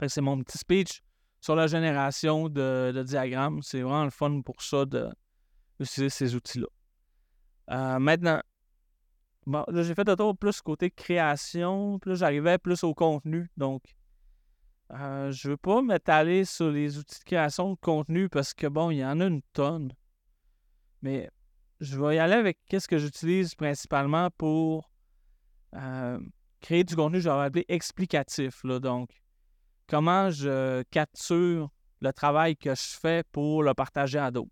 Fait 0.00 0.06
que 0.06 0.12
c'est 0.12 0.20
mon 0.20 0.42
petit 0.42 0.58
speech 0.58 1.02
sur 1.40 1.54
la 1.54 1.68
génération 1.68 2.48
de, 2.48 3.04
diagrammes. 3.06 3.62
C'est 3.62 3.82
vraiment 3.82 4.04
le 4.04 4.10
fun 4.10 4.40
pour 4.40 4.60
ça 4.60 4.86
d'utiliser 4.86 6.10
ces 6.10 6.34
outils-là. 6.34 6.66
Euh, 7.70 7.98
maintenant, 8.00 8.40
bon, 9.46 9.64
là, 9.68 9.82
j'ai 9.84 9.94
fait 9.94 10.08
un 10.08 10.16
tour 10.16 10.36
plus 10.36 10.60
côté 10.62 10.90
création, 10.90 12.00
puis 12.00 12.10
là, 12.10 12.16
j'arrivais 12.16 12.58
plus 12.58 12.82
au 12.82 12.92
contenu. 12.92 13.48
Donc, 13.56 13.82
euh, 14.92 15.30
je 15.30 15.50
veux 15.50 15.56
pas 15.56 15.82
m'étaler 15.82 16.44
sur 16.44 16.70
les 16.70 16.98
outils 16.98 17.20
de 17.20 17.24
création 17.24 17.72
de 17.72 17.78
contenu 17.80 18.28
parce 18.28 18.54
que, 18.54 18.66
bon, 18.66 18.90
il 18.90 18.98
y 18.98 19.04
en 19.04 19.20
a 19.20 19.26
une 19.26 19.42
tonne. 19.52 19.92
Mais 21.02 21.30
je 21.80 21.98
vais 21.98 22.16
y 22.16 22.18
aller 22.18 22.34
avec 22.34 22.58
qu'est-ce 22.66 22.88
que 22.88 22.98
j'utilise 22.98 23.54
principalement 23.54 24.30
pour 24.36 24.90
euh, 25.74 26.18
créer 26.60 26.84
du 26.84 26.96
contenu, 26.96 27.20
je 27.20 27.28
vais 27.28 27.36
appeler 27.36 27.64
explicatif. 27.68 28.64
Donc, 28.64 29.10
comment 29.86 30.30
je 30.30 30.82
capture 30.90 31.70
le 32.00 32.12
travail 32.12 32.56
que 32.56 32.74
je 32.74 32.98
fais 33.00 33.22
pour 33.30 33.62
le 33.62 33.74
partager 33.74 34.18
à 34.18 34.30
d'autres. 34.30 34.50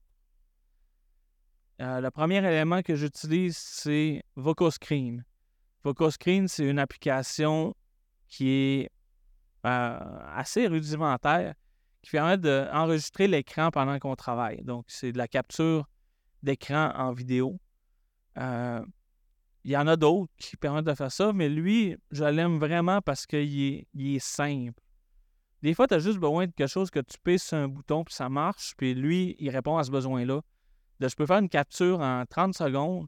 Euh, 1.81 2.01
le 2.01 2.11
premier 2.11 2.39
élément 2.39 2.83
que 2.83 2.95
j'utilise, 2.95 3.57
c'est 3.57 4.23
VocoScreen. 4.37 5.25
VocoScreen, 5.85 6.49
c'est 6.49 6.69
une 6.69 6.79
application 6.79 7.75
qui 8.29 8.51
est 8.51 8.91
assez 9.65 10.67
rudimentaire, 10.67 11.55
qui 12.03 12.11
permet 12.11 12.39
d'enregistrer 12.39 13.29
l'écran 13.29 13.71
pendant 13.71 13.99
qu'on 13.99 14.17
travaille. 14.17 14.63
Donc, 14.63 14.85
c'est 14.89 15.13
de 15.13 15.19
la 15.19 15.29
capture 15.29 15.89
d'écran 16.43 16.93
en 16.95 17.13
vidéo. 17.13 17.59
Euh, 18.39 18.85
il 19.65 19.73
y 19.73 19.77
en 19.77 19.87
a 19.87 19.97
d'autres 19.97 20.33
qui 20.39 20.57
permettent 20.57 20.85
de 20.85 20.95
faire 20.95 21.13
ça, 21.13 21.33
mais 21.33 21.49
lui, 21.49 21.97
je 22.11 22.25
l'aime 22.25 22.59
vraiment 22.59 23.03
parce 23.03 23.27
qu'il 23.27 23.85
est, 23.99 24.19
simple. 24.21 24.81
Des 25.63 25.75
fois, 25.75 25.89
tu 25.89 25.95
as 25.95 25.99
juste 25.99 26.19
besoin 26.19 26.47
de 26.47 26.53
quelque 26.53 26.71
chose 26.71 26.91
que 26.91 27.01
tu 27.01 27.39
sur 27.39 27.59
un 27.59 27.69
bouton 27.69 28.05
puis 28.05 28.15
ça 28.15 28.29
marche, 28.29 28.75
puis 28.77 28.95
lui, 28.95 29.37
il 29.41 29.51
répond 29.51 29.77
à 29.77 29.85
ce 29.85 29.91
besoin-là. 29.91 30.41
Je 31.01 31.15
peux 31.15 31.27
faire 31.27 31.39
une 31.39 31.49
capture 31.49 32.01
en 32.01 32.25
30 32.27 32.55
secondes, 32.55 33.07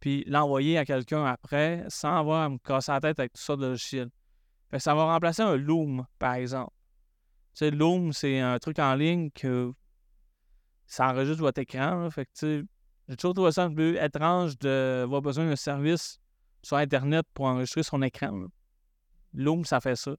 puis 0.00 0.24
l'envoyer 0.26 0.76
à 0.76 0.84
quelqu'un 0.84 1.24
après 1.24 1.84
sans 1.88 2.16
avoir 2.18 2.42
à 2.42 2.48
me 2.48 2.58
casser 2.58 2.92
la 2.92 3.00
tête 3.00 3.18
avec 3.20 3.32
tout 3.32 3.42
ça 3.42 3.56
de 3.56 3.66
logiciel. 3.66 4.10
Fait 4.74 4.80
ça 4.80 4.92
va 4.92 5.04
remplacer 5.04 5.40
un 5.40 5.54
Loom, 5.54 6.04
par 6.18 6.34
exemple. 6.34 6.72
Tu 7.54 7.58
sais, 7.60 7.70
Loom, 7.70 8.12
c'est 8.12 8.40
un 8.40 8.58
truc 8.58 8.80
en 8.80 8.96
ligne 8.96 9.30
que 9.30 9.72
ça 10.84 11.12
enregistre 11.12 11.42
votre 11.42 11.60
écran. 11.60 12.10
Fait 12.10 12.28
j'ai 12.42 13.16
toujours 13.16 13.34
trouvé 13.34 13.52
ça 13.52 13.62
un 13.66 13.72
peu 13.72 13.96
étrange 14.02 14.58
d'avoir 14.58 15.22
besoin 15.22 15.46
d'un 15.46 15.54
service 15.54 16.18
sur 16.64 16.76
Internet 16.76 17.24
pour 17.34 17.44
enregistrer 17.44 17.84
son 17.84 18.02
écran. 18.02 18.46
Loom, 19.32 19.64
ça 19.64 19.80
fait 19.80 19.94
ça. 19.94 20.16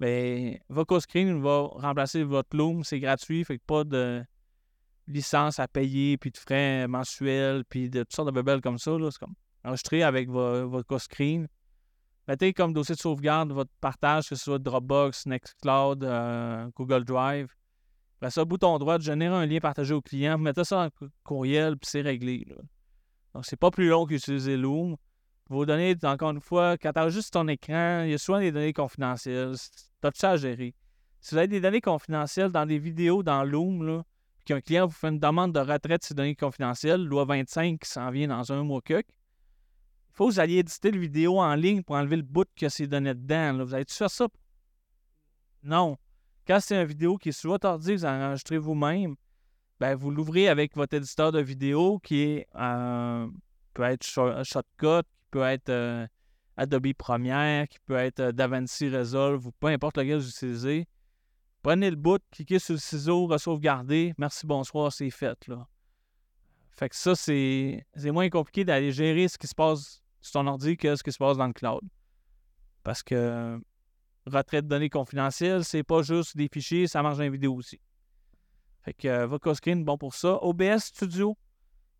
Mais 0.00 0.60
VocoScreen 0.68 1.40
va 1.40 1.68
remplacer 1.72 2.24
votre 2.24 2.54
Loom, 2.54 2.84
c'est 2.84 3.00
gratuit, 3.00 3.42
fait 3.42 3.56
que 3.56 3.64
pas 3.64 3.84
de 3.84 4.22
licence 5.06 5.58
à 5.60 5.66
payer, 5.66 6.18
puis 6.18 6.30
de 6.30 6.36
frais 6.36 6.86
mensuels, 6.88 7.64
puis 7.64 7.88
de 7.88 8.00
toutes 8.00 8.12
sortes 8.12 8.28
de 8.28 8.34
bebelles 8.34 8.60
comme 8.60 8.76
ça. 8.76 8.94
C'est 9.10 9.18
comme 9.18 9.34
enregistrer 9.64 10.02
avec 10.02 10.28
votre 10.28 10.66
VocoScreen. 10.66 11.48
Mettez 12.28 12.52
comme 12.52 12.74
dossier 12.74 12.94
de 12.94 13.00
sauvegarde 13.00 13.52
votre 13.52 13.70
partage, 13.80 14.28
que 14.28 14.36
ce 14.36 14.44
soit 14.44 14.58
Dropbox, 14.58 15.24
Nextcloud, 15.24 16.04
euh, 16.04 16.68
Google 16.76 17.04
Drive. 17.04 17.48
Après 18.18 18.30
ça, 18.30 18.44
bouton 18.44 18.78
droit, 18.78 18.98
générer 18.98 19.34
un 19.34 19.46
lien 19.46 19.60
partagé 19.60 19.94
au 19.94 20.02
client, 20.02 20.36
mettez 20.36 20.64
ça 20.64 20.86
en 20.86 21.06
courriel, 21.24 21.78
puis 21.78 21.88
c'est 21.90 22.02
réglé. 22.02 22.46
Donc, 23.32 23.46
c'est 23.46 23.56
pas 23.56 23.70
plus 23.70 23.88
long 23.88 24.04
qu'utiliser 24.04 24.58
Loom. 24.58 24.96
Vos 25.48 25.64
données, 25.64 25.96
encore 26.02 26.32
une 26.32 26.42
fois, 26.42 26.76
quand 26.76 26.92
tu 26.92 27.10
juste 27.10 27.32
ton 27.32 27.48
écran, 27.48 28.02
il 28.04 28.10
y 28.10 28.14
a 28.14 28.18
souvent 28.18 28.40
des 28.40 28.52
données 28.52 28.74
confidentielles. 28.74 29.54
Tu 29.56 30.06
as 30.06 30.10
tout 30.10 30.18
ça 30.18 30.32
à 30.32 30.36
gérer. 30.36 30.74
Si 31.20 31.34
vous 31.34 31.38
avez 31.38 31.48
des 31.48 31.60
données 31.62 31.80
confidentielles 31.80 32.52
dans 32.52 32.66
des 32.66 32.78
vidéos 32.78 33.22
dans 33.22 33.42
Loom, 33.42 33.86
là, 33.86 34.02
puis 34.36 34.44
qu'un 34.44 34.60
client 34.60 34.86
vous 34.86 34.92
fait 34.92 35.08
une 35.08 35.18
demande 35.18 35.54
de 35.54 35.60
retrait 35.60 35.96
de 35.96 36.02
ces 36.02 36.12
données 36.12 36.36
confidentielles, 36.36 37.02
loi 37.02 37.24
25 37.24 37.80
qui 37.80 37.88
s'en 37.88 38.10
vient 38.10 38.28
dans 38.28 38.52
un 38.52 38.64
mois 38.64 38.82
que, 38.82 39.00
il 39.00 39.17
faut 40.18 40.26
que 40.26 40.32
vous 40.32 40.40
alliez 40.40 40.58
éditer 40.58 40.90
le 40.90 40.98
vidéo 40.98 41.38
en 41.38 41.54
ligne 41.54 41.84
pour 41.84 41.94
enlever 41.94 42.16
le 42.16 42.22
bout 42.22 42.48
que 42.56 42.68
ces 42.68 42.88
données 42.88 43.14
dedans. 43.14 43.64
Vous 43.64 43.72
allez-tu 43.72 43.94
faire 43.94 44.10
ça? 44.10 44.26
Non. 45.62 45.96
Quand 46.44 46.58
c'est 46.58 46.74
une 46.74 46.88
vidéo 46.88 47.16
qui 47.18 47.28
est 47.28 47.32
sur 47.32 47.50
votre 47.50 47.68
ordi, 47.68 47.94
vous 47.94 48.04
enregistrez 48.04 48.58
vous-même, 48.58 49.14
ben, 49.78 49.94
vous 49.94 50.10
l'ouvrez 50.10 50.48
avec 50.48 50.74
votre 50.74 50.96
éditeur 50.96 51.30
de 51.30 51.40
vidéo 51.40 52.00
qui 52.00 52.22
est 52.22 52.48
euh, 52.56 53.28
peut 53.74 53.84
être 53.84 54.04
Shotcut, 54.04 55.06
qui 55.06 55.28
peut 55.30 55.44
être 55.44 55.68
euh, 55.68 56.04
Adobe 56.56 56.92
Premiere, 56.94 57.68
qui 57.68 57.78
peut 57.86 57.94
être 57.94 58.18
euh, 58.18 58.32
DaVinci 58.32 58.90
Resolve 58.90 59.46
ou 59.46 59.52
peu 59.52 59.68
importe 59.68 59.98
lequel 59.98 60.18
vous 60.18 60.28
utilisez. 60.28 60.88
Prenez 61.62 61.90
le 61.90 61.96
bout, 61.96 62.20
cliquez 62.32 62.58
sur 62.58 62.74
le 62.74 62.80
ciseau, 62.80 63.38
sauvegarder. 63.38 64.14
Merci, 64.18 64.48
bonsoir, 64.48 64.92
c'est 64.92 65.10
fait. 65.10 65.46
Là. 65.46 65.68
Fait 66.72 66.88
que 66.88 66.96
ça, 66.96 67.14
c'est 67.14 67.84
moins 68.06 68.28
compliqué 68.30 68.64
d'aller 68.64 68.90
gérer 68.90 69.28
ce 69.28 69.38
qui 69.38 69.46
se 69.46 69.54
passe 69.54 70.02
sur 70.20 70.32
ton 70.32 70.46
ordi 70.46 70.76
que 70.76 70.96
ce 70.96 71.02
qui 71.02 71.12
se 71.12 71.18
passe 71.18 71.36
dans 71.36 71.46
le 71.46 71.52
cloud. 71.52 71.82
Parce 72.82 73.02
que 73.02 73.60
retrait 74.28 74.62
de 74.62 74.68
données 74.68 74.90
confidentielles, 74.90 75.64
c'est 75.64 75.82
pas 75.82 76.02
juste 76.02 76.36
des 76.36 76.48
fichiers, 76.52 76.86
ça 76.86 77.02
marche 77.02 77.16
dans 77.16 77.22
les 77.22 77.30
vidéos 77.30 77.54
aussi. 77.54 77.80
Fait 78.82 78.94
que 78.94 79.08
euh, 79.08 79.26
VocoScreen, 79.26 79.84
bon 79.84 79.98
pour 79.98 80.14
ça. 80.14 80.42
OBS 80.42 80.78
Studio. 80.78 81.36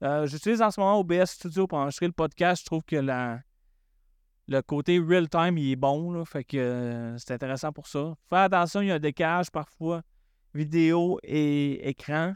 Euh, 0.02 0.26
j'utilise 0.26 0.62
en 0.62 0.70
ce 0.70 0.80
moment 0.80 1.00
OBS 1.00 1.26
Studio 1.26 1.66
pour 1.66 1.78
enregistrer 1.78 2.06
le 2.06 2.12
podcast. 2.12 2.62
Je 2.62 2.66
trouve 2.66 2.82
que 2.84 2.96
le 2.96 4.62
côté 4.62 4.98
real-time, 4.98 5.58
il 5.58 5.72
est 5.72 5.76
bon. 5.76 6.12
Là, 6.12 6.24
fait 6.24 6.44
que 6.44 6.56
euh, 6.56 7.18
c'est 7.18 7.32
intéressant 7.32 7.72
pour 7.72 7.86
ça. 7.88 8.14
Faire 8.28 8.38
attention, 8.38 8.80
il 8.80 8.88
y 8.88 8.90
a 8.90 8.94
un 8.94 9.00
décalage 9.00 9.50
parfois 9.50 10.02
vidéo 10.54 11.18
et 11.22 11.88
écran, 11.88 12.32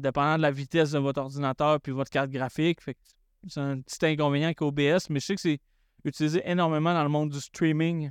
dépendant 0.00 0.36
de 0.38 0.42
la 0.42 0.50
vitesse 0.50 0.92
de 0.92 0.98
votre 0.98 1.20
ordinateur 1.20 1.80
puis 1.80 1.92
votre 1.92 2.10
carte 2.10 2.30
graphique. 2.30 2.80
Fait 2.80 2.94
que 2.94 3.00
c'est 3.48 3.60
un 3.60 3.80
petit 3.80 4.04
inconvénient 4.06 4.46
avec 4.46 4.62
OBS, 4.62 5.08
mais 5.10 5.20
je 5.20 5.26
sais 5.26 5.34
que 5.34 5.40
c'est 5.40 5.60
utilisé 6.04 6.42
énormément 6.44 6.92
dans 6.92 7.02
le 7.02 7.08
monde 7.08 7.30
du 7.30 7.40
streaming 7.40 8.10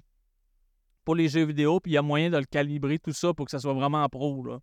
pour 1.04 1.15
les 1.15 1.30
jeux 1.30 1.46
vidéo, 1.46 1.80
puis 1.80 1.91
il 1.91 1.96
y 1.96 1.98
a 1.98 2.02
moyen 2.02 2.30
de 2.30 2.38
le 2.38 2.46
calibrer 2.46 3.00
tout 3.00 3.13
ça 3.13 3.34
pour 3.34 3.46
que 3.46 3.52
ça 3.52 3.60
soit 3.60 3.73
vraiment 3.73 4.08
pro. 4.08 4.44
Là. 4.46 4.60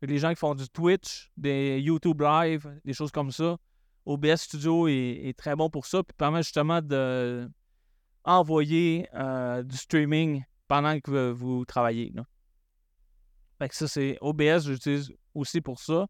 Les 0.00 0.18
gens 0.18 0.30
qui 0.30 0.36
font 0.36 0.54
du 0.54 0.68
Twitch, 0.68 1.30
des 1.36 1.78
YouTube 1.80 2.20
Live, 2.20 2.68
des 2.84 2.92
choses 2.92 3.12
comme 3.12 3.30
ça, 3.30 3.56
OBS 4.04 4.36
Studio 4.36 4.88
est, 4.88 5.34
très 5.36 5.54
bon 5.54 5.70
pour 5.70 5.86
ça, 5.86 6.02
puis 6.02 6.14
permet 6.16 6.42
justement 6.42 6.80
de 6.82 7.48
euh, 8.26 9.62
du 9.62 9.76
streaming 9.76 10.42
pendant 10.66 10.98
que 10.98 11.30
vous, 11.30 11.64
travaillez. 11.64 12.12
Fait 13.58 13.68
que 13.68 13.74
ça, 13.76 13.86
c'est 13.86 14.18
OBS, 14.20 14.64
j'utilise 14.64 15.12
aussi 15.34 15.60
pour 15.60 15.78
ça. 15.78 16.06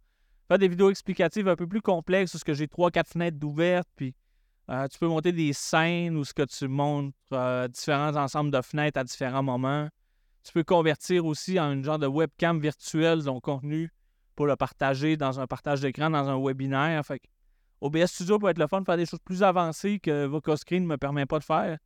Des 0.58 0.68
vidéos 0.68 0.90
explicatives 0.90 1.48
un 1.48 1.56
peu 1.56 1.66
plus 1.66 1.80
complexes, 1.80 2.32
parce 2.32 2.44
que 2.44 2.52
j'ai 2.52 2.66
3-4 2.66 3.06
fenêtres 3.06 3.38
d'ouvertes, 3.38 3.88
puis 3.96 4.14
euh, 4.70 4.86
tu 4.88 4.98
peux 4.98 5.06
monter 5.06 5.32
des 5.32 5.52
scènes 5.52 6.16
où 6.16 6.24
ce 6.24 6.32
que 6.32 6.42
tu 6.42 6.68
montres 6.68 7.16
euh, 7.32 7.68
différents 7.68 8.16
ensembles 8.16 8.50
de 8.50 8.60
fenêtres 8.62 8.98
à 8.98 9.04
différents 9.04 9.42
moments. 9.42 9.88
Tu 10.44 10.52
peux 10.52 10.64
convertir 10.64 11.26
aussi 11.26 11.58
en 11.58 11.72
une 11.72 11.84
genre 11.84 11.98
de 11.98 12.06
webcam 12.06 12.60
virtuelle 12.60 13.24
ton 13.24 13.40
contenu 13.40 13.90
pour 14.34 14.46
le 14.46 14.56
partager 14.56 15.16
dans 15.16 15.40
un 15.40 15.46
partage 15.46 15.80
d'écran, 15.80 16.10
dans 16.10 16.28
un 16.28 16.42
webinaire. 16.42 17.04
Fait 17.04 17.20
OBS 17.80 18.06
Studio 18.06 18.38
peut 18.38 18.48
être 18.48 18.58
le 18.58 18.66
fun 18.66 18.80
de 18.80 18.84
faire 18.84 18.96
des 18.96 19.06
choses 19.06 19.20
plus 19.24 19.42
avancées 19.42 19.98
que 19.98 20.26
VocaScreen 20.26 20.82
ne 20.82 20.88
me 20.88 20.96
permet 20.96 21.26
pas 21.26 21.38
de 21.38 21.44
faire. 21.44 21.78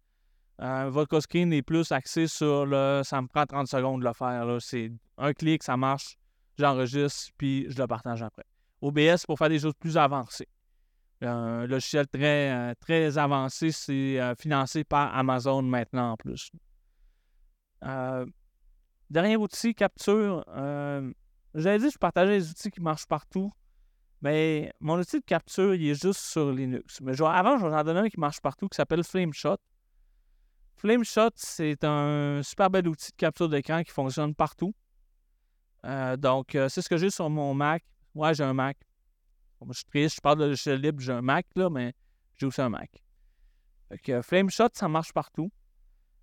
Euh, 0.62 0.90
VocaScreen 0.90 1.52
est 1.52 1.62
plus 1.62 1.92
axé 1.92 2.26
sur 2.26 2.66
le 2.66 3.02
ça 3.04 3.20
me 3.20 3.26
prend 3.28 3.46
30 3.46 3.66
secondes 3.66 4.00
de 4.00 4.06
le 4.06 4.12
faire. 4.12 4.56
C'est 4.60 4.92
un 5.18 5.32
clic, 5.32 5.62
ça 5.62 5.76
marche, 5.76 6.16
j'enregistre, 6.58 7.32
puis 7.36 7.66
je 7.68 7.78
le 7.78 7.86
partage 7.86 8.22
après. 8.22 8.44
OBS 8.80 9.26
pour 9.26 9.38
faire 9.38 9.48
des 9.48 9.58
choses 9.58 9.74
plus 9.78 9.96
avancées. 9.96 10.48
Un 11.22 11.66
logiciel 11.66 12.06
très, 12.06 12.52
euh, 12.52 12.74
très 12.78 13.16
avancé, 13.16 13.72
c'est 13.72 14.20
euh, 14.20 14.34
financé 14.34 14.84
par 14.84 15.16
Amazon 15.16 15.62
maintenant 15.62 16.12
en 16.12 16.16
plus. 16.16 16.50
Euh, 17.84 18.26
dernier 19.08 19.36
outil, 19.36 19.74
capture. 19.74 20.44
J'avais 21.54 21.78
dit 21.78 21.86
que 21.86 21.92
je 21.92 21.98
partageais 21.98 22.38
les 22.38 22.50
outils 22.50 22.70
qui 22.70 22.82
marchent 22.82 23.06
partout. 23.06 23.50
Mais 24.20 24.72
mon 24.80 24.98
outil 24.98 25.20
de 25.20 25.24
capture, 25.24 25.74
il 25.74 25.88
est 25.88 26.02
juste 26.02 26.20
sur 26.20 26.50
Linux. 26.52 27.00
Mais 27.00 27.18
avant, 27.22 27.58
je 27.58 27.66
vais 27.66 27.72
en 27.74 27.96
un 27.96 28.08
qui 28.08 28.20
marche 28.20 28.40
partout 28.40 28.68
qui 28.68 28.76
s'appelle 28.76 29.04
FlameShot. 29.04 29.56
FlameShot, 30.76 31.30
c'est 31.36 31.82
un 31.84 32.42
super 32.42 32.68
bel 32.68 32.88
outil 32.88 33.12
de 33.12 33.16
capture 33.16 33.48
d'écran 33.48 33.82
qui 33.82 33.92
fonctionne 33.92 34.34
partout. 34.34 34.74
donc, 36.18 36.48
c'est 36.52 36.82
ce 36.82 36.88
que 36.88 36.98
j'ai 36.98 37.10
sur 37.10 37.30
mon 37.30 37.54
Mac. 37.54 37.82
Ouais, 38.16 38.32
j'ai 38.32 38.44
un 38.44 38.54
Mac. 38.54 38.78
je 39.68 39.72
suis 39.74 39.84
triste, 39.84 40.16
je 40.16 40.20
parle 40.22 40.38
de 40.38 40.44
logiciel 40.46 40.80
libre, 40.80 41.00
j'ai 41.00 41.12
un 41.12 41.20
Mac, 41.20 41.46
là, 41.54 41.68
mais 41.68 41.92
j'ai 42.38 42.46
aussi 42.46 42.62
un 42.62 42.70
Mac. 42.70 42.90
Fait 43.90 44.22
FlameShot, 44.22 44.68
ça 44.72 44.88
marche 44.88 45.12
partout. 45.12 45.50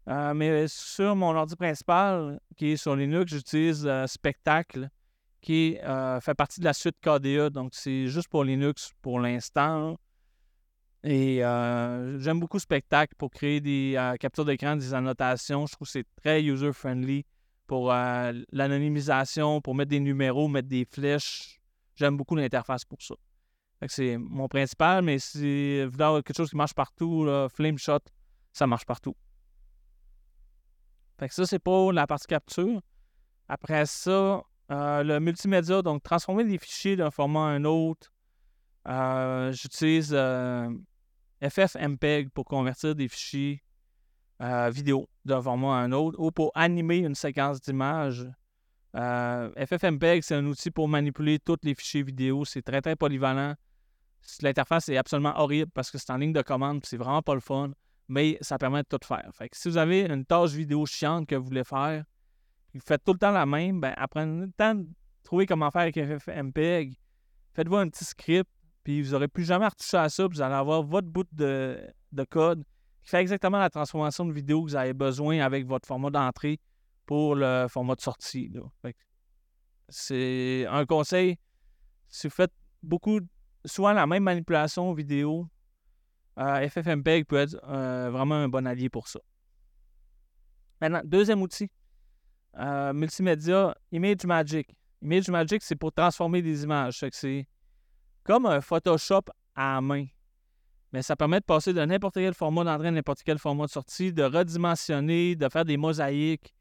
Euh, 0.10 0.34
mais 0.34 0.68
sur 0.68 1.16
mon 1.16 1.36
ordi 1.36 1.56
principal, 1.56 2.39
qui 2.58 2.72
est 2.72 2.78
sur 2.78 2.96
Linux, 2.96 3.32
j'utilise 3.32 3.86
euh, 3.86 4.08
Spectacle, 4.08 4.89
qui 5.39 5.78
euh, 5.84 6.20
fait 6.20 6.34
partie 6.34 6.60
de 6.62 6.66
la 6.66 6.74
suite 6.74 6.96
KDE. 7.00 7.50
Donc, 7.50 7.76
c'est 7.76 8.08
juste 8.08 8.28
pour 8.28 8.44
Linux 8.44 8.91
pour 9.04 9.20
l'instant. 9.20 9.98
Et 11.04 11.39
j'aime 11.39 12.39
beaucoup 12.39 12.60
Spectacle 12.60 13.14
pour 13.18 13.30
créer 13.30 13.60
des 13.60 14.16
captures 14.22 14.46
d'écran, 14.46 14.78
des 14.78 14.94
annotations. 14.94 15.68
Je 15.68 15.74
trouve 15.74 15.86
que 15.86 15.91
c'est 15.91 16.08
très 16.24 16.41
user-friendly 16.41 17.26
pour 17.68 17.91
l'anonymisation, 17.91 19.60
pour 19.60 19.76
mettre 19.76 19.89
des 19.89 20.00
numéros, 20.00 20.48
mettre 20.48 20.70
des 20.70 20.86
flèches. 20.86 21.60
J'aime 21.96 22.18
beaucoup 22.18 22.36
l'interface 22.36 22.86
pour 22.86 23.02
ça. 23.02 23.16
c'est 23.88 24.18
mon 24.18 24.48
principal, 24.48 25.04
mais 25.04 25.20
si 25.20 25.84
vous 25.86 26.02
avez 26.02 26.24
quelque 26.24 26.38
chose 26.38 26.50
qui 26.50 26.56
marche 26.56 26.74
partout, 26.74 27.28
FlameShot, 27.54 28.00
ça 28.52 28.68
marche 28.68 28.86
partout. 28.86 29.16
Fait 31.20 31.28
que 31.28 31.34
ça, 31.34 31.46
c'est 31.46 31.60
pour 31.60 31.94
la 31.94 32.08
partie 32.08 32.28
capture. 32.28 32.82
Après 33.48 33.86
ça, 33.86 34.44
euh, 34.72 35.04
le 35.04 35.20
multimédia, 35.20 35.82
donc 35.82 36.04
transformer 36.04 36.44
des 36.46 36.58
fichiers 36.58 36.96
d'un 36.96 37.12
format 37.12 37.48
à 37.48 37.50
un 37.50 37.66
autre. 37.66 38.12
Euh, 38.88 39.52
j'utilise 39.52 40.12
euh, 40.14 40.70
FFmpeg 41.41 42.30
pour 42.32 42.46
convertir 42.46 42.96
des 42.96 43.08
fichiers 43.08 43.64
vidéo 44.72 45.08
d'un 45.24 45.41
format 45.41 45.78
à 45.78 45.84
un 45.84 45.94
autre 45.94 46.20
ou 46.20 46.30
pour 46.30 46.52
animer 46.54 46.98
une 46.98 47.16
séquence 47.16 47.62
d'images. 47.62 48.28
FFmpeg, 48.96 50.22
c'est 50.22 50.36
un 50.36 50.46
outil 50.46 50.72
pour 50.72 50.88
manipuler 50.88 51.39
tous 51.39 51.58
les 51.64 51.74
fichiers 51.74 52.04
vidéo. 52.04 52.46
C'est 52.46 52.62
très, 52.62 52.82
très 52.82 52.96
polyvalent. 52.96 53.56
L'interface 54.41 54.88
est 54.89 54.98
absolument 54.98 55.34
horrible 55.36 55.72
parce 55.74 55.91
que 55.91 55.98
c'est 55.98 56.12
en 56.12 56.18
ligne 56.18 56.34
de 56.34 56.41
commande, 56.41 56.86
c'est 56.86 56.98
vraiment 56.98 57.22
pas 57.22 57.34
le 57.34 57.41
fun 57.41 57.72
mais 58.08 58.38
ça 58.41 58.58
permet 58.58 58.84
de 58.84 58.88
tout 58.88 59.06
faire. 59.06 59.30
Si 59.52 59.70
vous 59.70 59.78
avez 59.78 60.02
une 60.02 60.26
tâche 60.26 60.52
vidéo 60.52 60.86
chiante 60.86 61.28
que 61.28 61.36
vous 61.36 61.46
voulez 61.46 61.64
faire, 61.64 62.04
vous 62.74 62.82
faites 62.82 63.04
tout 63.04 63.14
le 63.14 63.20
temps 63.20 63.32
la 63.32 63.46
même, 63.46 63.80
ben 63.80 63.94
apprenez 63.98 64.46
le 64.46 64.52
temps 64.52 64.76
de 64.76 64.88
trouver 65.24 65.46
comment 65.46 65.70
faire 65.72 65.82
avec 65.84 65.96
FFmpeg. 65.96 66.96
Faites-vous 67.54 67.76
un 67.76 67.89
petit 67.89 68.04
script, 68.04 68.50
puis 68.84 69.02
vous 69.02 69.12
n'aurez 69.12 69.28
plus 69.28 69.46
jamais 69.46 69.66
à 69.66 69.70
retoucher 69.70 69.98
à 69.98 70.10
ça, 70.10 70.28
puis 70.28 70.38
vous 70.38 70.41
allez 70.41 70.56
avoir 70.56 70.84
votre 70.84 71.08
bout 71.08 71.28
de, 71.32 71.78
code 72.30 72.64
qui 73.04 73.10
fait 73.10 73.20
exactement 73.20 73.60
la 73.60 73.70
transformation 73.70 74.26
de 74.26 74.32
vidéo 74.32 74.64
que 74.64 74.70
vous 74.70 74.76
avez 74.76 74.94
besoin 74.94 75.39
avec 75.39 75.66
votre 75.66 75.88
format 75.88 76.10
d'entrée 76.10 76.60
pour 77.06 77.36
le 77.36 77.68
format 77.70 77.95
de 77.95 78.01
sortie. 78.01 78.51
C'est 79.89 80.66
un 80.70 80.86
conseil. 80.86 81.38
Si 82.08 82.28
vous 82.28 82.34
faites 82.34 82.54
beaucoup, 82.82 83.20
souvent 83.66 83.93
la 83.93 84.08
même 84.08 84.24
manipulation 84.24 84.93
vidéo, 84.93 85.47
euh, 86.39 86.68
FFmpeg 86.68 87.26
peut 87.26 87.38
être 87.38 87.58
euh, 87.68 88.10
vraiment 88.12 88.36
un 88.36 88.47
bon 88.47 88.66
allié 88.66 88.89
pour 88.89 89.08
ça. 89.08 89.20
Maintenant, 90.82 91.01
deuxième 91.04 91.41
outil, 91.41 91.70
euh, 92.58 92.93
multimédia, 92.93 93.76
ImageMagick. 93.91 94.76
ImageMagick, 95.01 95.64
c'est 95.64 95.76
pour 95.76 95.91
transformer 95.93 96.41
des 96.41 96.64
images. 96.64 97.04
C'est 97.12 97.47
comme 98.24 98.45
un 98.45 98.62
Photoshop 98.62 99.24
à 99.56 99.80
main. 99.82 100.06
Mais 100.91 101.01
ça 101.01 101.16
permet 101.16 101.39
de 101.39 101.45
passer 101.45 101.74
de 101.74 101.84
n'importe 101.84 102.16
quel 102.16 102.34
format 102.34 102.64
d'entrée 102.64 102.89
à 102.89 102.91
n'importe 102.91 103.24
quel 103.24 103.39
format 103.39 103.66
de 103.66 103.72
sortie, 103.72 104.14
de 104.14 104.24
redimensionner, 104.24 105.36
de 105.36 105.49
faire 105.49 105.66
des 105.66 105.78
mosaïques, 105.78 106.54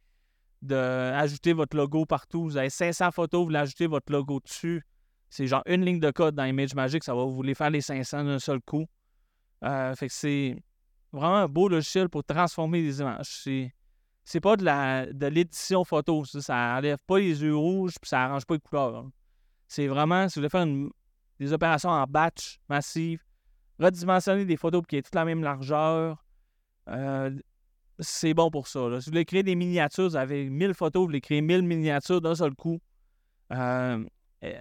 d'ajouter 0.62 1.52
votre 1.52 1.76
logo 1.76 2.06
partout. 2.06 2.44
Vous 2.44 2.56
avez 2.56 2.70
500 2.70 3.10
photos, 3.10 3.44
vous 3.44 3.50
l'ajoutez 3.50 3.86
votre 3.86 4.10
logo 4.12 4.40
dessus. 4.40 4.82
C'est 5.28 5.46
genre 5.46 5.62
une 5.66 5.84
ligne 5.84 6.00
de 6.00 6.10
code 6.10 6.34
dans 6.34 6.44
ImageMagick, 6.44 7.04
ça 7.04 7.14
va 7.14 7.24
vous 7.24 7.42
les 7.42 7.54
faire 7.54 7.70
les 7.70 7.80
500 7.80 8.24
d'un 8.24 8.38
seul 8.38 8.60
coup. 8.60 8.86
Euh, 9.64 9.94
fait 9.94 10.08
que 10.08 10.12
c'est 10.12 10.56
vraiment 11.12 11.36
un 11.36 11.48
beau 11.48 11.68
logiciel 11.68 12.08
pour 12.08 12.24
transformer 12.24 12.82
des 12.82 13.00
images. 13.00 13.72
C'est, 14.24 14.40
pas 14.40 14.56
de, 14.56 14.64
la, 14.64 15.06
de 15.06 15.26
l'édition 15.26 15.84
photo. 15.84 16.24
Ça, 16.24 16.40
ça 16.40 16.80
pas 17.06 17.18
les 17.18 17.42
yeux 17.42 17.56
rouges 17.56 17.94
puis 18.00 18.08
ça 18.08 18.24
arrange 18.24 18.44
pas 18.44 18.54
les 18.54 18.60
couleurs. 18.60 19.06
C'est 19.66 19.86
vraiment, 19.86 20.28
si 20.28 20.38
vous 20.38 20.42
voulez 20.42 20.50
faire 20.50 20.66
des 21.38 21.52
opérations 21.52 21.90
en 21.90 22.04
batch 22.04 22.60
massive, 22.68 23.22
redimensionner 23.80 24.44
des 24.44 24.56
photos 24.56 24.82
pour 24.82 24.86
qu'il 24.86 24.96
y 24.96 25.00
ait 25.00 25.02
toute 25.02 25.14
la 25.14 25.24
même 25.24 25.42
largeur, 25.42 26.22
euh, 26.88 27.30
c'est 28.02 28.34
bon 28.34 28.50
pour 28.50 28.68
ça. 28.68 28.80
Si 29.00 29.06
vous 29.06 29.12
voulez 29.12 29.24
créer 29.24 29.42
des 29.42 29.54
miniatures, 29.54 30.08
vous 30.08 30.16
avez 30.16 30.48
1000 30.48 30.74
photos, 30.74 31.00
vous 31.00 31.06
voulez 31.06 31.20
créer 31.20 31.40
1000 31.40 31.62
miniatures 31.62 32.20
d'un 32.20 32.34
seul 32.34 32.54
coup. 32.54 32.80
Euh, 33.52 34.04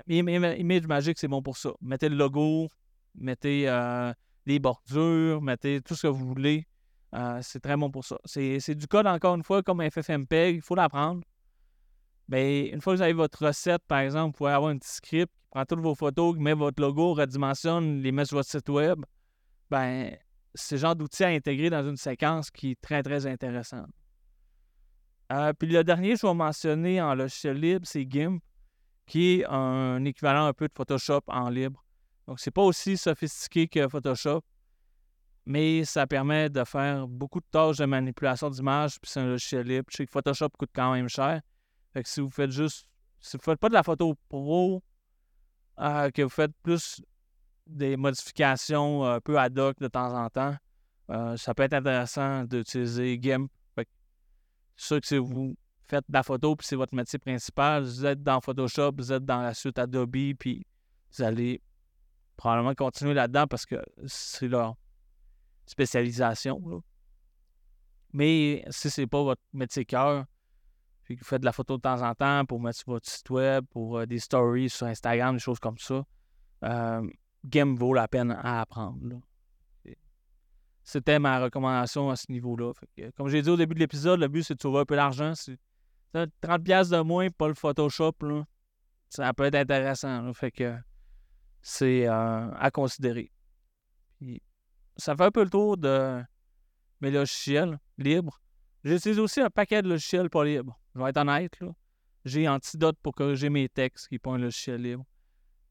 Image 0.08 0.88
Magic, 0.88 1.18
c'est 1.18 1.28
bon 1.28 1.42
pour 1.42 1.58
ça. 1.58 1.72
Mettez 1.82 2.10
le 2.10 2.16
logo, 2.16 2.68
mettez 3.16 3.68
euh, 3.68 4.14
des 4.46 4.60
bordures, 4.60 5.42
mettez 5.42 5.82
tout 5.82 5.96
ce 5.96 6.04
que 6.04 6.08
vous 6.08 6.26
voulez. 6.26 6.68
Euh, 7.14 7.40
c'est 7.42 7.60
très 7.60 7.76
bon 7.76 7.92
pour 7.92 8.06
ça. 8.06 8.18
C'est 8.26 8.76
du 8.76 8.88
code, 8.88 9.08
encore 9.08 9.36
une 9.36 9.44
fois, 9.44 9.64
comme 9.64 9.82
FFmpeg, 9.82 10.56
il 10.56 10.62
faut 10.62 10.76
l'apprendre. 10.76 11.22
Mais 12.28 12.64
ben, 12.64 12.76
une 12.76 12.82
fois 12.82 12.94
que 12.94 12.98
vous 12.98 13.04
avez 13.04 13.14
votre 13.14 13.46
recette, 13.46 13.82
par 13.88 14.00
exemple, 14.00 14.28
vous 14.28 14.38
pouvez 14.38 14.52
avoir 14.52 14.72
un 14.72 14.78
petit 14.78 14.94
script 14.94 15.34
qui 15.34 15.48
prend 15.50 15.66
toutes 15.66 15.82
vos 15.82 15.96
photos, 15.96 16.36
qui 16.36 16.42
met 16.42 16.54
votre 16.54 16.82
logo, 16.82 17.14
redimensionne, 17.14 18.02
les 18.02 18.12
met 18.12 18.24
sur 18.26 18.38
votre 18.38 18.50
site 18.50 18.70
web. 18.70 19.04
Ben, 19.70 20.16
c'est 20.54 20.76
le 20.76 20.82
genre 20.82 20.96
d'outil 20.96 21.24
à 21.24 21.28
intégrer 21.28 21.70
dans 21.70 21.88
une 21.88 21.98
séquence 21.98 22.52
qui 22.52 22.72
est 22.72 22.82
très, 22.82 23.04
très 23.04 23.26
intéressant. 23.26 23.86
Euh, 25.32 25.54
puis 25.54 25.70
le 25.70 25.84
dernier, 25.84 26.16
je 26.16 26.28
vais 26.28 26.34
mentionner 26.34 27.02
en 27.02 27.16
logiciel 27.16 27.58
libre, 27.58 27.86
c'est 27.88 28.06
GIMP, 28.10 28.42
qui 29.06 29.40
est 29.40 29.46
un 29.46 30.04
équivalent 30.04 30.46
un 30.46 30.54
peu 30.54 30.68
de 30.68 30.74
Photoshop 30.74 31.22
en 31.28 31.50
libre. 31.50 31.84
Donc, 32.28 32.40
c'est 32.40 32.52
pas 32.52 32.62
aussi 32.62 32.98
sophistiqué 32.98 33.68
que 33.68 33.88
Photoshop, 33.88 34.42
mais 35.46 35.86
ça 35.86 36.06
permet 36.06 36.50
de 36.50 36.64
faire 36.64 37.08
beaucoup 37.08 37.40
de 37.40 37.46
tâches 37.50 37.78
de 37.78 37.86
manipulation 37.86 38.50
d'images, 38.50 39.00
puis 39.00 39.10
c'est 39.10 39.22
un 39.22 39.28
logiciel 39.28 39.66
libre. 39.66 39.88
Je 39.90 39.98
sais 39.98 40.06
que 40.06 40.12
Photoshop 40.12 40.50
coûte 40.58 40.70
quand 40.74 40.94
même 40.94 41.10
cher. 41.10 41.42
Fait 41.94 42.04
que 42.04 42.10
si 42.10 42.22
vous 42.22 42.30
faites 42.30 42.52
juste, 42.52 42.88
si 43.20 43.38
vous 43.38 43.44
faites 43.44 43.60
pas 43.60 43.70
de 43.70 43.74
la 43.74 43.84
photo 43.84 44.16
pro, 44.30 44.84
euh, 45.80 46.10
que 46.12 46.22
vous 46.22 46.30
faites 46.30 46.54
plus 46.62 47.02
des 47.72 47.98
modifications 47.98 49.06
un 49.06 49.20
peu 49.20 49.38
ad 49.40 49.58
hoc 49.58 49.78
de 49.80 49.88
temps 49.88 50.14
en 50.14 50.30
temps, 50.30 50.56
euh, 51.10 51.36
ça 51.38 51.54
peut 51.54 51.64
être 51.64 51.74
intéressant 51.74 52.44
d'utiliser 52.44 53.20
GIMP. 53.22 53.50
Fait 53.76 53.86
que, 53.86 53.90
sûr 54.76 55.02
que 55.02 55.08
si 55.08 55.18
vous 55.18 55.56
faites 55.88 56.06
de 56.08 56.14
la 56.14 56.24
photo, 56.24 56.56
puis 56.56 56.66
c'est 56.66 56.76
votre 56.76 56.96
métier 56.96 57.20
principal, 57.20 57.84
vous 57.84 58.06
êtes 58.06 58.24
dans 58.24 58.40
Photoshop, 58.40 58.94
vous 58.98 59.12
êtes 59.12 59.26
dans 59.26 59.42
la 59.42 59.54
suite 59.54 59.78
Adobe, 59.78 60.34
puis 60.40 60.66
vous 61.12 61.24
allez 61.24 61.62
probablement 62.38 62.74
continuer 62.74 63.14
là-dedans 63.14 63.46
parce 63.48 63.66
que 63.66 63.76
c'est 64.06 64.48
leur 64.48 64.76
spécialisation. 65.66 66.82
Mais 68.14 68.64
si 68.70 68.90
c'est 68.90 69.08
pas 69.08 69.22
votre 69.22 69.42
métier 69.54 69.86
cœur, 69.86 70.26
puis 71.04 71.16
que 71.16 71.22
vous 71.22 71.28
faites 71.28 71.42
de 71.42 71.46
la 71.46 71.52
photo 71.52 71.78
de 71.78 71.82
temps 71.82 72.02
en 72.02 72.14
temps 72.16 72.46
pour 72.46 72.62
mettre 72.62 72.80
sur 72.80 72.94
votre 72.94 73.10
site 73.10 73.30
web, 73.30 73.66
pour 73.70 73.98
euh, 73.98 74.06
des 74.06 74.20
stories 74.20 74.70
sur 74.70 74.88
Instagram, 74.88 75.36
des 75.36 75.42
choses 75.42 75.60
comme 75.60 75.78
ça, 75.78 76.06
euh, 76.64 77.08
Game 77.46 77.76
vaut 77.76 77.94
la 77.94 78.08
peine 78.08 78.32
à 78.32 78.62
apprendre. 78.62 79.22
C'était 80.84 81.20
ma 81.20 81.40
recommandation 81.40 82.10
à 82.10 82.16
ce 82.16 82.32
niveau-là. 82.32 82.74
Comme 83.16 83.30
j'ai 83.30 83.42
dit 83.42 83.50
au 83.50 83.58
début 83.58 83.76
de 83.76 83.80
l'épisode, 83.80 84.20
le 84.20 84.28
but 84.28 84.44
c'est 84.44 84.56
de 84.56 84.62
sauver 84.62 84.80
un 84.80 84.86
peu 84.86 84.96
d'argent. 84.96 85.34
30$ 86.14 86.90
de 86.90 87.02
moins, 87.02 87.30
pas 87.30 87.48
le 87.48 87.54
Photoshop. 87.54 88.14
Ça 89.10 89.34
peut 89.34 89.46
être 89.46 89.56
intéressant. 89.56 90.34
Fait 90.34 90.52
que 90.52 90.76
c'est 91.62 92.08
euh, 92.08 92.52
à 92.54 92.72
considérer. 92.72 93.32
ça 94.98 95.16
fait 95.16 95.24
un 95.24 95.32
peu 95.32 95.44
le 95.44 95.50
tour 95.50 95.78
de 95.78 96.22
mes 97.00 97.12
logiciels 97.12 97.80
libres. 97.98 98.42
J'utilise 98.84 99.20
aussi 99.20 99.42
un 99.42 99.50
paquet 99.50 99.82
de 99.82 99.90
logiciels 99.90 100.30
pas 100.30 100.44
libres. 100.44 100.80
Je 100.96 101.02
vais 101.02 101.10
être 101.10 101.18
honnête. 101.18 101.60
J'ai 102.26 102.48
Antidote 102.48 102.98
pour 103.02 103.14
corriger 103.14 103.50
mes 103.50 103.70
textes, 103.70 104.08
qui 104.08 104.16
n'est 104.16 104.20
pas 104.20 104.32
un 104.32 104.38
logiciel 104.38 104.82
libre. 104.82 105.06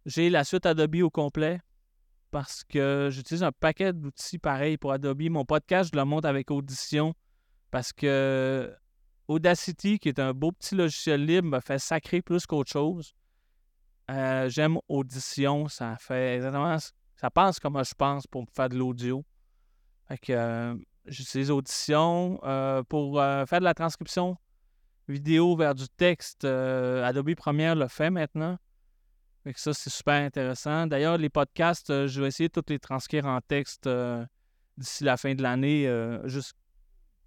J'ai 0.07 0.31
la 0.31 0.45
suite 0.45 0.65
Adobe 0.65 0.97
au 1.03 1.11
complet. 1.11 1.61
parce 2.31 2.63
que 2.65 3.09
j'utilise 3.11 3.43
un 3.43 3.53
paquet 3.53 3.93
d'outils 3.93 4.39
pareils 4.39 4.77
pour 4.77 4.93
Adobe. 4.93 5.23
Mon 5.31 5.45
podcast, 5.45 5.91
je 5.93 5.99
le 5.99 6.05
monte 6.05 6.25
avec 6.25 6.51
Audition 6.51 7.13
parce 7.71 7.93
que 7.93 8.73
Audacity, 9.29 9.99
qui 9.99 10.09
est 10.09 10.19
un 10.19 10.33
beau 10.33 10.53
petit 10.53 10.75
logiciel 10.75 11.25
libre, 11.25 11.49
me 11.49 11.61
fait 11.61 11.79
sacrer 11.79 12.23
plus 12.23 12.47
qu'autre 12.47 12.71
chose. 12.71 13.15
Euh, 14.11 14.49
j'aime 14.49 14.79
Audition, 14.89 15.69
ça 15.69 15.97
fait 15.99 16.37
exactement. 16.37 16.77
Ça 17.17 17.31
pense 17.31 17.61
comme 17.61 17.83
je 17.85 17.95
pense 17.95 18.27
pour 18.27 18.47
faire 18.55 18.69
de 18.69 18.77
l'audio. 18.77 19.25
Fait 20.09 20.19
que 20.19 20.33
euh, 20.33 20.75
j'utilise 21.07 21.51
Audition 21.51 22.41
euh, 22.45 22.83
pour 22.85 23.17
faire 23.19 23.59
de 23.59 23.65
la 23.65 23.75
transcription 23.75 24.37
vidéo 25.09 25.57
vers 25.57 25.75
du 25.75 25.89
texte. 25.89 26.45
Adobe 26.45 27.35
Premiere 27.35 27.75
le 27.75 27.89
fait 27.89 28.11
maintenant. 28.11 28.57
Que 29.45 29.59
ça, 29.59 29.72
c'est 29.72 29.91
super 29.91 30.22
intéressant. 30.22 30.86
D'ailleurs, 30.86 31.16
les 31.16 31.30
podcasts, 31.30 32.07
je 32.07 32.20
vais 32.20 32.28
essayer 32.28 32.49
de 32.49 32.61
tous 32.61 32.70
les 32.70 32.78
transcrire 32.78 33.26
en 33.26 33.41
texte 33.41 33.88
d'ici 34.76 35.05
la 35.05 35.16
fin 35.16 35.34
de 35.34 35.43
l'année, 35.43 35.91
juste 36.24 36.55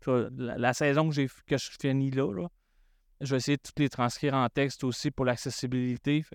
la, 0.07 0.73
saison 0.73 1.09
que, 1.09 1.25
que 1.45 1.57
je 1.57 1.69
finis 1.79 2.11
là, 2.11 2.47
je 3.21 3.31
vais 3.31 3.37
essayer 3.37 3.57
de 3.57 3.61
toutes 3.61 3.79
les 3.79 3.89
transcrire 3.89 4.33
en 4.33 4.47
texte 4.49 4.83
aussi 4.83 5.11
pour 5.11 5.25
l'accessibilité. 5.25 6.25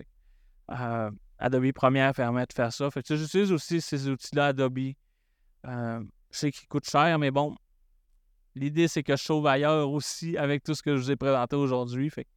Euh, 0.71 1.11
Adobe 1.37 1.71
Premiere 1.71 2.13
permet 2.13 2.45
de 2.45 2.53
faire 2.53 2.73
ça. 2.73 2.89
Que, 2.89 3.15
j'utilise 3.15 3.51
aussi 3.51 3.79
ces 3.81 4.09
outils-là 4.09 4.47
Adobe. 4.47 4.79
Euh, 5.65 6.03
je 6.31 6.37
sais 6.37 6.51
qu'ils 6.51 6.67
coûtent 6.67 6.89
cher, 6.89 7.19
mais 7.19 7.31
bon, 7.31 7.55
l'idée 8.55 8.87
c'est 8.87 9.03
que 9.03 9.15
je 9.15 9.23
sauve 9.23 9.47
ailleurs 9.47 9.89
aussi 9.89 10.37
avec 10.37 10.63
tout 10.63 10.73
ce 10.73 10.81
que 10.81 10.95
je 10.95 11.01
vous 11.01 11.11
ai 11.11 11.15
présenté 11.15 11.55
aujourd'hui. 11.55 12.09
Fait 12.09 12.27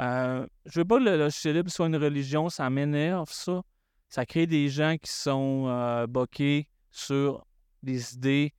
euh, 0.00 0.46
je 0.64 0.80
veux 0.80 0.84
pas 0.84 0.98
que 0.98 1.04
le 1.04 1.16
logiciel 1.16 1.56
libre 1.56 1.70
soit 1.70 1.86
une 1.86 1.96
religion, 1.96 2.48
ça 2.48 2.68
m'énerve 2.70 3.30
ça. 3.30 3.62
Ça 4.08 4.26
crée 4.26 4.46
des 4.46 4.68
gens 4.68 4.96
qui 4.98 5.10
sont 5.10 5.66
euh, 5.68 6.06
boqués 6.06 6.68
sur 6.90 7.46
des 7.82 8.14
idées 8.14 8.52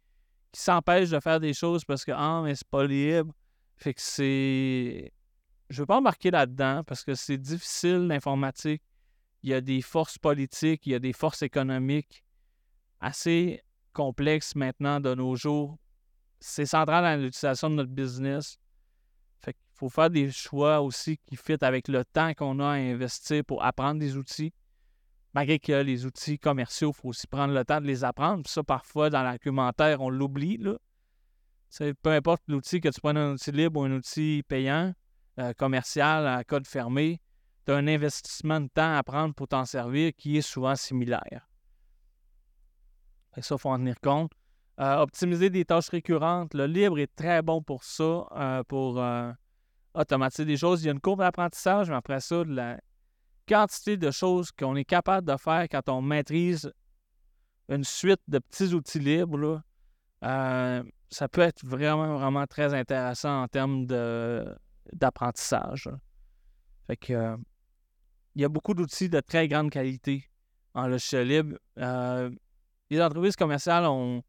qui 0.52 0.62
s'empêchent 0.62 1.10
de 1.10 1.20
faire 1.20 1.40
des 1.40 1.54
choses 1.54 1.84
parce 1.86 2.06
que 2.06 2.12
ah 2.12 2.42
mais 2.44 2.56
c'est 2.56 2.68
pas 2.68 2.86
libre. 2.86 3.34
Fait 3.78 3.94
que 3.94 4.02
c'est 4.02 5.12
je 5.70 5.82
veux 5.82 5.86
pas 5.86 5.98
embarquer 5.98 6.32
là-dedans 6.32 6.84
parce 6.86 7.04
que 7.04 7.16
c'est 7.16 7.38
difficile 7.38 8.08
l'informatique. 8.08 8.84
Il 9.42 9.50
y 9.50 9.54
a 9.54 9.62
des 9.62 9.82
forces 9.82 10.18
politiques, 10.18 10.86
il 10.86 10.92
y 10.92 10.96
a 10.96 11.00
des 11.00 11.14
forces 11.14 11.42
économiques 11.42 12.24
assez 13.00 13.62
complexes 13.92 14.56
maintenant 14.56 15.00
de 15.00 15.14
nos 15.14 15.36
jours. 15.36 15.78
C'est 16.40 16.66
central 16.66 17.04
dans 17.04 17.22
l'utilisation 17.22 17.70
de 17.70 17.76
notre 17.76 17.92
business. 17.92 18.58
Faut 19.74 19.90
faire 19.90 20.10
des 20.10 20.32
choix 20.32 20.82
aussi 20.82 21.18
qui 21.18 21.36
fit 21.36 21.58
avec 21.62 21.88
le 21.88 22.06
temps 22.06 22.34
qu'on 22.34 22.60
a 22.60 22.68
à 22.68 22.74
investir 22.74 23.44
pour 23.44 23.64
apprendre 23.64 24.00
des 24.00 24.18
outils 24.18 24.54
malgré 25.34 25.60
que 25.60 25.74
les 25.74 26.06
outils 26.06 26.40
commerciaux, 26.40 26.92
il 26.96 27.02
faut 27.02 27.10
aussi 27.10 27.28
prendre 27.28 27.54
le 27.54 27.66
temps 27.66 27.82
de 27.82 27.88
les 27.88 28.04
apprendre. 28.04 28.44
Puis 28.44 28.54
ça, 28.54 28.64
parfois, 28.64 29.10
dans 29.10 29.24
l'argumentaire, 29.24 30.02
on 30.02 30.10
l'oublie. 30.10 30.60
Peu 31.80 32.12
importe 32.12 32.44
l'outil, 32.48 32.82
que 32.82 32.90
tu 32.90 33.02
prennes 33.02 33.18
un 33.18 33.34
outil 33.34 33.52
libre 33.52 33.80
ou 33.80 33.84
un 33.84 33.92
outil 33.94 34.44
payant, 34.48 34.94
euh, 35.40 35.54
commercial, 35.54 36.28
à 36.28 36.44
code 36.44 36.68
fermé, 36.68 37.20
tu 37.66 37.72
as 37.72 37.76
un 37.76 37.88
investissement 37.88 38.62
de 38.62 38.68
temps 38.68 38.96
à 38.96 39.02
prendre 39.04 39.34
pour 39.34 39.48
t'en 39.48 39.66
servir 39.66 40.12
qui 40.16 40.38
est 40.38 40.42
souvent 40.42 40.76
similaire. 40.76 41.50
Et 43.36 43.42
ça, 43.42 43.56
il 43.56 43.62
faut 43.62 43.70
en 43.70 43.78
tenir 43.78 44.00
compte. 44.00 44.32
Euh, 44.80 44.98
optimiser 44.98 45.50
des 45.50 45.66
tâches 45.66 45.90
récurrentes. 45.90 46.54
Le 46.54 46.68
libre 46.68 47.00
est 47.00 47.16
très 47.16 47.42
bon 47.42 47.62
pour 47.64 47.84
ça, 47.84 48.28
euh, 48.36 48.64
pour 48.64 49.04
automatiser 49.94 50.46
des 50.46 50.58
choses. 50.58 50.84
Il 50.84 50.88
y 50.88 50.90
a 50.90 50.94
une 50.94 51.00
courbe 51.00 51.20
d'apprentissage, 51.20 51.90
mais 51.90 51.96
après 51.96 52.20
ça, 52.20 52.44
la, 52.46 52.78
quantité 53.48 53.98
de 53.98 54.12
choses 54.12 54.52
qu'on 54.52 54.76
est 54.76 54.86
capable 54.86 55.28
de 55.28 55.38
faire 55.38 55.68
quand 55.70 55.90
on 55.90 56.02
maîtrise 56.02 56.72
une 57.70 57.84
suite 57.84 58.22
de 58.28 58.40
petits 58.40 58.74
outils 58.74 59.00
libres, 59.00 59.62
euh, 60.24 60.84
ça 61.10 61.28
peut 61.28 61.42
être 61.42 61.66
vraiment, 61.66 62.18
vraiment 62.18 62.46
très 62.48 62.74
intéressant 62.74 63.44
en 63.44 63.48
termes 63.48 63.86
d'apprentissage. 64.94 65.90
Fait 66.88 66.98
que 66.98 67.14
euh, 67.14 67.38
il 68.36 68.42
y 68.42 68.46
a 68.46 68.50
beaucoup 68.50 68.74
d'outils 68.74 69.10
de 69.10 69.20
très 69.20 69.48
grande 69.48 69.70
qualité 69.70 70.30
en 70.74 70.88
logiciel 70.88 71.28
libre. 71.28 71.58
Euh, 71.78 72.32
les 72.90 73.02
entreprises 73.02 73.36
commerciales 73.36 73.86
ont 73.86 74.24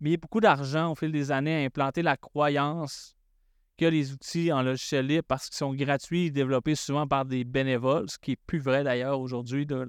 mis 0.00 0.16
beaucoup 0.16 0.40
d'argent 0.40 0.92
au 0.92 0.94
fil 0.94 1.12
des 1.12 1.30
années 1.30 1.62
à 1.62 1.66
implanter 1.66 2.02
la 2.02 2.16
croyance 2.16 3.15
que 3.76 3.84
les 3.84 4.12
outils 4.12 4.52
en 4.52 4.62
logiciel 4.62 5.06
libre 5.06 5.24
parce 5.28 5.46
qu'ils 5.46 5.56
sont 5.56 5.74
gratuits 5.74 6.30
développés 6.30 6.74
souvent 6.74 7.06
par 7.06 7.24
des 7.24 7.44
bénévoles, 7.44 8.08
ce 8.10 8.18
qui 8.18 8.32
n'est 8.32 8.38
plus 8.46 8.58
vrai 8.58 8.84
d'ailleurs 8.84 9.20
aujourd'hui. 9.20 9.66
La 9.68 9.86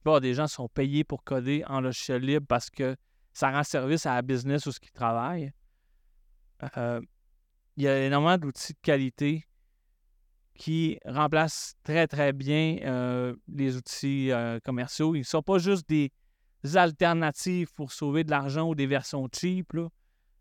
plupart 0.00 0.20
des 0.20 0.34
gens 0.34 0.46
sont 0.46 0.68
payés 0.68 1.04
pour 1.04 1.24
coder 1.24 1.64
en 1.66 1.80
logiciel 1.80 2.22
libre 2.22 2.46
parce 2.48 2.70
que 2.70 2.96
ça 3.32 3.50
rend 3.50 3.64
service 3.64 4.06
à 4.06 4.14
la 4.14 4.22
business 4.22 4.66
où 4.66 4.72
ce 4.72 4.80
qu'ils 4.80 4.92
travaillent. 4.92 5.52
Euh, 6.76 7.00
il 7.76 7.84
y 7.84 7.88
a 7.88 8.06
énormément 8.06 8.38
d'outils 8.38 8.72
de 8.72 8.78
qualité 8.80 9.44
qui 10.54 10.98
remplacent 11.04 11.74
très 11.82 12.06
très 12.06 12.32
bien 12.32 12.78
euh, 12.82 13.36
les 13.46 13.76
outils 13.76 14.32
euh, 14.32 14.58
commerciaux. 14.60 15.14
Ils 15.14 15.20
ne 15.20 15.24
sont 15.24 15.42
pas 15.42 15.58
juste 15.58 15.86
des 15.86 16.10
alternatives 16.74 17.72
pour 17.74 17.92
sauver 17.92 18.24
de 18.24 18.30
l'argent 18.30 18.68
ou 18.68 18.74
des 18.74 18.86
versions 18.86 19.28
cheap. 19.30 19.76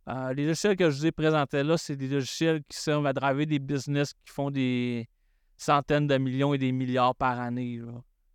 Euh, 0.07 0.33
les 0.33 0.45
logiciels 0.45 0.75
que 0.75 0.89
je 0.89 0.97
vous 0.97 1.05
ai 1.07 1.11
présentés 1.11 1.63
là, 1.63 1.77
c'est 1.77 1.95
des 1.95 2.07
logiciels 2.07 2.63
qui 2.69 2.77
servent 2.77 3.07
à 3.07 3.13
driver 3.13 3.45
des 3.45 3.59
business 3.59 4.13
qui 4.13 4.31
font 4.31 4.51
des 4.51 5.09
centaines 5.57 6.05
de 6.05 6.17
millions 6.17 6.53
et 6.53 6.57
des 6.57 6.71
milliards 6.71 7.15
par 7.15 7.39
année. 7.39 7.81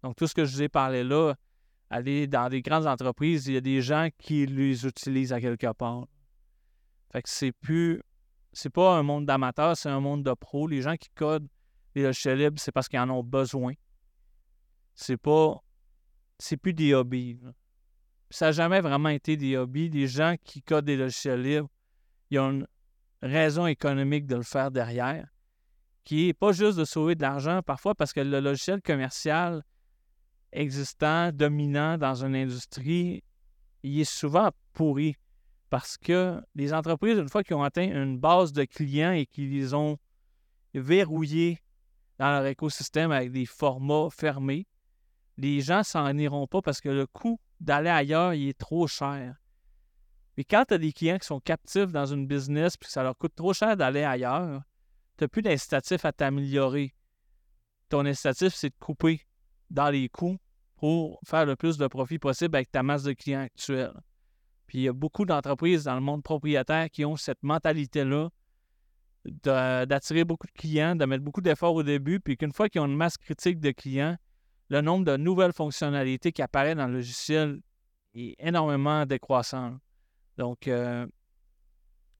Donc, 0.02 0.16
tout 0.16 0.26
ce 0.26 0.34
que 0.34 0.44
je 0.44 0.52
vous 0.52 0.62
ai 0.62 0.68
parlé 0.68 1.04
là, 1.04 1.34
aller 1.90 2.26
dans 2.26 2.48
des 2.48 2.62
grandes 2.62 2.86
entreprises, 2.86 3.46
il 3.46 3.54
y 3.54 3.56
a 3.56 3.60
des 3.60 3.82
gens 3.82 4.08
qui 4.18 4.46
les 4.46 4.84
utilisent 4.86 5.32
à 5.32 5.40
quelque 5.40 5.72
part. 5.72 6.06
Fait 7.12 7.22
que 7.22 7.28
c'est 7.28 7.52
plus. 7.52 8.00
C'est 8.52 8.70
pas 8.70 8.96
un 8.96 9.04
monde 9.04 9.26
d'amateurs, 9.26 9.76
c'est 9.76 9.88
un 9.88 10.00
monde 10.00 10.24
de 10.24 10.32
pros. 10.32 10.66
Les 10.66 10.82
gens 10.82 10.96
qui 10.96 11.08
codent 11.14 11.48
les 11.94 12.02
logiciels 12.02 12.38
libres, 12.38 12.58
c'est 12.58 12.72
parce 12.72 12.88
qu'ils 12.88 12.98
en 12.98 13.10
ont 13.10 13.22
besoin. 13.22 13.74
C'est 14.94 15.16
pas. 15.16 15.62
C'est 16.38 16.56
plus 16.56 16.72
des 16.72 16.94
hobbies 16.94 17.38
ça 18.30 18.46
n'a 18.46 18.52
jamais 18.52 18.80
vraiment 18.80 19.08
été 19.08 19.36
des 19.36 19.56
hobbies. 19.56 19.90
Des 19.90 20.06
gens 20.06 20.36
qui 20.44 20.62
codent 20.62 20.84
des 20.84 20.96
logiciels 20.96 21.42
libres, 21.42 21.68
ils 22.30 22.38
ont 22.38 22.50
une 22.50 22.66
raison 23.22 23.66
économique 23.66 24.26
de 24.26 24.36
le 24.36 24.42
faire 24.42 24.70
derrière, 24.70 25.28
qui 26.04 26.26
n'est 26.26 26.32
pas 26.32 26.52
juste 26.52 26.78
de 26.78 26.84
sauver 26.84 27.14
de 27.16 27.22
l'argent, 27.22 27.60
parfois 27.62 27.94
parce 27.94 28.12
que 28.12 28.20
le 28.20 28.40
logiciel 28.40 28.80
commercial 28.80 29.62
existant, 30.52 31.32
dominant 31.32 31.98
dans 31.98 32.24
une 32.24 32.34
industrie, 32.34 33.22
il 33.82 34.00
est 34.00 34.04
souvent 34.04 34.50
pourri 34.72 35.16
parce 35.68 35.96
que 35.96 36.40
les 36.54 36.72
entreprises, 36.72 37.18
une 37.18 37.28
fois 37.28 37.44
qu'ils 37.44 37.56
ont 37.56 37.62
atteint 37.62 37.84
une 37.84 38.18
base 38.18 38.52
de 38.52 38.64
clients 38.64 39.12
et 39.12 39.26
qu'ils 39.26 39.50
les 39.50 39.74
ont 39.74 39.98
verrouillés 40.74 41.60
dans 42.18 42.30
leur 42.30 42.46
écosystème 42.46 43.12
avec 43.12 43.30
des 43.30 43.46
formats 43.46 44.08
fermés, 44.10 44.66
les 45.36 45.60
gens 45.60 45.82
s'en 45.82 46.16
iront 46.18 46.46
pas 46.46 46.60
parce 46.60 46.80
que 46.80 46.88
le 46.88 47.06
coût 47.06 47.38
d'aller 47.60 47.90
ailleurs, 47.90 48.34
il 48.34 48.48
est 48.48 48.58
trop 48.58 48.86
cher. 48.86 49.36
Mais 50.36 50.44
quand 50.44 50.64
tu 50.66 50.74
as 50.74 50.78
des 50.78 50.92
clients 50.92 51.18
qui 51.18 51.26
sont 51.26 51.40
captifs 51.40 51.92
dans 51.92 52.06
une 52.06 52.26
business 52.26 52.76
puis 52.76 52.86
que 52.86 52.92
ça 52.92 53.02
leur 53.02 53.16
coûte 53.16 53.34
trop 53.34 53.52
cher 53.52 53.76
d'aller 53.76 54.02
ailleurs, 54.02 54.62
tu 55.18 55.24
n'as 55.24 55.28
plus 55.28 55.42
d'incitatif 55.42 56.04
à 56.04 56.12
t'améliorer. 56.12 56.94
Ton 57.88 58.06
incitatif, 58.06 58.54
c'est 58.54 58.70
de 58.70 58.78
couper 58.78 59.26
dans 59.68 59.90
les 59.90 60.08
coûts 60.08 60.38
pour 60.76 61.20
faire 61.26 61.44
le 61.44 61.56
plus 61.56 61.76
de 61.76 61.86
profit 61.86 62.18
possible 62.18 62.56
avec 62.56 62.70
ta 62.70 62.82
masse 62.82 63.02
de 63.02 63.12
clients 63.12 63.42
actuelle. 63.42 63.92
Puis 64.66 64.78
il 64.78 64.82
y 64.82 64.88
a 64.88 64.92
beaucoup 64.92 65.26
d'entreprises 65.26 65.84
dans 65.84 65.94
le 65.94 66.00
monde 66.00 66.22
propriétaire 66.22 66.88
qui 66.90 67.04
ont 67.04 67.16
cette 67.16 67.42
mentalité-là 67.42 68.30
d'attirer 69.24 70.24
beaucoup 70.24 70.46
de 70.46 70.52
clients, 70.52 70.96
de 70.96 71.04
mettre 71.04 71.22
beaucoup 71.22 71.42
d'efforts 71.42 71.74
au 71.74 71.82
début, 71.82 72.20
puis 72.20 72.36
qu'une 72.36 72.52
fois 72.52 72.70
qu'ils 72.70 72.80
ont 72.80 72.86
une 72.86 72.96
masse 72.96 73.18
critique 73.18 73.60
de 73.60 73.72
clients, 73.72 74.16
le 74.70 74.80
nombre 74.80 75.04
de 75.04 75.16
nouvelles 75.16 75.52
fonctionnalités 75.52 76.32
qui 76.32 76.42
apparaissent 76.42 76.76
dans 76.76 76.86
le 76.86 76.94
logiciel 76.94 77.60
est 78.14 78.36
énormément 78.38 79.04
décroissant. 79.04 79.76
Donc, 80.38 80.68
euh, 80.68 81.06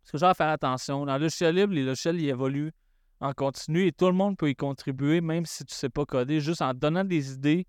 c'est 0.03 0.13
toujours 0.13 0.29
à 0.29 0.35
faire 0.35 0.49
attention. 0.49 1.07
Dans 1.07 1.15
le 1.15 1.23
logiciel 1.23 1.55
libre, 1.55 1.73
les 1.73 1.85
logiciels 1.85 2.21
évoluent 2.21 2.73
en 3.21 3.33
continu 3.33 3.87
et 3.87 3.93
tout 3.93 4.07
le 4.07 4.13
monde 4.13 4.37
peut 4.37 4.51
y 4.51 4.57
contribuer, 4.57 5.21
même 5.21 5.47
si 5.47 5.65
tu 5.65 5.73
ne 5.73 5.77
sais 5.77 5.89
pas 5.89 6.05
coder, 6.05 6.41
juste 6.41 6.61
en 6.61 6.75
donnant 6.75 7.05
des 7.05 7.33
idées, 7.33 7.67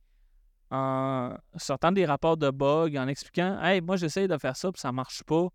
en 0.72 1.36
sortant 1.58 1.92
des 1.92 2.06
rapports 2.06 2.38
de 2.38 2.50
bugs, 2.50 2.96
en 2.98 3.08
expliquant 3.08 3.62
Hey, 3.62 3.82
moi 3.82 3.98
j'essaye 3.98 4.28
de 4.28 4.38
faire 4.38 4.56
ça, 4.56 4.72
puis 4.72 4.80
ça 4.80 4.88
ne 4.88 4.96
marche 4.96 5.24
pas. 5.24 5.48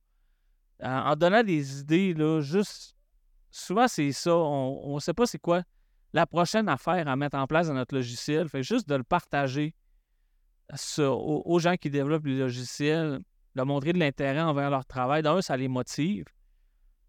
En 0.83 1.16
donnant 1.16 1.43
des 1.43 1.81
idées, 1.81 2.14
là, 2.14 2.43
juste 2.43 2.95
souvent 3.51 3.89
c'est 3.89 4.12
ça. 4.12 4.37
On 4.37 4.95
ne 4.95 5.01
sait 5.01 5.14
pas 5.14 5.27
c'est 5.27 5.39
quoi 5.39 5.62
la 6.12 6.26
prochaine 6.26 6.68
affaire 6.68 7.09
à 7.09 7.16
mettre 7.16 7.36
en 7.36 7.46
place 7.46 7.68
dans 7.68 7.74
notre 7.74 7.94
logiciel. 7.94 8.48
Fait 8.48 8.62
juste 8.62 8.88
de 8.88 8.94
le 8.94 9.02
partager 9.02 9.74
aux, 10.98 11.59
gens 11.59 11.76
qui 11.76 11.90
développent 11.90 12.26
les 12.26 12.38
logiciels, 12.38 13.20
de 13.54 13.62
montrer 13.62 13.92
de 13.92 13.98
l'intérêt 13.98 14.40
envers 14.40 14.70
leur 14.70 14.84
travail. 14.84 15.22
D'un, 15.22 15.40
ça 15.42 15.57
les 15.57 15.68
motive, 15.68 16.24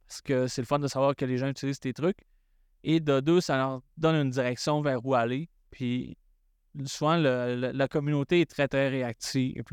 parce 0.08 0.22
que 0.22 0.48
c'est 0.48 0.62
le 0.62 0.68
fun 0.68 0.80
de 0.80 0.88
savoir 0.88 1.16
que 1.16 1.26
les 1.26 1.38
gens 1.38 1.48
utilisent 1.48 1.80
tes 1.80 1.94
trucs. 1.94 2.20
Et 2.84 3.00
de 3.00 3.20
deux, 3.20 3.42
ça 3.42 3.58
leur 3.58 3.82
donne 3.98 4.16
une 4.16 4.30
direction 4.30 4.82
vers 4.82 5.06
où 5.06 5.14
aller. 5.16 5.50
Puis 5.72 6.18
souvent, 6.86 7.18
la 7.18 7.88
communauté 7.88 8.42
est 8.42 8.50
très, 8.50 8.68
très 8.68 8.90
réactive. 8.90 9.64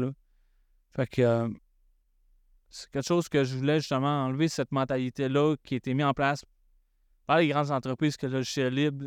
Fait 0.91 1.07
que 1.07 1.23
euh, 1.23 1.49
c'est 2.71 2.91
quelque 2.91 3.07
chose 3.07 3.29
que 3.29 3.45
je 3.45 3.57
voulais 3.57 3.79
justement 3.79 4.25
enlever 4.27 4.49
cette 4.49 4.73
mentalité-là 4.73 5.57
qui 5.63 5.75
a 5.75 5.77
été 5.77 5.93
mise 5.95 6.07
en 6.07 6.15
place 6.15 6.45
par 7.27 7.39
les 7.39 7.49
grandes 7.49 7.71
entreprises 7.71 8.17
que 8.17 8.27
le 8.27 8.35
logiciel 8.35 8.75
libre, 8.75 9.07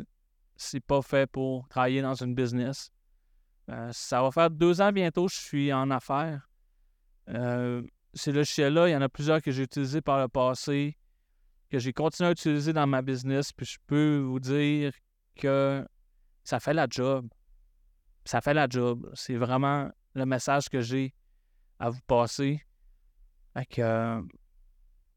c'est 0.56 0.80
pas 0.80 1.02
fait 1.02 1.30
pour 1.30 1.68
travailler 1.68 2.02
dans 2.02 2.14
une 2.14 2.34
business. 2.34 2.90
Euh, 3.70 3.90
ça 3.92 4.22
va 4.22 4.30
faire 4.30 4.50
deux 4.50 4.80
ans 4.80 4.92
bientôt 4.92 5.26
que 5.26 5.32
je 5.32 5.38
suis 5.38 5.72
en 5.72 5.90
affaires. 5.90 6.48
Euh, 7.28 7.82
ces 8.14 8.32
logiciels-là, 8.32 8.88
il 8.88 8.92
y 8.92 8.96
en 8.96 9.02
a 9.02 9.08
plusieurs 9.08 9.42
que 9.42 9.50
j'ai 9.50 9.64
utilisés 9.64 10.00
par 10.00 10.18
le 10.18 10.28
passé, 10.28 10.96
que 11.70 11.78
j'ai 11.78 11.92
continué 11.92 12.28
à 12.28 12.32
utiliser 12.32 12.72
dans 12.72 12.86
ma 12.86 13.02
business, 13.02 13.52
puis 13.52 13.66
je 13.66 13.78
peux 13.86 14.18
vous 14.18 14.40
dire 14.40 14.92
que 15.36 15.86
ça 16.44 16.60
fait 16.60 16.74
la 16.74 16.86
job. 16.88 17.28
Ça 18.24 18.40
fait 18.40 18.54
la 18.54 18.66
job. 18.68 19.10
C'est 19.14 19.36
vraiment 19.36 19.90
le 20.14 20.26
message 20.26 20.68
que 20.68 20.80
j'ai 20.80 21.14
à 21.78 21.90
vous 21.90 22.00
passer. 22.06 22.62
Fait 23.54 23.82
euh, 23.82 24.22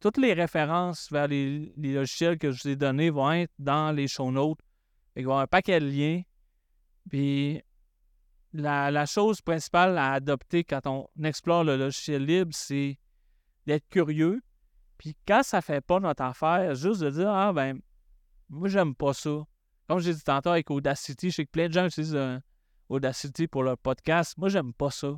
toutes 0.02 0.18
les 0.18 0.34
références 0.34 1.10
vers 1.12 1.28
les, 1.28 1.72
logiciels 1.78 2.38
que 2.38 2.52
je 2.52 2.64
vous 2.64 2.70
ai 2.70 2.76
donnés 2.76 3.10
vont 3.10 3.32
être 3.32 3.54
dans 3.60 3.96
les 3.96 4.08
show 4.08 4.32
notes. 4.32 4.60
Il 5.16 5.20
va 5.20 5.22
y 5.22 5.24
avoir 5.24 5.40
un 5.40 5.48
paquet 5.48 5.80
de 5.80 5.86
liens. 5.86 6.22
Puis 7.10 7.62
la, 8.54 9.06
chose 9.06 9.42
principale 9.42 9.98
à 9.98 10.14
adopter 10.14 10.64
quand 10.64 10.86
on 10.88 11.08
explore 11.24 11.64
le 11.64 11.78
logiciel 11.78 12.26
libre, 12.26 12.52
c'est 12.54 12.98
d'être 13.68 13.88
curieux. 13.90 14.42
Puis 14.98 15.16
quand 15.28 15.44
ça 15.44 15.62
fait 15.62 15.82
pas 15.82 16.00
notre 16.00 16.24
affaire, 16.24 16.76
juste 16.76 17.02
de 17.02 17.10
dire 17.12 17.30
Ah 17.30 17.54
ben, 17.54 17.80
moi 18.50 18.68
j'aime 18.68 18.96
pas 18.96 19.14
ça. 19.14 19.46
Comme 19.88 20.00
j'ai 20.00 20.14
dit 20.14 20.24
tantôt 20.24 20.50
avec 20.50 20.70
Audacity, 20.72 21.30
je 21.30 21.36
sais 21.36 21.46
que 21.46 21.52
plein 21.52 21.68
de 21.68 21.74
gens 21.74 21.86
utilisent 21.86 22.16
euh, 22.16 22.40
Audacity 22.90 23.48
pour 23.48 23.64
leur 23.64 23.78
podcast. 23.78 24.38
Moi, 24.38 24.50
j'aime 24.50 24.74
pas 24.74 24.92
ça. 24.92 25.18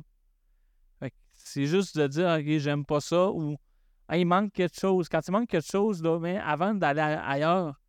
C'est 1.36 1.66
juste 1.66 1.98
de 1.98 2.06
dire 2.06 2.28
OK, 2.28 2.58
j'aime 2.58 2.84
pas 2.84 3.00
ça 3.00 3.28
ou 3.28 3.56
il 4.12 4.26
manque 4.26 4.52
quelque 4.52 4.78
chose. 4.78 5.08
Quand 5.08 5.26
il 5.26 5.30
manque 5.30 5.48
quelque 5.48 5.70
chose, 5.70 6.02
mais 6.20 6.38
avant 6.38 6.74
d'aller 6.74 7.00
ailleurs, 7.00 7.80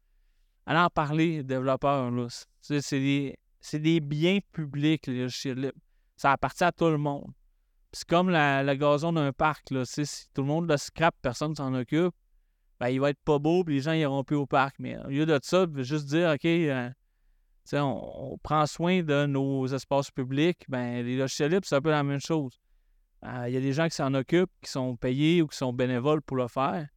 allez 0.66 0.80
en 0.80 0.90
parler, 0.90 1.44
développeurs. 1.44 2.12
C'est 2.62 3.00
des 3.00 3.36
des 3.74 4.00
biens 4.00 4.40
publics, 4.52 5.08
les 5.08 5.24
logiciels 5.24 5.72
Ça 6.18 6.32
appartient 6.32 6.64
à 6.64 6.72
tout 6.72 6.90
le 6.90 6.98
monde. 6.98 7.32
C'est 7.92 8.08
comme 8.08 8.30
le 8.30 8.74
gazon 8.76 9.14
d'un 9.14 9.32
parc. 9.32 9.72
Là. 9.72 9.86
Si 9.86 10.04
tout 10.34 10.42
le 10.42 10.48
monde 10.48 10.70
le 10.70 10.78
scrape, 10.78 11.16
personne 11.22 11.52
ne 11.52 11.56
s'en 11.56 11.74
occupe, 11.74 12.14
ben, 12.80 12.90
il 12.90 13.00
va 13.00 13.10
être 13.10 13.22
pas 13.24 13.40
beau, 13.40 13.64
puis 13.64 13.76
les 13.76 13.82
gens 13.82 13.94
iront 13.94 14.24
plus 14.24 14.36
au 14.36 14.46
parc. 14.46 14.76
Mais 14.80 14.98
au 15.06 15.08
lieu 15.08 15.26
de 15.26 15.40
ça, 15.42 15.66
juste 15.78 16.08
dire, 16.08 16.32
OK, 16.32 16.46
euh, 16.46 16.90
on, 17.74 18.38
prend 18.44 18.66
soin 18.66 19.02
de 19.02 19.26
nos 19.26 19.66
espaces 19.68 20.12
publics, 20.12 20.66
ben, 20.68 21.06
les 21.06 21.16
logiciels 21.16 21.52
libres, 21.52 21.66
c'est 21.66 21.76
un 21.76 21.82
peu 21.82 21.92
la 21.92 22.04
même 22.04 22.20
chose. 22.20 22.60
Euh, 23.24 23.46
il 23.48 23.54
y 23.54 23.58
a 23.58 23.62
des 23.62 23.74
gens 23.74 23.88
qui 23.88 23.96
s'en 23.96 24.14
occupent, 24.14 24.52
qui 24.62 24.70
sont 24.70 24.96
payés 24.96 25.42
ou 25.42 25.48
qui 25.48 25.58
sont 25.58 25.74
bénévoles 25.74 26.22
pour 26.22 26.38
le 26.38 26.48
faire 26.48 26.88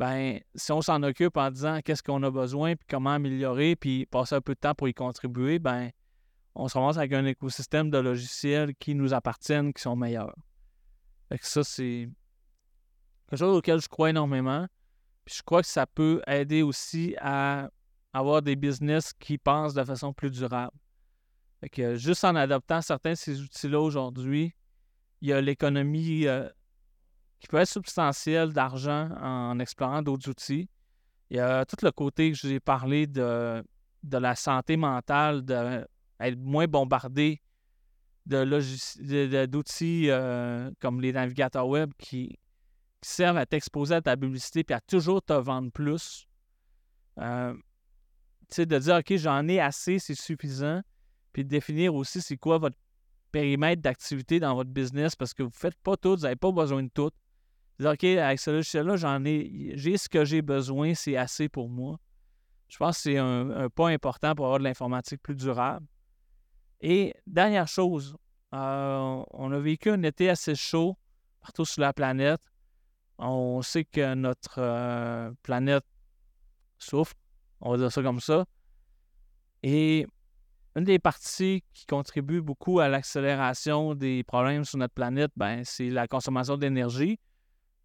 ben 0.00 0.40
si 0.54 0.72
on 0.72 0.80
s'en 0.80 1.02
occupe 1.02 1.36
en 1.36 1.50
disant 1.50 1.80
qu'est-ce 1.84 2.02
qu'on 2.02 2.22
a 2.22 2.30
besoin, 2.30 2.74
puis 2.74 2.86
comment 2.88 3.10
améliorer, 3.10 3.76
puis 3.76 4.06
passer 4.06 4.34
un 4.34 4.40
peu 4.40 4.54
de 4.54 4.58
temps 4.58 4.74
pour 4.74 4.88
y 4.88 4.94
contribuer, 4.94 5.58
ben 5.58 5.90
on 6.54 6.68
se 6.68 6.78
ramasse 6.78 6.96
avec 6.96 7.12
un 7.12 7.26
écosystème 7.26 7.90
de 7.90 7.98
logiciels 7.98 8.74
qui 8.76 8.94
nous 8.94 9.12
appartiennent, 9.12 9.74
qui 9.74 9.82
sont 9.82 9.96
meilleurs. 9.96 10.34
Fait 11.28 11.38
que 11.38 11.46
ça, 11.46 11.62
c'est 11.62 12.08
quelque 13.28 13.38
chose 13.38 13.58
auquel 13.58 13.78
je 13.82 13.88
crois 13.88 14.08
énormément. 14.08 14.66
Puis 15.26 15.34
je 15.36 15.42
crois 15.42 15.60
que 15.60 15.68
ça 15.68 15.86
peut 15.86 16.22
aider 16.26 16.62
aussi 16.62 17.14
à 17.20 17.68
avoir 18.14 18.40
des 18.40 18.56
business 18.56 19.12
qui 19.12 19.36
pensent 19.36 19.74
de 19.74 19.84
façon 19.84 20.14
plus 20.14 20.30
durable. 20.30 20.76
Fait 21.60 21.68
que 21.68 21.96
juste 21.96 22.24
en 22.24 22.36
adoptant 22.36 22.80
certains 22.80 23.10
de 23.10 23.16
ces 23.16 23.42
outils-là 23.42 23.78
aujourd'hui, 23.78 24.54
il 25.20 25.28
y 25.28 25.32
a 25.32 25.40
l'économie 25.40 26.26
euh, 26.26 26.48
qui 27.40 27.48
peut 27.48 27.58
être 27.58 27.68
substantiel 27.68 28.52
d'argent 28.52 29.10
en 29.20 29.58
explorant 29.58 30.02
d'autres 30.02 30.28
outils. 30.30 30.68
Il 31.30 31.36
y 31.36 31.40
a 31.40 31.64
tout 31.64 31.76
le 31.82 31.90
côté 31.92 32.32
que 32.32 32.36
j'ai 32.36 32.60
parlé 32.60 33.06
de, 33.06 33.64
de 34.02 34.18
la 34.18 34.34
santé 34.34 34.76
mentale, 34.76 35.44
d'être 35.44 36.38
moins 36.38 36.66
bombardé 36.66 37.40
d'outils 38.26 40.10
euh, 40.10 40.70
comme 40.80 41.00
les 41.00 41.12
navigateurs 41.12 41.66
web 41.66 41.92
qui, 41.98 42.38
servent 43.02 43.38
à 43.38 43.46
t'exposer 43.46 43.94
à 43.94 44.02
ta 44.02 44.16
publicité 44.16 44.64
puis 44.64 44.74
à 44.74 44.80
toujours 44.80 45.22
te 45.22 45.32
vendre 45.32 45.70
plus. 45.72 46.26
Euh, 47.18 47.54
tu 47.54 48.56
sais, 48.56 48.66
de 48.66 48.78
dire, 48.78 48.96
OK, 48.96 49.16
j'en 49.16 49.46
ai 49.48 49.60
assez, 49.60 49.98
c'est 49.98 50.14
suffisant. 50.14 50.82
Puis 51.32 51.44
de 51.44 51.48
définir 51.48 51.94
aussi 51.94 52.20
c'est 52.20 52.36
quoi 52.36 52.58
votre 52.58 52.76
périmètre 53.30 53.82
d'activité 53.82 54.40
dans 54.40 54.54
votre 54.54 54.70
business 54.70 55.16
parce 55.16 55.34
que 55.34 55.42
vous 55.42 55.48
ne 55.48 55.54
faites 55.54 55.78
pas 55.82 55.96
tout, 55.96 56.16
vous 56.16 56.22
n'avez 56.22 56.36
pas 56.36 56.52
besoin 56.52 56.82
de 56.82 56.90
tout. 56.92 57.10
OK, 57.82 58.04
avec 58.04 58.38
ce 58.38 58.50
logiciel-là, 58.50 58.96
j'en 58.96 59.24
ai, 59.24 59.72
j'ai 59.74 59.96
ce 59.96 60.08
que 60.08 60.24
j'ai 60.24 60.42
besoin, 60.42 60.94
c'est 60.94 61.16
assez 61.16 61.48
pour 61.48 61.70
moi. 61.70 61.98
Je 62.68 62.76
pense 62.76 62.96
que 62.96 63.02
c'est 63.02 63.18
un, 63.18 63.68
point 63.70 63.92
important 63.92 64.34
pour 64.34 64.46
avoir 64.46 64.58
de 64.58 64.64
l'informatique 64.64 65.22
plus 65.22 65.34
durable. 65.34 65.86
Et 66.80 67.14
dernière 67.26 67.66
chose, 67.66 68.16
euh, 68.54 69.22
on 69.30 69.52
a 69.52 69.58
vécu 69.58 69.90
un 69.90 70.02
été 70.02 70.28
assez 70.28 70.54
chaud 70.54 70.96
partout 71.40 71.64
sur 71.64 71.80
la 71.80 71.92
planète. 71.92 72.40
On 73.18 73.62
sait 73.62 73.84
que 73.84 74.14
notre 74.14 74.58
euh, 74.58 75.30
planète 75.42 75.84
souffre, 76.78 77.14
on 77.60 77.72
va 77.72 77.78
dire 77.78 77.92
ça 77.92 78.02
comme 78.02 78.20
ça. 78.20 78.44
Et 79.62 80.06
une 80.76 80.84
des 80.84 80.98
parties 80.98 81.64
qui 81.74 81.86
contribue 81.86 82.40
beaucoup 82.40 82.78
à 82.80 82.88
l'accélération 82.88 83.94
des 83.94 84.22
problèmes 84.22 84.64
sur 84.64 84.78
notre 84.78 84.94
planète, 84.94 85.32
ben, 85.36 85.62
c'est 85.64 85.90
la 85.90 86.06
consommation 86.06 86.56
d'énergie. 86.56 87.18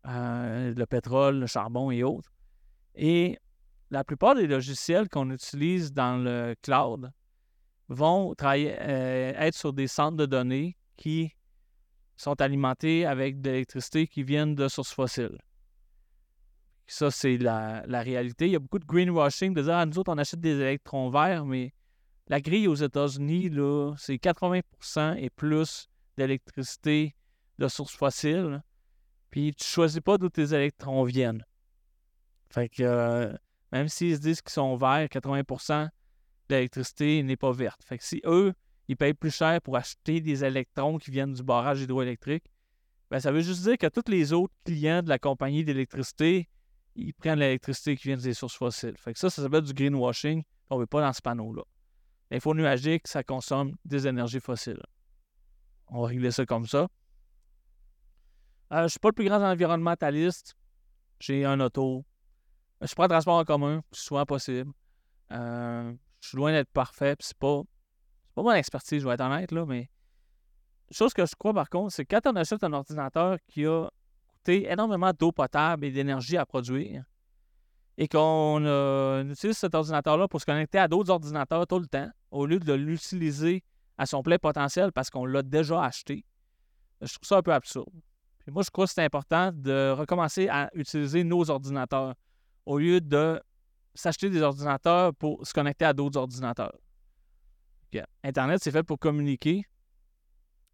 Euh, 0.08 0.74
le 0.76 0.86
pétrole, 0.86 1.40
le 1.40 1.48
charbon 1.48 1.90
et 1.90 2.04
autres. 2.04 2.32
Et 2.94 3.40
la 3.90 4.04
plupart 4.04 4.36
des 4.36 4.46
logiciels 4.46 5.10
qu'on 5.10 5.32
utilise 5.32 5.94
dans 5.94 6.18
le 6.24 6.56
cloud 6.62 7.12
vont 7.90 8.36
travailler, 8.36 8.76
euh, 8.80 9.34
être 9.36 9.56
sur 9.56 9.74
des 9.74 9.88
centres 9.88 10.18
de 10.18 10.28
données 10.28 10.78
qui 10.96 11.32
sont 12.18 12.40
alimentés 12.40 13.06
avec 13.06 13.42
de 13.42 13.50
l'électricité 13.50 14.08
qui 14.08 14.24
viennent 14.24 14.56
de 14.56 14.68
sources 14.68 14.94
fossiles. 14.94 15.38
Ça, 16.88 17.10
c'est 17.10 17.38
la, 17.38 17.84
réalité. 17.88 18.46
Il 18.46 18.52
y 18.52 18.56
a 18.56 18.60
beaucoup 18.60 18.80
de 18.80 18.86
greenwashing, 18.86 19.56
de 19.56 19.64
dire, 19.64 19.74
ah, 19.74 19.86
nous 19.88 19.98
autres, 19.98 20.14
on 20.14 20.18
achète 20.20 20.40
des 20.40 20.60
électrons 20.60 21.10
verts, 21.10 21.46
mais 21.46 21.74
la 22.28 22.42
grille 22.42 22.68
aux 22.68 22.76
États-Unis, 22.76 23.52
c'est 23.98 24.16
80% 24.16 25.18
et 25.18 25.30
plus 25.30 25.90
d'électricité 26.18 27.16
de 27.60 27.68
sources 27.68 27.96
fossiles. 27.96 28.62
Puis 29.30 29.54
tu 29.54 29.66
choisis 29.66 30.02
pas 30.02 30.18
d'où 30.18 30.30
tes 30.30 30.54
électrons 30.54 31.04
viennent. 31.04 31.46
Fait 32.50 32.70
que 32.70 32.84
euh, 32.84 33.34
même 33.72 33.90
s'ils 33.90 34.16
se 34.16 34.22
disent 34.22 34.42
qu'ils 34.42 34.54
sont 34.54 34.76
verts, 34.78 35.08
80% 35.08 35.86
de 35.86 36.56
l'électricité 36.56 37.22
n'est 37.24 37.36
pas 37.36 37.52
verte. 37.52 37.84
Fait 37.84 37.98
que 37.98 38.04
si 38.04 38.22
eux, 38.26 38.54
ils 38.88 38.96
payent 38.96 39.14
plus 39.14 39.36
cher 39.36 39.62
pour 39.62 39.76
acheter 39.76 40.22
des 40.22 40.46
électrons 40.46 40.98
qui 40.98 41.12
viennent 41.12 41.34
du 41.34 41.44
barrage 41.44 41.82
hydroélectrique, 41.82 42.46
ben 43.12 43.20
ça 43.20 43.32
veut 43.32 43.42
juste 43.42 43.64
dire 43.64 43.78
que 43.78 43.88
tous 43.88 44.10
les 44.10 44.34
autres 44.34 44.54
clients 44.64 45.04
de 45.04 45.10
la 45.10 45.20
compagnie 45.20 45.64
d'électricité, 45.64 46.48
ils 46.96 47.14
prennent 47.14 47.40
l'électricité 47.40 47.98
qui 47.98 48.08
vient 48.08 48.18
des 48.18 48.34
sources 48.34 48.56
fossiles. 48.56 48.96
Fait 48.98 49.14
que 49.14 49.20
ça, 49.20 49.30
ça 49.30 49.42
s'appelle 49.42 49.64
du 49.64 49.74
greenwashing. 49.74 50.44
On 50.70 50.76
ne 50.76 50.82
veut 50.82 50.88
pas 50.88 51.02
dans 51.02 51.14
ce 51.14 51.22
panneau-là. 51.22 51.64
L'info 52.36 52.54
nuagique, 52.54 53.08
ça 53.08 53.24
consomme 53.24 53.78
des 53.86 54.08
énergies 54.08 54.42
fossiles. 54.42 54.84
On 55.88 56.02
va 56.02 56.08
régler 56.08 56.32
ça 56.32 56.46
comme 56.46 56.68
ça. 56.68 56.90
Euh, 58.74 58.80
je 58.80 58.84
ne 58.84 58.88
suis 58.90 59.00
pas 59.00 59.08
le 59.08 59.14
plus 59.14 59.24
grand 59.24 59.42
environnementaliste. 59.42 60.58
J'ai 61.22 61.46
un 61.46 61.62
auto. 61.62 62.04
Je 62.82 62.94
prends 62.94 63.04
le 63.04 63.10
transport 63.10 63.36
en 63.36 63.46
commun, 63.46 63.84
souvent 63.94 64.26
possible. 64.26 64.70
Euh, 65.32 65.94
je 66.20 66.28
suis 66.28 66.36
loin 66.36 66.52
d'être 66.52 66.72
parfait, 66.72 67.16
c'est 67.22 67.38
pas, 67.38 67.62
pas 68.34 68.44
mon 68.44 68.52
expertise, 68.52 69.02
je 69.02 69.08
vais 69.08 69.14
être 69.14 69.22
honnête, 69.22 69.54
là, 69.54 69.66
mais 69.66 69.90
chose 70.92 71.14
que 71.14 71.26
je 71.26 71.36
crois 71.40 71.54
par 71.54 71.70
contre, 71.70 71.94
c'est 71.94 72.04
quand 72.04 72.28
on 72.28 72.36
achète 72.36 72.66
un 72.66 72.74
ordinateur 72.74 73.38
qui 73.48 73.66
a 73.66 73.88
coûté 74.28 74.70
énormément 74.70 75.14
d'eau 75.18 75.32
potable 75.32 75.86
et 75.86 75.92
d'énergie 75.92 76.36
à 76.36 76.46
produire, 76.46 77.06
et 77.98 78.08
qu'on 78.08 79.22
utilise 79.30 79.58
cet 79.58 79.74
ordinateur-là 79.74 80.28
pour 80.28 80.42
se 80.42 80.46
connecter 80.46 80.78
à 80.78 80.88
d'autres 80.88 81.12
ordinateurs 81.12 81.66
tout 81.68 81.80
le 81.80 81.88
temps, 81.88 82.10
au 82.32 82.46
lieu 82.46 82.60
de 82.60 82.74
l'utiliser 82.74 83.64
à 83.98 84.06
son 84.06 84.22
plein 84.22 84.38
potentiel 84.38 84.92
parce 84.92 85.10
qu'on 85.10 85.26
l'a 85.26 85.42
déjà 85.42 85.84
acheté, 85.84 86.26
je 87.02 87.14
trouve 87.14 87.28
ça 87.28 87.38
un 87.38 87.42
peu 87.42 87.54
absurde 87.54 87.94
moi, 88.52 88.64
je 88.64 88.70
crois 88.70 88.86
que 88.86 88.92
c'est 88.94 89.04
important 89.04 89.52
de 89.52 89.92
recommencer 89.92 90.48
à 90.50 90.70
utiliser 90.74 91.24
nos 91.24 91.50
ordinateurs 91.50 92.14
au 92.66 92.78
lieu 92.78 93.02
de 93.02 93.42
s'acheter 93.94 94.30
des 94.30 94.42
ordinateurs 94.42 95.14
pour 95.16 95.46
se 95.46 95.54
connecter 95.54 95.86
à 95.86 95.94
d'autres 95.94 96.20
ordinateurs. 96.20 96.78
Internet, 98.26 98.60
c'est 98.62 98.72
fait 98.72 98.84
pour 98.84 99.00
communiquer, 99.00 99.64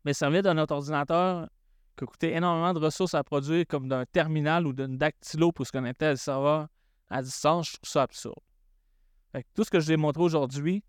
mais 0.03 0.13
servir 0.13 0.41
de 0.41 0.51
notre 0.53 0.73
ordinateur 0.73 1.47
qui 1.95 2.05
coûtait 2.05 2.33
énormément 2.33 2.73
de 2.73 2.79
ressources 2.79 3.13
à 3.13 3.23
produire, 3.23 3.65
comme 3.67 3.87
d'un 3.87 4.05
terminal 4.05 4.65
ou 4.65 4.73
d'un 4.73 4.87
dactylo 4.87 5.51
pour 5.51 5.67
se 5.67 5.71
connecter 5.71 6.07
à 6.07 6.11
des 6.13 6.17
serveurs 6.17 6.67
à 7.11 7.21
distance, 7.21 7.67
je 7.67 7.73
trouve 7.73 7.89
ça 7.89 8.03
absurde. 8.03 8.39
tout 9.53 9.63
ce 9.63 9.69
que 9.69 9.79
je 9.79 9.85
vous 9.85 9.91
ai 9.91 9.97
montré 9.97 10.23
aujourd'hui 10.23 10.83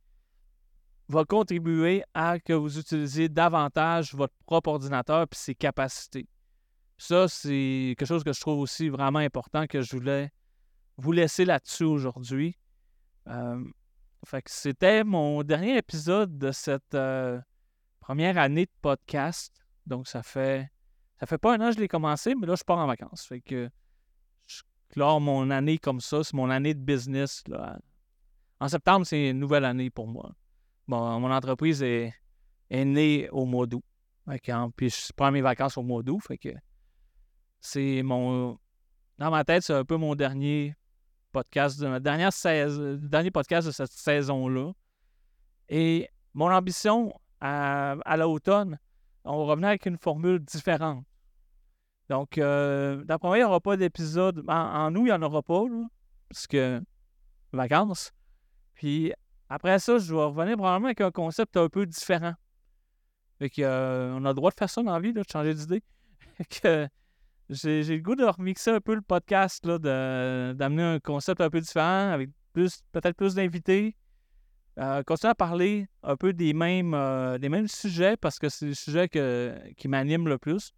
va 1.09 1.25
contribuer 1.25 2.05
à 2.15 2.39
que 2.39 2.53
vous 2.53 2.79
utilisiez 2.79 3.29
davantage 3.29 4.15
votre 4.15 4.35
propre 4.47 4.71
ordinateur 4.71 5.23
et 5.23 5.35
ses 5.35 5.55
capacités. 5.55 6.29
Ça, 6.97 7.27
c'est 7.27 7.95
quelque 7.99 8.07
chose 8.07 8.23
que 8.23 8.33
je 8.33 8.41
trouve 8.41 8.61
aussi 8.61 8.89
vraiment 8.89 9.19
important 9.19 9.67
que 9.67 9.83
je 9.83 9.97
voulais 9.97 10.31
vous 10.97 11.13
laisser 11.13 11.45
là-dessus 11.45 11.85
aujourd'hui. 11.85 12.57
Euh, 13.27 13.65
fait 14.25 14.43
que 14.43 14.51
c'était 14.51 15.03
mon 15.03 15.43
dernier 15.43 15.77
épisode 15.77 16.39
de 16.39 16.53
cette 16.53 16.95
euh, 16.95 17.41
première 17.99 18.39
année 18.39 18.67
de 18.67 18.73
podcast. 18.81 19.53
Donc, 19.87 20.07
ça 20.07 20.23
fait 20.23 20.71
ça 21.19 21.27
fait 21.27 21.39
pas 21.39 21.55
un 21.55 21.61
an 21.61 21.69
que 21.71 21.77
je 21.77 21.81
l'ai 21.81 21.89
commencé, 21.89 22.35
mais 22.35 22.47
là, 22.47 22.55
je 22.55 22.65
pars 22.65 22.79
en 22.79 22.87
vacances. 22.87 23.25
Fait 23.27 23.41
que 23.41 23.69
clore 24.93 25.21
mon 25.21 25.51
année 25.51 25.79
comme 25.79 26.01
ça. 26.01 26.23
C'est 26.23 26.35
mon 26.35 26.51
année 26.51 26.75
de 26.75 26.81
business. 26.81 27.43
Là. 27.49 27.79
En 28.61 28.69
septembre, 28.69 29.07
c'est 29.07 29.31
une 29.31 29.39
nouvelle 29.39 29.65
année 29.65 29.91
pour 29.91 30.07
moi. 30.07 30.33
Bon, 30.87 31.19
mon 31.19 31.33
entreprise 31.33 31.83
est, 31.83 32.15
est 32.71 32.85
née 32.85 33.29
au 33.31 33.45
mois 33.45 33.67
d'août. 33.67 33.83
Puis 34.77 34.91
je 34.91 35.13
prends 35.17 35.33
mes 35.33 35.41
vacances 35.41 35.77
au 35.77 35.83
mois 35.83 36.03
d'août. 36.03 36.21
Fait 36.27 36.39
que 36.39 36.51
c'est 37.61 38.03
mon. 38.03 38.59
Dans 39.19 39.31
ma 39.31 39.45
tête, 39.45 39.63
c'est 39.63 39.75
un 39.75 39.85
peu 39.85 39.97
mon 39.97 40.15
dernier 40.15 40.75
podcast, 41.33 41.81
de, 41.81 41.89
ma 41.89 42.01
dernière 42.01 42.33
saison, 42.33 42.99
dernier 43.03 43.31
podcast 43.31 43.67
de 43.67 43.73
cette 43.73 43.91
saison-là. 43.91 44.73
Et 45.69 46.09
mon 46.35 46.51
ambition 46.53 47.13
à, 47.41 48.17
l'automne, 48.17 48.79
on 49.25 49.39
va 49.39 49.53
revenir 49.53 49.69
avec 49.69 49.87
une 49.87 49.99
formule 49.99 50.39
différente. 50.41 51.05
Donc, 52.09 52.39
euh, 52.39 53.03
d'après 53.05 53.29
moi, 53.29 53.39
il 53.39 53.41
n'y 53.41 53.45
aura 53.45 53.61
pas 53.61 53.77
d'épisode. 53.77 54.45
En, 54.49 54.91
nous, 54.91 55.03
il 55.03 55.05
n'y 55.05 55.13
en 55.13 55.23
aura 55.23 55.43
pas, 55.43 55.63
parce 56.29 56.47
que 56.47 56.83
vacances. 57.53 58.13
Puis 58.75 59.13
après 59.49 59.79
ça, 59.79 59.99
je 59.99 60.15
vais 60.15 60.25
revenir 60.25 60.57
probablement 60.57 60.87
avec 60.87 61.01
un 61.01 61.11
concept 61.11 61.57
un 61.57 61.69
peu 61.69 61.87
différent. 61.87 62.35
Fait 63.39 63.51
que, 63.51 63.63
euh, 63.63 64.15
on 64.15 64.25
a 64.25 64.29
le 64.29 64.35
droit 64.35 64.51
de 64.51 64.57
faire 64.57 64.71
ça 64.71 64.83
dans 64.83 64.93
la 64.93 65.01
vie, 65.01 65.13
de 65.13 65.23
changer 65.31 65.55
d'idée. 65.55 65.83
que 66.63 66.89
j'ai, 67.51 67.83
le 67.83 67.99
goût 67.99 68.15
de 68.15 68.25
remixer 68.25 68.71
un 68.71 68.81
peu 68.81 68.95
le 68.95 69.03
podcast, 69.03 69.65
là, 69.67 69.79
d'amener 70.55 70.83
un 70.83 71.01
concept 71.01 71.41
un 71.41 71.51
peu 71.51 71.61
différent, 71.61 72.11
avec 72.13 72.31
plus, 72.53 72.83
peut-être 72.93 73.17
plus 73.17 73.35
d'invités. 73.35 73.97
Euh, 74.79 75.03
continuer 75.03 75.31
à 75.31 75.35
parler 75.35 75.87
un 76.03 76.17
peu 76.17 76.33
des 76.33 76.55
mêmes, 76.55 76.95
euh, 76.95 77.37
des 77.37 77.51
mêmes 77.51 77.69
sujets 77.69 78.17
parce 78.17 78.39
que 78.39 78.49
c'est 78.49 78.67
le 78.67 78.75
sujet 78.75 79.09
qui 79.77 79.89
m'anime 79.89 80.29
le 80.29 80.39
plus. 80.39 80.73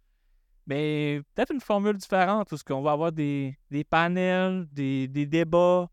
Mais 0.67 1.21
peut-être 1.33 1.53
une 1.53 1.61
formule 1.61 1.97
différente 1.97 2.49
parce 2.49 2.63
qu'on 2.63 2.81
va 2.81 2.91
avoir 2.91 3.11
des, 3.11 3.57
panels, 3.89 4.67
des, 4.71 5.07
débats, 5.07 5.87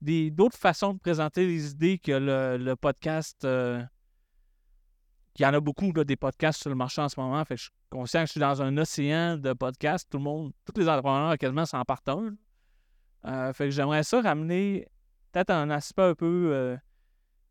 d'autres 0.00 0.56
façons 0.56 0.94
de 0.94 0.98
présenter 0.98 1.46
les 1.46 1.70
idées 1.72 1.98
que 1.98 2.12
le, 2.12 2.74
podcast. 2.74 3.44
Euh, 3.44 3.82
il 5.38 5.42
y 5.42 5.46
en 5.46 5.54
a 5.54 5.60
beaucoup 5.60 5.92
des 5.92 6.16
podcasts 6.16 6.60
sur 6.60 6.70
le 6.70 6.74
marché 6.74 7.00
en 7.00 7.08
ce 7.08 7.20
moment. 7.20 7.44
Fait 7.44 7.54
que 7.54 7.60
je 7.60 7.64
suis 7.64 7.72
conscient 7.90 8.22
que 8.22 8.26
je 8.26 8.32
suis 8.32 8.40
dans 8.40 8.60
un 8.60 8.76
océan 8.76 9.36
de 9.36 9.52
podcasts. 9.52 10.08
Tout 10.10 10.18
le 10.18 10.24
monde, 10.24 10.52
tous 10.64 10.80
les 10.80 10.88
entrepreneurs 10.88 11.38
quasiment 11.38 11.64
s'en 11.64 11.84
partagent. 11.84 12.32
Euh, 13.24 13.52
fait 13.52 13.66
que 13.66 13.70
j'aimerais 13.70 14.02
ça 14.02 14.20
ramener 14.20 14.88
peut-être 15.32 15.50
un 15.50 15.70
aspect 15.70 16.02
un 16.02 16.14
peu 16.14 16.50
euh, 16.52 16.76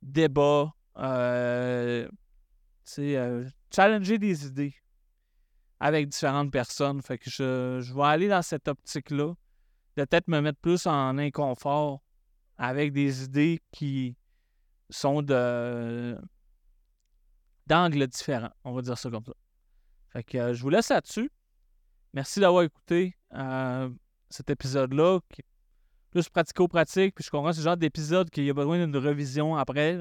débat, 0.02 0.74
euh, 0.98 2.08
challenger 3.72 4.18
des 4.18 4.48
idées 4.48 4.74
avec 5.80 6.10
différentes 6.10 6.52
personnes. 6.52 7.02
Fait 7.02 7.18
que 7.18 7.30
je, 7.30 7.80
je 7.82 7.94
vais 7.94 8.04
aller 8.04 8.28
dans 8.28 8.42
cette 8.42 8.68
optique-là, 8.68 9.34
de 9.96 10.06
peut-être 10.06 10.28
me 10.28 10.42
mettre 10.42 10.60
plus 10.60 10.86
en 10.86 11.18
inconfort 11.18 12.02
avec 12.58 12.92
des 12.92 13.24
idées 13.24 13.62
qui 13.72 14.16
sont 14.90 15.22
de 15.22 16.18
d'angles 17.68 18.08
différents. 18.08 18.52
On 18.64 18.74
va 18.74 18.82
dire 18.82 18.98
ça 18.98 19.10
comme 19.10 19.26
ça. 19.26 19.34
Fait 20.10 20.24
que 20.24 20.38
euh, 20.38 20.54
je 20.54 20.62
vous 20.62 20.70
laisse 20.70 20.90
là-dessus. 20.90 21.30
Merci 22.14 22.40
d'avoir 22.40 22.64
écouté 22.64 23.16
euh, 23.34 23.90
cet 24.30 24.50
épisode-là, 24.50 25.20
plus 26.12 26.30
pratico-pratique. 26.30 27.14
Puis 27.14 27.26
je 27.26 27.30
comprends 27.30 27.54
ce 27.54 27.62
genre 27.62 27.78
d'épisode 27.78 28.30
qu'il 28.30 28.46
y 28.46 28.50
a 28.50 28.54
besoin 28.54 28.84
d'une 28.84 28.96
revision 28.96 29.58
après. 29.58 30.00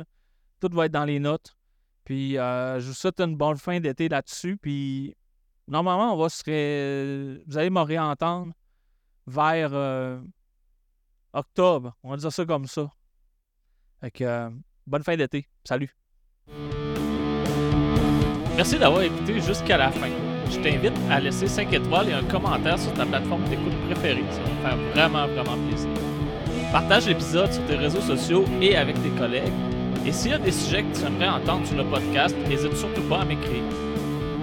Tout 0.60 0.70
va 0.72 0.86
être 0.86 0.92
dans 0.92 1.04
les 1.04 1.18
notes. 1.18 1.56
Puis 2.04 2.38
euh, 2.38 2.78
je 2.78 2.86
vous 2.86 2.94
souhaite 2.94 3.20
une 3.20 3.36
bonne 3.36 3.56
fin 3.56 3.80
d'été 3.80 4.08
là-dessus. 4.08 4.56
Puis 4.56 5.16
normalement, 5.68 6.14
on 6.14 6.16
va 6.16 6.28
se 6.28 7.42
vous 7.46 7.58
allez 7.58 7.70
me 7.70 7.80
réentendre 7.80 8.52
vers 9.26 9.72
octobre. 11.32 11.94
On 12.02 12.10
va 12.10 12.16
dire 12.16 12.32
ça 12.32 12.44
comme 12.44 12.66
ça. 12.66 12.88
Fait 14.00 14.10
que 14.10 14.50
bonne 14.86 15.02
fin 15.02 15.16
d'été. 15.16 15.48
Salut. 15.64 15.94
Merci 18.56 18.78
d'avoir 18.78 19.02
écouté 19.02 19.40
jusqu'à 19.40 19.76
la 19.76 19.90
fin. 19.90 20.08
Je 20.50 20.60
t'invite 20.60 20.96
à 21.10 21.20
laisser 21.20 21.46
5 21.46 21.72
étoiles 21.72 22.08
et 22.08 22.12
un 22.12 22.24
commentaire 22.24 22.78
sur 22.78 22.92
ta 22.94 23.04
plateforme 23.04 23.44
d'écoute 23.48 23.74
préférée. 23.86 24.24
Ça 24.30 24.40
va 24.42 24.48
me 24.48 24.62
faire 24.62 24.76
vraiment, 24.92 25.26
vraiment 25.26 25.68
plaisir. 25.68 25.90
Partage 26.72 27.06
l'épisode 27.06 27.52
sur 27.52 27.66
tes 27.66 27.76
réseaux 27.76 28.00
sociaux 28.00 28.44
et 28.60 28.76
avec 28.76 29.00
tes 29.02 29.10
collègues. 29.10 29.52
Et 30.06 30.12
s'il 30.12 30.30
y 30.30 30.34
a 30.34 30.38
des 30.38 30.52
sujets 30.52 30.84
que 30.84 30.96
tu 30.96 31.04
aimerais 31.04 31.28
entendre 31.28 31.66
sur 31.66 31.76
le 31.76 31.84
podcast, 31.84 32.36
n'hésite 32.48 32.76
surtout 32.76 33.02
pas 33.08 33.20
à 33.20 33.24
m'écrire. 33.24 33.62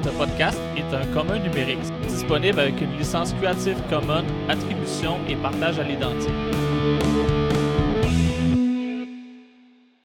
Ce 0.04 0.10
podcast 0.10 0.60
est 0.76 0.93
un 0.93 1.06
commun 1.14 1.39
numérique 1.39 1.80
disponible 2.10 2.60
avec 2.60 2.82
une 2.82 2.97
licence 2.97 3.34
Creative 3.36 3.78
Commons, 3.89 4.26
attribution 4.49 5.18
et 5.30 5.36
partage 5.38 5.80
à 5.80 5.84
l'identique. 5.84 7.12